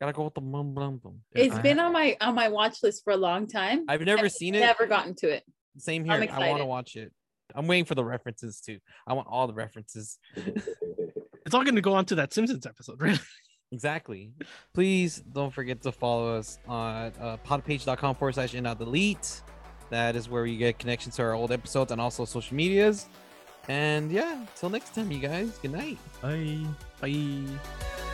gotta 0.00 0.12
go 0.12 0.22
with 0.24 0.34
the 0.34 0.40
mum 0.40 0.74
blum 0.74 0.98
blum. 0.98 1.20
It's 1.34 1.56
I- 1.56 1.62
been 1.62 1.80
on 1.80 1.92
my 1.92 2.16
on 2.20 2.36
my 2.36 2.46
watch 2.48 2.82
list 2.84 3.02
for 3.02 3.12
a 3.12 3.16
long 3.16 3.48
time. 3.48 3.86
I've 3.88 4.02
never 4.02 4.26
I've 4.26 4.32
seen 4.32 4.54
it. 4.54 4.60
Never 4.60 4.86
gotten 4.86 5.16
to 5.16 5.28
it. 5.28 5.42
Same 5.78 6.04
here. 6.04 6.14
I'm 6.14 6.48
want 6.48 6.58
to 6.60 6.66
watch 6.66 6.96
it. 6.96 7.12
I'm 7.54 7.66
waiting 7.66 7.86
for 7.86 7.94
the 7.94 8.04
references 8.04 8.60
too. 8.60 8.78
I 9.06 9.14
want 9.14 9.28
all 9.30 9.46
the 9.46 9.54
references. 9.54 10.18
It's 11.46 11.54
all 11.54 11.64
going 11.64 11.76
to 11.76 11.80
go 11.80 11.94
on 11.94 12.04
to 12.04 12.14
that 12.16 12.34
Simpsons 12.34 12.66
episode, 12.66 13.00
right? 13.00 13.18
Exactly. 13.72 14.32
Please 14.74 15.18
don't 15.32 15.50
forget 15.50 15.80
to 15.82 15.92
follow 15.92 16.36
us 16.36 16.58
on 16.68 17.12
uh, 17.20 17.38
podpage.com 17.46 18.16
forward 18.16 18.34
slash 18.34 18.54
in 18.54 18.66
out 18.66 18.78
delete. 18.78 19.42
That 19.90 20.14
is 20.14 20.28
where 20.28 20.44
you 20.44 20.58
get 20.58 20.78
connections 20.78 21.16
to 21.16 21.22
our 21.22 21.32
old 21.34 21.52
episodes 21.52 21.92
and 21.92 22.00
also 22.00 22.26
social 22.26 22.54
medias. 22.54 23.06
And 23.68 24.10
yeah, 24.10 24.44
till 24.56 24.70
next 24.70 24.94
time, 24.94 25.10
you 25.10 25.20
guys. 25.20 25.58
Good 25.58 25.72
night. 25.72 25.98
Bye. 26.20 26.66
Bye. 27.00 28.07